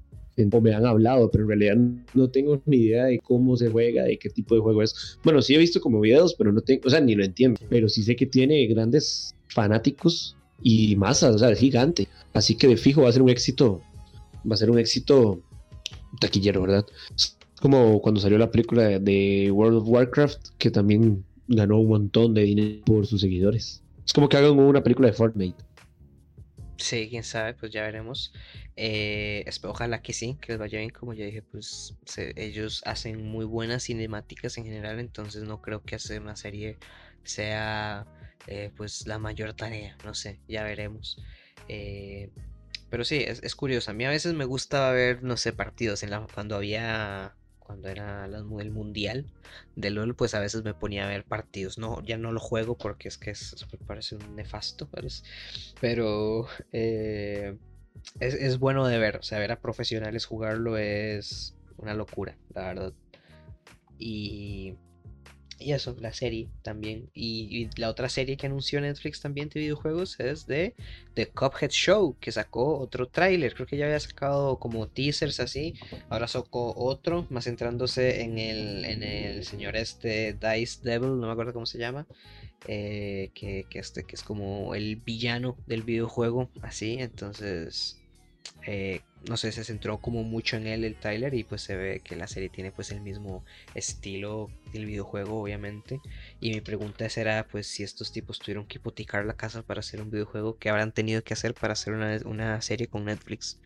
O 0.53 0.61
me 0.61 0.75
han 0.75 0.85
hablado, 0.85 1.31
pero 1.31 1.45
en 1.45 1.49
realidad 1.49 1.77
no 2.13 2.29
tengo 2.29 2.61
ni 2.67 2.77
idea 2.79 3.05
de 3.05 3.19
cómo 3.21 3.57
se 3.57 3.71
juega, 3.71 4.03
de 4.03 4.19
qué 4.19 4.29
tipo 4.29 4.55
de 4.55 4.61
juego 4.61 4.83
es. 4.83 5.19
Bueno, 5.25 5.41
sí 5.41 5.55
he 5.55 5.59
visto 5.59 5.81
como 5.81 6.01
videos, 6.01 6.35
pero 6.35 6.53
no 6.53 6.61
tengo, 6.61 6.83
o 6.85 6.91
sea, 6.91 7.01
ni 7.01 7.15
lo 7.15 7.25
entiendo. 7.25 7.59
Pero 7.71 7.89
sí 7.89 8.03
sé 8.03 8.17
que 8.17 8.27
tiene 8.27 8.67
grandes 8.67 9.35
fanáticos 9.49 10.37
y 10.63 10.95
masas, 10.97 11.37
o 11.37 11.39
sea, 11.39 11.51
es 11.51 11.59
gigante. 11.59 12.09
Así 12.35 12.55
que 12.55 12.69
de 12.69 12.77
fijo 12.77 13.03
va 13.03 13.09
a 13.09 13.13
ser 13.13 13.23
un 13.23 13.31
éxito, 13.31 13.81
va 14.51 14.55
a 14.55 14.59
ser 14.59 14.71
un 14.71 14.79
éxito 14.79 15.41
taquillero, 16.21 16.61
¿verdad? 16.61 16.85
Como 17.63 18.03
cuando 18.03 18.21
salió 18.21 18.37
la 18.37 18.51
película 18.51 18.99
de 18.99 19.51
World 19.51 19.79
of 19.79 19.89
Warcraft, 19.89 20.49
que 20.59 20.71
también 20.71 21.25
ganó 21.49 21.79
un 21.79 21.89
montón 21.89 22.35
de 22.35 22.43
dinero 22.43 22.85
por 22.85 23.07
sus 23.07 23.21
seguidores. 23.21 23.83
Es 24.05 24.13
como 24.13 24.29
que 24.29 24.37
hagan 24.37 24.59
una 24.59 24.83
película 24.83 25.09
de 25.09 25.15
Fortnite. 25.15 25.57
Sí, 26.79 27.09
quién 27.09 27.25
sabe, 27.25 27.55
pues 27.55 27.73
ya 27.73 27.83
veremos. 27.83 28.33
Eh, 28.77 29.45
ojalá 29.63 30.03
que 30.03 30.13
sí, 30.13 30.37
que 30.41 30.53
les 30.53 30.59
vaya 30.59 30.79
bien. 30.79 30.91
Como 30.91 31.15
ya 31.15 31.25
dije, 31.25 31.43
pues 31.43 31.97
ellos 32.37 32.83
hacen 32.85 33.27
muy 33.27 33.45
buenas 33.45 33.85
cinemáticas 33.85 34.59
en 34.59 34.65
general, 34.65 35.01
entonces 35.01 35.45
no 35.45 35.63
creo 35.63 35.83
que 35.83 35.95
hacer 35.95 36.21
una 36.21 36.37
serie 36.37 36.77
sea 37.25 38.07
eh, 38.47 38.71
pues 38.77 39.07
la 39.07 39.19
mayor 39.19 39.55
tarea. 39.55 39.97
No 40.05 40.15
sé, 40.15 40.41
ya 40.47 40.63
veremos. 40.65 41.19
Eh, 41.69 42.31
pero 42.91 43.05
sí, 43.05 43.17
es, 43.17 43.43
es, 43.43 43.55
curioso. 43.57 43.91
A 43.91 43.95
mí 43.95 44.05
a 44.05 44.11
veces 44.11 44.35
me 44.35 44.45
gusta 44.45 44.91
ver, 44.91 45.23
no 45.23 45.37
sé, 45.37 45.53
partidos 45.53 46.03
en 46.03 46.11
la, 46.11 46.27
cuando 46.33 46.57
había 46.57 47.35
cuando 47.67 47.89
era 47.89 48.25
el 48.27 48.71
mundial 48.71 49.27
de 49.75 49.91
LOL, 49.91 50.15
pues 50.15 50.35
a 50.35 50.41
veces 50.41 50.63
me 50.63 50.73
ponía 50.73 51.05
a 51.05 51.09
ver 51.09 51.25
partidos. 51.25 51.79
No, 51.79 52.01
ya 52.05 52.17
no 52.17 52.31
lo 52.31 52.39
juego 52.39 52.79
porque 52.79 53.09
es 53.09 53.19
que 53.19 53.31
es, 53.31 53.67
parece 53.87 54.15
un 54.15 54.37
nefasto, 54.37 54.89
pero 55.81 56.47
eh, 56.73 57.59
es, 58.21 58.35
es, 58.35 58.59
bueno 58.59 58.87
de 58.87 58.99
ver. 58.99 59.17
O 59.17 59.23
sea, 59.23 59.41
ver 59.41 59.51
a 59.51 59.61
profesionales 59.61 60.27
jugarlo 60.27 60.79
es 60.79 61.57
una 61.77 61.95
locura, 61.95 62.39
la 62.55 62.63
verdad. 62.69 62.93
Y 63.99 64.77
y 65.59 65.73
eso, 65.73 65.97
la 66.01 66.13
serie 66.13 66.49
también. 66.63 67.11
Y, 67.15 67.69
la 67.77 67.89
otra 67.89 68.09
serie 68.09 68.37
que 68.37 68.47
anunció 68.47 68.81
Netflix 68.81 69.21
también 69.21 69.49
de 69.49 69.61
videojuegos 69.61 70.21
es 70.21 70.47
de 70.47 70.75
The 71.15 71.29
Cuphead 71.29 71.71
Show, 71.71 72.17
que 72.21 72.33
sacó 72.33 72.79
otro 72.79 73.09
tráiler. 73.09 73.55
Creo 73.55 73.67
que 73.67 73.77
ya 73.77 73.87
había 73.87 74.01
sacado 74.01 74.59
como 74.59 74.89
teasers 74.89 75.41
así. 75.41 75.75
Ahora 76.09 76.29
sacó 76.29 76.75
otro, 76.77 77.27
más 77.31 77.45
centrándose 77.45 78.23
en 78.23 78.39
el, 78.39 78.85
en 78.85 79.03
el 79.03 79.45
señor 79.45 79.77
este 79.77 80.35
Dice 80.35 80.81
Devil, 80.83 81.19
no 81.21 81.27
me 81.27 81.33
acuerdo 81.33 81.53
cómo 81.53 81.67
se 81.67 81.79
llama. 81.79 82.07
Eh, 82.69 83.31
que, 83.35 83.67
que, 83.71 83.79
este, 83.79 84.05
que 84.05 84.17
es 84.17 84.23
como 84.23 84.75
el 84.75 84.97
villano 84.97 85.57
del 85.67 85.83
videojuego, 85.83 86.51
así. 86.63 86.97
Entonces 86.99 87.99
eh, 88.67 89.01
no 89.29 89.37
sé, 89.37 89.53
se 89.53 89.65
centró 89.65 89.99
como 89.99 90.23
mucho 90.23 90.57
en 90.57 90.67
él 90.67 90.85
el 90.85 90.95
Tyler 90.95 91.35
y 91.35 91.45
pues 91.45 91.63
se 91.63 91.77
ve 91.77 92.01
que 92.01 92.17
la 92.17 92.29
serie 92.29 92.49
tiene 92.49 92.71
pues 92.71 92.91
el 92.93 93.01
mismo 93.01 93.45
estilo 93.75 94.51
del 94.73 94.87
videojuego 94.87 95.41
obviamente. 95.43 96.01
Y 96.41 96.51
mi 96.51 96.61
pregunta 96.61 97.09
será 97.09 97.47
pues 97.49 97.67
si 97.67 97.83
estos 97.83 98.13
tipos 98.13 98.39
tuvieron 98.39 98.67
que 98.67 98.79
hipotecar 98.79 99.25
la 99.25 99.37
casa 99.37 99.63
para 99.63 99.81
hacer 99.81 100.01
un 100.01 100.11
videojuego 100.11 100.59
¿qué 100.59 100.71
habrán 100.71 100.93
tenido 100.93 101.23
que 101.25 101.35
hacer 101.35 101.55
para 101.55 101.73
hacer 101.73 101.95
una, 101.95 102.19
una 102.25 102.61
serie 102.63 102.87
con 102.87 103.05
Netflix 103.07 103.59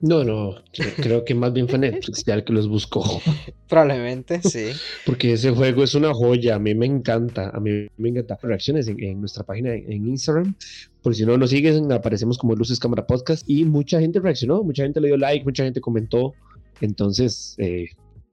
no, 0.00 0.22
no, 0.22 0.56
creo 0.96 1.24
que 1.24 1.34
más 1.34 1.52
bien 1.54 1.66
fue 1.66 1.78
Netflix 1.80 2.24
ya 2.24 2.34
el 2.34 2.44
que 2.44 2.52
los 2.52 2.68
buscó. 2.68 3.22
Probablemente, 3.68 4.42
sí. 4.42 4.72
Porque 5.06 5.32
ese 5.32 5.50
juego 5.50 5.82
es 5.82 5.94
una 5.94 6.12
joya, 6.12 6.56
a 6.56 6.58
mí 6.58 6.74
me 6.74 6.84
encanta, 6.84 7.50
a 7.54 7.58
mí 7.58 7.86
me 7.96 8.08
encanta. 8.10 8.38
Reacciones 8.42 8.86
en, 8.88 9.20
nuestra 9.20 9.44
página 9.44 9.72
en 9.72 10.06
Instagram, 10.08 10.54
por 11.02 11.14
si 11.14 11.24
no 11.24 11.38
nos 11.38 11.50
siguen, 11.50 11.90
aparecemos 11.90 12.36
como 12.36 12.54
Luces 12.54 12.78
Cámara 12.78 13.06
Podcast 13.06 13.48
y 13.48 13.64
mucha 13.64 13.98
gente 13.98 14.20
reaccionó, 14.20 14.62
mucha 14.62 14.82
gente 14.82 15.00
le 15.00 15.08
dio 15.08 15.16
like, 15.16 15.44
mucha 15.44 15.64
gente 15.64 15.80
comentó, 15.80 16.34
entonces 16.82 17.54
eh, 17.58 17.88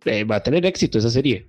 eh, 0.06 0.24
va 0.26 0.38
a 0.38 0.44
tener 0.44 0.66
éxito 0.66 0.98
esa 0.98 1.10
serie. 1.10 1.48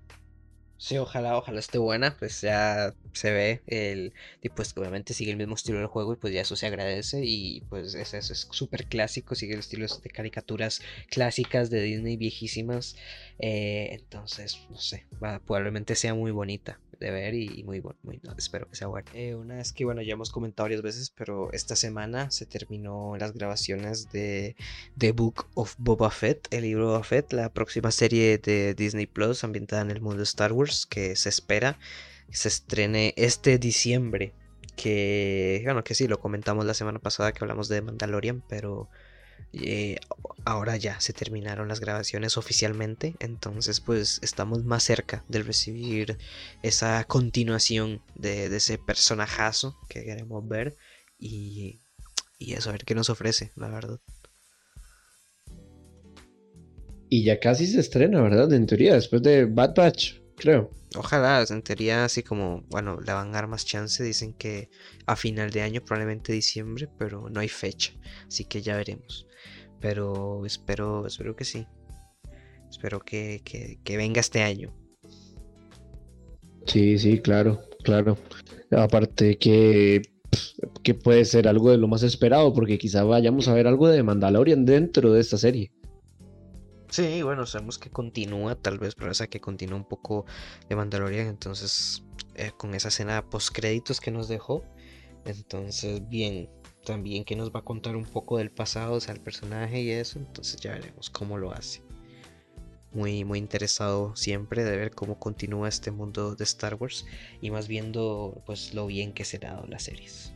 Sí, 0.85 0.99
ojalá, 0.99 1.37
ojalá 1.39 1.61
esté 1.61 1.79
buena, 1.79 2.17
pues 2.19 2.41
ya 2.41 2.93
se 3.13 3.31
ve 3.31 3.63
el, 3.69 4.13
y 4.43 4.49
pues 4.49 4.77
obviamente 4.77 5.15
sigue 5.15 5.31
el 5.31 5.37
mismo 5.37 5.55
estilo 5.55 5.79
del 5.79 5.87
juego 5.87 6.13
y 6.13 6.17
pues 6.17 6.35
ya 6.35 6.41
eso 6.41 6.57
se 6.57 6.67
agradece 6.67 7.21
y 7.25 7.61
pues 7.71 7.95
eso 7.95 8.17
es 8.17 8.49
súper 8.51 8.87
clásico, 8.87 9.37
sigue 9.37 9.55
el 9.55 9.61
estilo 9.61 9.87
de 9.87 10.11
caricaturas 10.11 10.83
clásicas 11.09 11.71
de 11.71 11.83
Disney 11.83 12.17
viejísimas, 12.17 12.97
eh, 13.39 13.91
entonces 13.93 14.59
no 14.71 14.77
sé, 14.77 15.07
probablemente 15.47 15.95
sea 15.95 16.15
muy 16.15 16.33
bonita 16.33 16.81
de 17.03 17.11
ver 17.11 17.35
y 17.35 17.63
muy 17.65 17.81
bueno, 17.81 17.99
muy, 18.03 18.21
espero 18.37 18.69
que 18.69 18.77
sea 18.77 18.87
bueno. 18.87 19.09
Eh, 19.15 19.35
una 19.35 19.57
vez 19.57 19.73
que, 19.73 19.85
bueno, 19.85 20.03
ya 20.03 20.13
hemos 20.15 20.31
comentado 20.31 20.65
varias 20.65 20.83
veces, 20.83 21.11
pero 21.11 21.53
esta 21.53 21.77
semana 21.77 22.31
se 22.31 22.47
terminó 22.47 23.17
las 23.19 23.33
grabaciones 23.33 24.11
de 24.13 24.57
The 24.97 25.13
Book 25.13 25.47
of 25.55 25.75
Boba 25.79 26.11
Fett, 26.11 26.49
el 26.51 26.63
libro 26.63 26.87
Boba 26.87 27.05
Fett, 27.05 27.33
la 27.33 27.53
próxima 27.53 27.91
serie 27.91 28.39
de 28.39 28.75
Disney 28.75 29.07
Plus 29.07 29.45
ambientada 29.45 29.83
en 29.83 29.91
el 29.91 30.01
mundo 30.01 30.19
de 30.19 30.25
Star 30.25 30.53
Wars 30.53 30.87
que 30.87 31.17
se 31.17 31.29
espera 31.29 31.79
se 32.33 32.49
estrene 32.49 33.15
este 33.17 33.59
diciembre. 33.59 34.35
Que, 34.77 35.61
bueno, 35.65 35.85
que 35.85 35.95
sí, 35.95 36.09
lo 36.09 36.19
comentamos 36.19 36.65
la 36.65 36.75
semana 36.75 36.99
pasada 36.99 37.33
que 37.33 37.45
hablamos 37.45 37.69
de 37.69 37.83
Mandalorian, 37.83 38.43
pero 38.49 38.89
eh, 39.53 39.97
ahora 40.45 40.77
ya 40.77 41.01
se 41.01 41.13
terminaron 41.13 41.69
las 41.69 41.81
grabaciones 41.81 42.37
oficialmente, 42.37 43.15
entonces 43.21 43.81
pues 43.81 44.19
estamos 44.23 44.65
más 44.65 44.83
cerca 44.83 45.25
de 45.29 45.43
recibir 45.43 46.19
esa 46.63 47.05
continuación 47.05 48.03
de, 48.15 48.47
ese 48.55 48.79
personajazo 48.79 49.77
que 49.89 50.05
queremos 50.05 50.47
ver 50.49 50.77
y, 51.19 51.81
y 52.39 52.55
eso, 52.55 52.71
a 52.71 52.73
ver 52.73 52.85
qué 52.85 52.95
nos 52.95 53.11
ofrece, 53.11 53.53
la 53.57 53.69
verdad. 53.69 54.01
Y 57.09 57.25
ya 57.25 57.39
casi 57.41 57.67
se 57.67 57.81
estrena, 57.81 58.23
¿verdad? 58.23 58.53
En 58.53 58.67
teoría, 58.67 58.95
después 58.95 59.23
de 59.23 59.45
Bad 59.45 59.75
Batch, 59.75 60.15
creo. 60.37 60.71
Ojalá, 60.97 61.45
en 61.49 61.63
teoría, 61.63 62.05
así 62.05 62.23
como, 62.23 62.63
bueno, 62.69 63.01
le 63.01 63.13
van 63.13 63.29
a 63.29 63.33
dar 63.33 63.49
más 63.49 63.65
chance. 63.65 64.03
Dicen 64.03 64.35
que 64.35 64.69
a 65.07 65.17
final 65.17 65.51
de 65.51 65.63
año, 65.63 65.81
probablemente 65.81 66.33
diciembre, 66.33 66.89
pero 66.99 67.29
no 67.31 67.41
hay 67.41 67.49
fecha. 67.49 67.93
Así 68.27 68.45
que 68.45 68.63
ya 68.63 68.77
veremos. 68.77 69.27
Pero 69.81 70.45
espero, 70.45 71.07
espero 71.07 71.35
que 71.35 71.45
sí. 71.45 71.67
Espero 72.71 73.01
que, 73.01 73.43
venga 73.85 74.21
este 74.21 74.43
año. 74.43 74.73
Sí, 76.67 76.99
sí, 76.99 77.19
claro, 77.21 77.61
claro. 77.83 78.17
Aparte 78.71 79.37
que, 79.37 80.03
que 80.83 80.95
puede 80.95 81.25
ser 81.25 81.49
algo 81.49 81.71
de 81.71 81.79
lo 81.79 81.89
más 81.89 82.03
esperado, 82.03 82.53
porque 82.55 82.79
quizá 82.79 83.03
vayamos 83.05 83.49
a 83.49 83.55
ver 83.55 83.67
algo 83.67 83.89
de 83.89 84.03
Mandalorian 84.03 84.65
dentro 84.65 85.13
de 85.13 85.21
esta 85.21 85.37
serie. 85.37 85.73
Sí, 86.93 87.23
bueno, 87.23 87.47
sabemos 87.47 87.79
que 87.79 87.89
continúa, 87.89 88.55
tal 88.55 88.79
vez, 88.79 88.95
pero 88.95 89.11
esa 89.11 89.27
que 89.27 89.41
continúa 89.41 89.79
un 89.79 89.89
poco 89.89 90.27
de 90.69 90.77
Mandalorian, 90.77 91.27
entonces, 91.27 92.05
eh, 92.35 92.53
con 92.55 92.75
esa 92.75 92.89
escena 92.89 93.31
post 93.31 93.49
créditos 93.51 93.99
que 93.99 94.11
nos 94.11 94.29
dejó, 94.29 94.63
entonces, 95.25 96.07
bien, 96.11 96.51
también 96.85 97.25
que 97.25 97.35
nos 97.35 97.51
va 97.51 97.61
a 97.61 97.65
contar 97.65 97.97
un 97.97 98.05
poco 98.05 98.37
del 98.37 98.51
pasado, 98.51 98.93
o 98.93 99.01
sea, 99.01 99.15
el 99.15 99.21
personaje 99.21 99.81
y 99.81 99.91
eso, 99.91 100.19
entonces 100.19 100.61
ya 100.61 100.73
veremos 100.73 101.09
cómo 101.09 101.39
lo 101.39 101.55
hace. 101.55 101.81
Muy, 102.93 103.25
muy 103.25 103.39
interesado 103.39 104.15
siempre 104.15 104.63
de 104.63 104.77
ver 104.77 104.91
cómo 104.91 105.19
continúa 105.19 105.71
este 105.71 105.91
mundo 105.91 106.35
de 106.35 106.45
Star 106.45 106.75
Wars 106.75 107.07
y 107.41 107.51
más 107.51 107.69
viendo 107.69 108.43
pues 108.45 108.75
lo 108.75 108.87
bien 108.87 109.15
que 109.15 109.25
se 109.25 109.39
han 109.39 109.55
dado 109.55 109.67
las 109.67 109.85
series. 109.85 110.35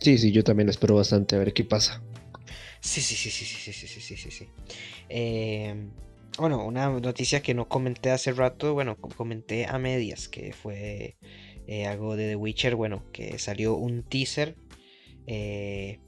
Sí, 0.00 0.16
sí, 0.16 0.32
yo 0.32 0.42
también 0.42 0.70
espero 0.70 0.94
bastante 0.94 1.36
a 1.36 1.40
ver 1.40 1.52
qué 1.52 1.64
pasa. 1.64 2.00
Sí, 2.80 3.00
sí, 3.00 3.14
sí, 3.16 3.30
sí, 3.30 3.44
sí, 3.44 3.72
sí, 3.72 3.86
sí, 3.86 4.00
sí, 4.00 4.16
sí, 4.16 4.30
sí. 4.30 4.48
Eh, 5.08 5.74
bueno, 6.38 6.64
una 6.64 6.88
noticia 6.88 7.42
que 7.42 7.54
no 7.54 7.68
comenté 7.68 8.10
hace 8.10 8.32
rato, 8.32 8.74
bueno, 8.74 8.96
comenté 8.96 9.66
a 9.66 9.78
medias, 9.78 10.28
que 10.28 10.52
fue 10.52 11.16
eh, 11.66 11.86
algo 11.86 12.16
de 12.16 12.28
The 12.28 12.36
Witcher, 12.36 12.76
bueno, 12.76 13.04
que 13.12 13.38
salió 13.38 13.74
un 13.74 14.04
teaser 14.04 14.56
eh, 15.26 16.00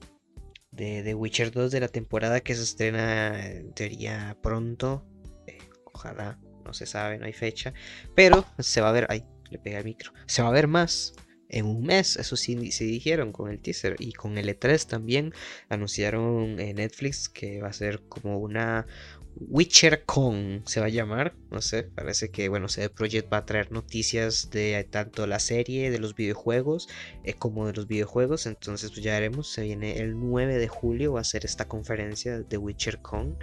de 0.71 1.03
The 1.03 1.15
Witcher 1.15 1.51
2 1.51 1.73
de 1.73 1.81
la 1.81 1.89
temporada 1.89 2.41
que 2.41 2.55
se 2.55 2.63
estrena 2.63 3.47
en 3.47 3.73
teoría 3.73 4.37
pronto. 4.41 5.05
ojalá, 5.93 6.39
no 6.65 6.73
se 6.73 6.87
sabe, 6.87 7.19
no 7.19 7.27
hay 7.27 7.33
fecha, 7.33 7.75
pero 8.15 8.45
se 8.59 8.81
va 8.81 8.91
a 8.91 8.93
ver, 8.93 9.07
ay, 9.11 9.25
le 9.51 9.59
pegué 9.59 9.77
al 9.77 9.85
micro. 9.85 10.13
Se 10.27 10.43
va 10.43 10.49
a 10.49 10.53
ver 10.53 10.69
más 10.69 11.15
en 11.51 11.67
un 11.67 11.83
mes, 11.85 12.17
eso 12.17 12.37
sí 12.37 12.71
se 12.73 12.85
dijeron 12.85 13.33
con 13.33 13.51
el 13.51 13.59
teaser. 13.61 13.97
Y 13.99 14.13
con 14.13 14.39
el 14.39 14.49
E3 14.49 14.87
también 14.87 15.35
anunciaron 15.69 16.59
en 16.61 16.77
Netflix 16.77 17.29
que 17.29 17.61
va 17.61 17.69
a 17.69 17.73
ser 17.73 18.01
como 18.09 18.39
una 18.39 18.87
WitcherCon 19.37 20.63
se 20.67 20.81
va 20.81 20.87
a 20.87 20.91
llamar, 20.91 21.35
no 21.51 21.63
sé, 21.63 21.85
parece 21.85 22.31
que 22.31 22.49
bueno, 22.49 22.69
CD 22.69 22.91
Projekt 22.91 23.33
va 23.33 23.39
a 23.39 23.47
traer 23.47 23.73
noticias 23.73 24.51
de 24.51 24.87
tanto 24.91 25.27
la 25.27 25.39
serie, 25.39 25.91
de 25.91 25.99
los 25.99 26.15
videojuegos, 26.15 26.89
eh, 27.25 27.35
como 27.35 27.67
de 27.67 27.73
los 27.73 27.87
videojuegos, 27.87 28.47
entonces 28.47 28.91
pues 28.91 29.03
ya 29.03 29.13
veremos, 29.13 29.49
se 29.49 29.63
viene 29.63 29.99
el 29.99 30.19
9 30.19 30.59
de 30.59 30.69
julio, 30.69 31.15
va 31.15 31.21
a 31.21 31.25
ser 31.25 31.45
esta 31.45 31.69
conferencia 31.69 32.41
de 32.41 32.57
WitcherCon 32.59 33.39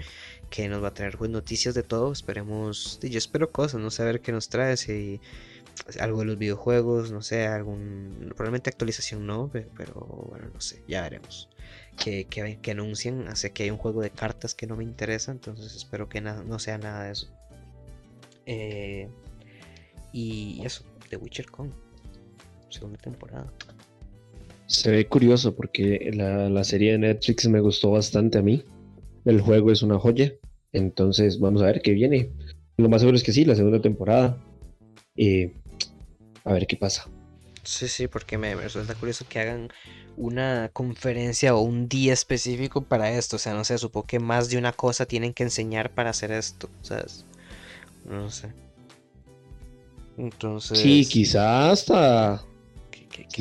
que 0.50 0.70
nos 0.70 0.84
va 0.84 0.90
a 0.90 0.94
traer 0.94 1.18
pues, 1.18 1.32
noticias 1.32 1.74
de 1.74 1.84
todo, 1.84 2.12
esperemos, 2.12 3.00
yo 3.02 3.18
espero 3.18 3.52
cosas, 3.52 3.82
no 3.82 3.90
ver 4.06 4.22
qué 4.22 4.32
nos 4.32 4.50
trae, 4.50 4.76
algo 6.00 6.20
de 6.20 6.26
los 6.26 6.38
videojuegos, 6.38 7.12
no 7.12 7.22
sé, 7.22 7.48
algún, 7.48 8.32
probablemente 8.36 8.70
actualización 8.70 9.26
no, 9.26 9.50
pero 9.52 10.28
bueno, 10.30 10.50
no 10.54 10.62
sé, 10.62 10.84
ya 10.88 11.02
veremos 11.02 11.50
que, 11.98 12.26
que, 12.26 12.72
anuncian. 12.72 13.28
Hace 13.28 13.52
que 13.52 13.64
hay 13.64 13.72
un 13.72 13.78
juego 13.78 14.02
de 14.02 14.10
cartas 14.10 14.54
que 14.54 14.68
no 14.68 14.76
me 14.76 14.84
interesa, 14.84 15.32
entonces 15.32 15.76
espero 15.76 16.08
que 16.08 16.22
no 16.22 16.60
sea 16.60 16.78
nada 16.78 17.06
de 17.06 17.12
eso. 17.12 17.28
Eh, 18.46 19.10
y 20.14 20.62
eso, 20.64 20.84
The 21.10 21.18
Witcher 21.18 21.52
Con, 21.52 21.74
segunda 22.70 22.98
temporada. 22.98 23.52
Se 24.66 24.90
ve 24.92 25.08
curioso 25.08 25.56
porque 25.56 26.12
la, 26.14 26.64
serie 26.64 26.94
de 26.94 26.98
Netflix 26.98 27.48
me 27.48 27.60
gustó 27.60 27.92
bastante 27.92 28.38
a 28.38 28.42
mí. 28.42 28.64
El 29.26 29.42
juego 29.42 29.72
es 29.72 29.82
una 29.82 30.00
joya. 30.00 30.34
Entonces 30.74 31.40
vamos 31.40 31.62
a 31.62 31.66
ver 31.66 31.82
qué 31.82 31.92
viene. 31.94 32.32
Lo 32.78 32.90
más 32.90 33.02
seguro 33.02 33.18
es 33.18 33.24
que 33.24 33.32
sí, 33.32 33.46
la 33.46 33.56
segunda 33.56 33.82
temporada. 33.82 34.38
Eh, 35.16 35.54
a 36.48 36.54
ver 36.54 36.68
qué 36.68 36.78
pasa. 36.78 37.10
Sí, 37.64 37.90
sí, 37.90 38.08
porque 38.08 38.38
me, 38.38 38.56
resulta 38.56 38.96
curioso 38.96 39.26
que 39.28 39.40
hagan 39.40 39.70
una 40.16 40.70
conferencia 40.72 41.54
o 41.54 41.60
un 41.60 41.90
día 41.90 42.14
específico 42.14 42.82
para 42.82 43.12
esto. 43.12 43.36
O 43.36 43.40
sea, 43.40 43.54
no 43.54 43.66
sé, 43.66 43.78
supongo 43.78 44.08
que 44.08 44.20
más 44.20 44.50
de 44.50 44.58
una 44.58 44.72
cosa 44.72 45.06
tienen 45.06 45.34
que 45.34 45.44
enseñar 45.44 45.94
para 45.94 46.12
hacer 46.12 46.32
esto. 46.32 46.70
¿Sabes? 46.82 47.26
No 48.06 48.32
sé. 48.32 48.54
Entonces. 50.18 50.80
Sí, 50.80 51.06
quizás 51.06 51.82
hasta. 51.82 52.42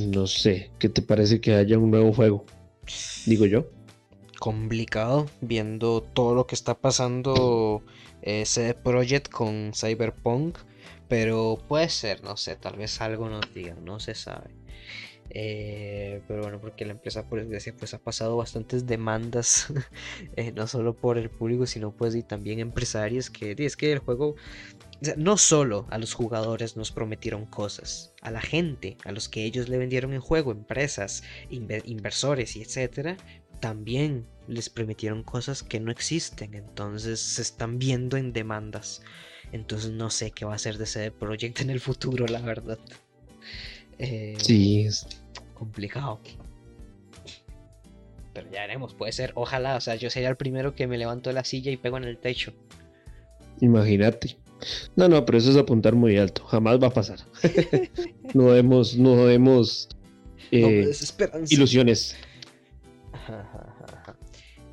no 0.08 0.26
sé. 0.26 0.72
¿Qué 0.80 0.88
te 0.88 1.02
parece 1.02 1.40
que 1.40 1.54
haya 1.54 1.78
un 1.78 1.92
nuevo 1.92 2.12
juego? 2.12 2.44
Digo 3.26 3.46
yo. 3.46 3.70
Complicado, 4.40 5.26
viendo 5.40 6.02
todo 6.02 6.34
lo 6.34 6.46
que 6.48 6.56
está 6.56 6.74
pasando 6.74 7.82
ese 8.22 8.74
Project 8.74 9.30
con 9.30 9.72
Cyberpunk. 9.72 10.58
Pero 11.08 11.58
puede 11.68 11.88
ser, 11.88 12.22
no 12.22 12.36
sé, 12.36 12.56
tal 12.56 12.76
vez 12.76 13.00
algo 13.00 13.28
nos 13.28 13.52
digan, 13.54 13.84
no 13.84 14.00
se 14.00 14.14
sabe. 14.14 14.50
Eh, 15.30 16.22
pero 16.28 16.42
bueno, 16.42 16.60
porque 16.60 16.84
la 16.84 16.92
empresa 16.92 17.28
por 17.28 17.40
desgracia 17.40 17.74
pues 17.76 17.94
ha 17.94 17.98
pasado 17.98 18.36
bastantes 18.36 18.86
demandas, 18.86 19.72
eh, 20.36 20.52
no 20.52 20.66
solo 20.66 20.94
por 20.94 21.18
el 21.18 21.30
público, 21.30 21.66
sino 21.66 21.92
pues 21.92 22.16
también 22.26 22.60
empresarios 22.60 23.30
que 23.30 23.54
es 23.58 23.76
que 23.76 23.92
el 23.92 23.98
juego, 23.98 24.36
no 25.16 25.36
solo 25.36 25.86
a 25.90 25.98
los 25.98 26.14
jugadores 26.14 26.76
nos 26.76 26.92
prometieron 26.92 27.46
cosas, 27.46 28.14
a 28.22 28.30
la 28.30 28.40
gente, 28.40 28.96
a 29.04 29.12
los 29.12 29.28
que 29.28 29.44
ellos 29.44 29.68
le 29.68 29.78
vendieron 29.78 30.12
el 30.12 30.20
juego, 30.20 30.52
empresas, 30.52 31.22
inversores 31.50 32.56
y 32.56 32.62
etcétera, 32.62 33.16
también 33.60 34.26
les 34.48 34.70
prometieron 34.70 35.22
cosas 35.22 35.62
que 35.62 35.80
no 35.80 35.90
existen, 35.90 36.54
entonces 36.54 37.20
se 37.20 37.42
están 37.42 37.78
viendo 37.78 38.16
en 38.16 38.32
demandas. 38.32 39.02
Entonces 39.56 39.90
no 39.90 40.10
sé 40.10 40.32
qué 40.32 40.44
va 40.44 40.54
a 40.54 40.58
ser 40.58 40.76
de 40.76 40.84
ese 40.84 41.10
proyecto 41.10 41.62
en 41.62 41.70
el 41.70 41.80
futuro, 41.80 42.26
la 42.26 42.40
verdad. 42.40 42.78
Eh, 43.98 44.36
sí, 44.38 44.82
es 44.82 45.06
complicado. 45.54 46.20
Pero 48.34 48.50
ya 48.52 48.62
haremos, 48.64 48.92
puede 48.92 49.12
ser, 49.12 49.32
ojalá, 49.34 49.76
o 49.76 49.80
sea, 49.80 49.94
yo 49.94 50.10
sería 50.10 50.28
el 50.28 50.36
primero 50.36 50.74
que 50.74 50.86
me 50.86 50.98
levanto 50.98 51.30
de 51.30 51.34
la 51.34 51.44
silla 51.44 51.70
y 51.72 51.78
pego 51.78 51.96
en 51.96 52.04
el 52.04 52.18
techo. 52.18 52.52
Imagínate. 53.62 54.36
No, 54.94 55.08
no, 55.08 55.24
pero 55.24 55.38
eso 55.38 55.50
es 55.50 55.56
apuntar 55.56 55.94
muy 55.94 56.18
alto, 56.18 56.44
jamás 56.44 56.78
va 56.82 56.88
a 56.88 56.92
pasar. 56.92 57.20
no 58.34 58.46
vemos, 58.46 58.98
no 58.98 59.24
vemos 59.24 59.88
eh, 60.50 60.92
ilusiones. 61.48 62.14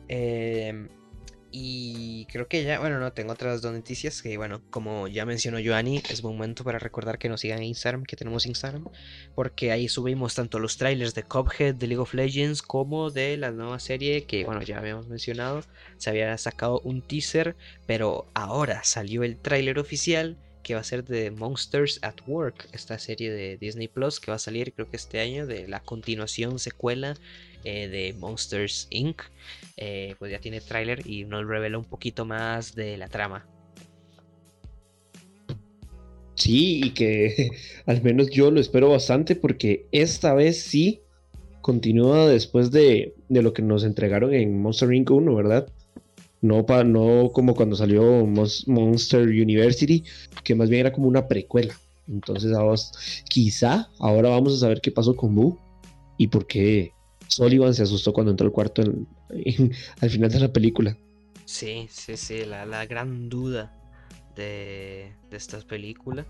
Eh, 0.09 0.87
y 1.55 2.25
creo 2.31 2.47
que 2.47 2.63
ya, 2.63 2.79
bueno, 2.79 2.99
no, 2.99 3.13
tengo 3.13 3.31
otras 3.31 3.61
dos 3.61 3.71
noticias 3.71 4.23
que, 4.23 4.37
bueno, 4.37 4.63
como 4.71 5.07
ya 5.07 5.23
mencionó 5.23 5.59
Joanny, 5.63 6.01
es 6.09 6.23
momento 6.23 6.63
para 6.63 6.79
recordar 6.79 7.19
que 7.19 7.29
nos 7.29 7.41
sigan 7.41 7.59
en 7.59 7.65
Instagram, 7.65 8.05
que 8.05 8.15
tenemos 8.15 8.47
Instagram, 8.47 8.87
porque 9.35 9.71
ahí 9.71 9.87
subimos 9.87 10.33
tanto 10.33 10.57
los 10.57 10.77
trailers 10.77 11.13
de 11.13 11.21
Cuphead, 11.21 11.75
de 11.75 11.85
League 11.85 12.01
of 12.01 12.15
Legends, 12.15 12.63
como 12.63 13.11
de 13.11 13.37
la 13.37 13.51
nueva 13.51 13.77
serie 13.77 14.25
que, 14.25 14.45
bueno, 14.45 14.63
ya 14.63 14.79
habíamos 14.79 15.07
mencionado, 15.07 15.61
se 15.97 16.09
había 16.09 16.35
sacado 16.39 16.79
un 16.83 17.03
teaser, 17.03 17.55
pero 17.85 18.25
ahora 18.33 18.83
salió 18.83 19.21
el 19.21 19.37
trailer 19.37 19.77
oficial 19.77 20.35
que 20.63 20.73
va 20.73 20.79
a 20.79 20.83
ser 20.83 21.03
de 21.03 21.29
Monsters 21.29 21.99
at 22.01 22.15
Work, 22.25 22.67
esta 22.71 22.97
serie 22.97 23.31
de 23.31 23.57
Disney 23.57 23.89
Plus 23.89 24.19
que 24.19 24.31
va 24.31 24.37
a 24.37 24.39
salir 24.39 24.73
creo 24.73 24.89
que 24.89 24.97
este 24.97 25.19
año 25.19 25.45
de 25.45 25.67
la 25.67 25.81
continuación, 25.81 26.57
secuela 26.57 27.15
eh, 27.63 27.87
de 27.87 28.13
Monsters 28.19 28.87
Inc. 28.89 29.21
Eh, 29.77 30.15
pues 30.19 30.31
ya 30.31 30.39
tiene 30.39 30.61
tráiler 30.61 31.07
y 31.07 31.25
nos 31.25 31.47
revela 31.47 31.77
un 31.77 31.85
poquito 31.85 32.25
más 32.25 32.75
de 32.75 32.97
la 32.97 33.07
trama. 33.07 33.45
Sí, 36.35 36.81
y 36.83 36.89
que 36.91 37.51
al 37.85 38.01
menos 38.01 38.29
yo 38.29 38.51
lo 38.51 38.59
espero 38.59 38.89
bastante 38.89 39.35
porque 39.35 39.87
esta 39.91 40.33
vez 40.33 40.61
sí 40.61 41.01
continúa 41.61 42.27
después 42.27 42.71
de, 42.71 43.15
de 43.29 43.41
lo 43.41 43.53
que 43.53 43.61
nos 43.61 43.83
entregaron 43.83 44.33
en 44.33 44.61
Monster 44.61 44.91
Inc. 44.93 45.11
1, 45.11 45.35
¿verdad? 45.35 45.67
No, 46.41 46.65
no 46.83 47.31
como 47.31 47.55
cuando 47.55 47.77
salió 47.77 48.25
Monster 48.25 49.21
University, 49.21 50.03
que 50.43 50.55
más 50.55 50.69
bien 50.69 50.81
era 50.81 50.91
como 50.91 51.07
una 51.07 51.27
precuela. 51.27 51.73
Entonces, 52.07 52.51
quizá 53.29 53.89
ahora 53.99 54.29
vamos 54.29 54.53
a 54.53 54.59
saber 54.59 54.81
qué 54.81 54.91
pasó 54.91 55.15
con 55.15 55.35
Boo 55.35 55.57
y 56.17 56.27
por 56.27 56.45
qué 56.45 56.91
Sullivan 57.27 57.73
se 57.73 57.83
asustó 57.83 58.13
cuando 58.13 58.31
entró 58.31 58.45
al 58.47 58.53
cuarto 58.53 58.81
al 58.81 60.09
final 60.09 60.31
de 60.31 60.39
la 60.39 60.51
película. 60.51 60.97
Sí, 61.45 61.87
sí, 61.89 62.17
sí, 62.17 62.45
la, 62.45 62.85
gran 62.85 63.29
duda 63.29 63.73
de, 64.35 65.13
de 65.29 65.37
esta 65.37 65.59
película. 65.61 66.25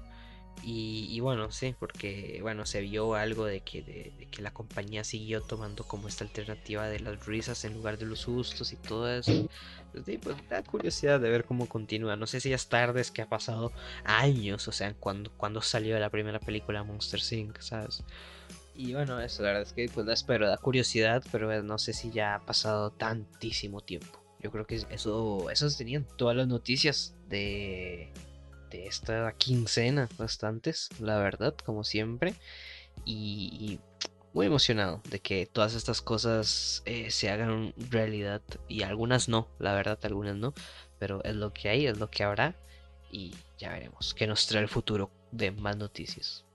Y, 0.65 1.19
bueno, 1.19 1.51
sí, 1.51 1.75
porque 1.77 2.39
bueno, 2.41 2.65
se 2.65 2.79
vio 2.79 3.15
algo 3.15 3.45
de 3.45 3.61
que, 3.61 3.81
de, 3.81 4.27
que 4.31 4.41
la 4.41 4.53
compañía 4.53 5.03
siguió 5.03 5.41
tomando 5.41 5.83
como 5.83 6.07
esta 6.07 6.23
alternativa 6.23 6.87
de 6.87 7.01
las 7.01 7.25
risas 7.25 7.65
en 7.65 7.73
lugar 7.73 7.97
de 7.97 8.05
los 8.05 8.19
sustos 8.19 8.71
y 8.71 8.77
todo 8.77 9.11
eso. 9.11 9.49
Pues, 9.91 10.19
pues 10.21 10.37
da 10.49 10.63
curiosidad 10.63 11.19
de 11.19 11.29
ver 11.29 11.43
cómo 11.43 11.67
continúa. 11.67 12.15
No 12.15 12.27
sé 12.27 12.39
si 12.39 12.49
ya 12.49 12.55
es 12.55 12.67
tarde, 12.67 13.01
es 13.01 13.11
que 13.11 13.21
ha 13.21 13.27
pasado 13.27 13.73
años, 14.05 14.67
o 14.69 14.71
sea, 14.71 14.93
cuando, 14.93 15.31
cuando 15.35 15.61
salió 15.61 15.99
la 15.99 16.09
primera 16.09 16.39
película 16.39 16.83
Monster 16.83 17.19
Inc., 17.31 17.59
¿sabes? 17.59 18.03
Y 18.76 18.93
bueno, 18.93 19.19
eso 19.19 19.43
la 19.43 19.49
verdad 19.49 19.63
es 19.63 19.74
que 19.74 19.88
pues 19.93 20.05
la 20.05 20.13
espero, 20.13 20.47
da 20.47 20.57
curiosidad, 20.57 21.24
pero 21.32 21.61
no 21.61 21.78
sé 21.78 21.93
si 21.93 22.11
ya 22.11 22.36
ha 22.36 22.39
pasado 22.39 22.91
tantísimo 22.91 23.82
tiempo. 23.82 24.24
Yo 24.39 24.51
creo 24.51 24.65
que 24.65 24.82
eso, 24.89 25.49
eso 25.49 25.67
tenían 25.78 26.05
todas 26.17 26.36
las 26.36 26.47
noticias 26.47 27.15
de, 27.30 28.11
de 28.71 28.88
esta 28.88 29.32
quincena, 29.38 30.09
bastantes, 30.17 30.89
la 30.99 31.17
verdad, 31.19 31.55
como 31.63 31.84
siempre. 31.84 32.34
Y, 33.05 33.80
muy 34.34 34.47
emocionado 34.47 34.99
de 35.11 35.19
que 35.19 35.45
todas 35.45 35.76
estas 35.76 36.01
cosas 36.01 36.82
eh, 36.86 37.11
se 37.11 37.30
hagan 37.30 37.71
realidad. 37.91 38.41
Y 38.67 38.82
algunas 38.82 39.30
no, 39.30 39.47
la 39.59 39.76
verdad, 39.76 39.99
algunas 40.01 40.36
no. 40.36 40.55
Pero 40.97 41.24
es 41.24 41.36
lo 41.36 41.53
que 41.53 41.69
hay, 41.69 41.86
es 41.86 41.99
lo 41.99 42.09
que 42.09 42.24
habrá. 42.24 42.55
Y 43.11 43.36
ya 43.59 43.69
veremos 43.74 44.15
qué 44.15 44.26
nos 44.26 44.47
trae 44.47 44.63
el 44.63 44.69
futuro 44.69 45.11
de 45.32 45.51
más 45.51 45.78
noticias. 45.78 46.45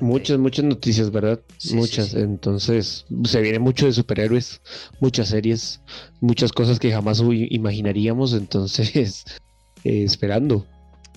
Muchas, 0.00 0.38
muchas 0.38 0.64
noticias, 0.64 1.10
¿verdad? 1.10 1.40
muchas. 1.72 2.14
Entonces, 2.14 3.04
se 3.24 3.40
viene 3.40 3.58
mucho 3.58 3.86
de 3.86 3.92
superhéroes, 3.92 4.60
muchas 5.00 5.28
series, 5.28 5.80
muchas 6.20 6.52
cosas 6.52 6.78
que 6.78 6.92
jamás 6.92 7.20
imaginaríamos. 7.20 8.32
Entonces, 8.32 9.24
eh, 9.84 10.04
esperando. 10.04 10.66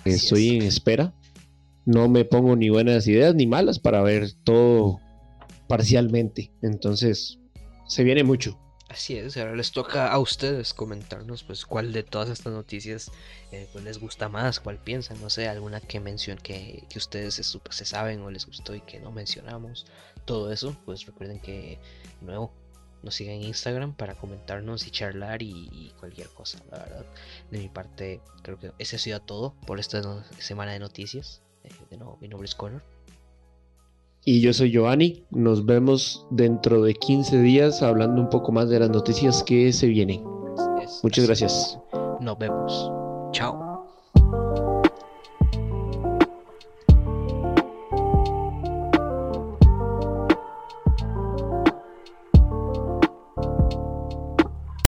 Estoy 0.06 0.50
en 0.58 0.64
espera. 0.64 1.14
No 1.86 2.10
me 2.10 2.26
pongo 2.26 2.56
ni 2.56 2.70
buenas 2.70 3.08
ideas 3.08 3.36
ni 3.36 3.48
malas 3.48 3.80
para 3.80 4.02
ver 4.02 4.32
todo 4.44 5.00
parcialmente. 5.68 6.52
Entonces, 6.62 7.40
se 7.88 8.04
viene 8.04 8.24
mucho. 8.24 8.58
Así 8.92 9.18
es, 9.18 9.38
ahora 9.38 9.56
les 9.56 9.72
toca 9.72 10.12
a 10.12 10.20
ustedes 10.20 10.74
comentarnos 10.74 11.44
pues 11.44 11.66
cuál 11.66 11.94
de 11.94 12.04
todas 12.04 12.28
estas 12.28 12.52
noticias 12.52 13.10
eh, 13.54 13.70
pues, 13.72 13.86
les 13.86 14.00
gusta 14.00 14.28
más, 14.28 14.60
cuál 14.60 14.80
piensan, 14.80 15.22
no 15.22 15.30
sé, 15.30 15.48
alguna 15.48 15.80
que 15.80 16.02
mencion 16.02 16.38
que, 16.38 16.84
que 16.90 16.98
ustedes 16.98 17.36
se, 17.36 17.44
se, 17.44 17.86
saben 17.86 18.20
o 18.20 18.30
les 18.30 18.46
gustó 18.46 18.76
y 18.76 18.82
que 18.82 19.00
no 19.00 19.14
mencionamos, 19.14 19.86
todo 20.26 20.52
eso, 20.52 20.76
pues 20.84 21.06
recuerden 21.06 21.40
que 21.40 21.80
nuevo 22.20 22.52
nos 23.02 23.16
sigan 23.16 23.36
en 23.36 23.44
Instagram 23.44 23.94
para 23.94 24.14
comentarnos 24.16 24.86
y 24.86 24.92
charlar 24.92 25.42
y, 25.42 25.94
cualquier 25.98 26.28
cosa, 26.28 26.60
la 26.70 26.80
verdad. 26.80 27.06
De 27.50 27.60
mi 27.60 27.70
parte, 27.70 28.20
creo 28.44 28.60
que 28.60 28.74
ese 28.78 28.98
ha 28.98 29.00
sido 29.00 29.22
todo 29.22 29.56
por 29.66 29.80
esta 29.80 30.02
semana 30.38 30.74
de 30.74 30.80
noticias. 30.80 31.42
Eh, 31.64 31.70
de 31.90 31.96
nuevo, 31.96 32.18
mi 32.20 32.28
nombre 32.28 32.46
es 32.46 32.56
Connor. 32.56 32.84
Y 34.24 34.42
yo 34.42 34.54
soy 34.54 34.72
Giovanni. 34.72 35.24
Nos 35.32 35.66
vemos 35.66 36.26
dentro 36.30 36.84
de 36.84 36.94
15 36.94 37.42
días 37.42 37.82
hablando 37.82 38.22
un 38.22 38.30
poco 38.30 38.52
más 38.52 38.70
de 38.70 38.80
las 38.80 38.90
noticias 38.90 39.44
que 39.44 39.74
se 39.74 39.88
vienen. 39.88 40.24
Muchas 41.04 41.26
gracias. 41.26 41.80
Nos 42.20 42.38
vemos. 42.38 42.92
Chao. 43.32 43.61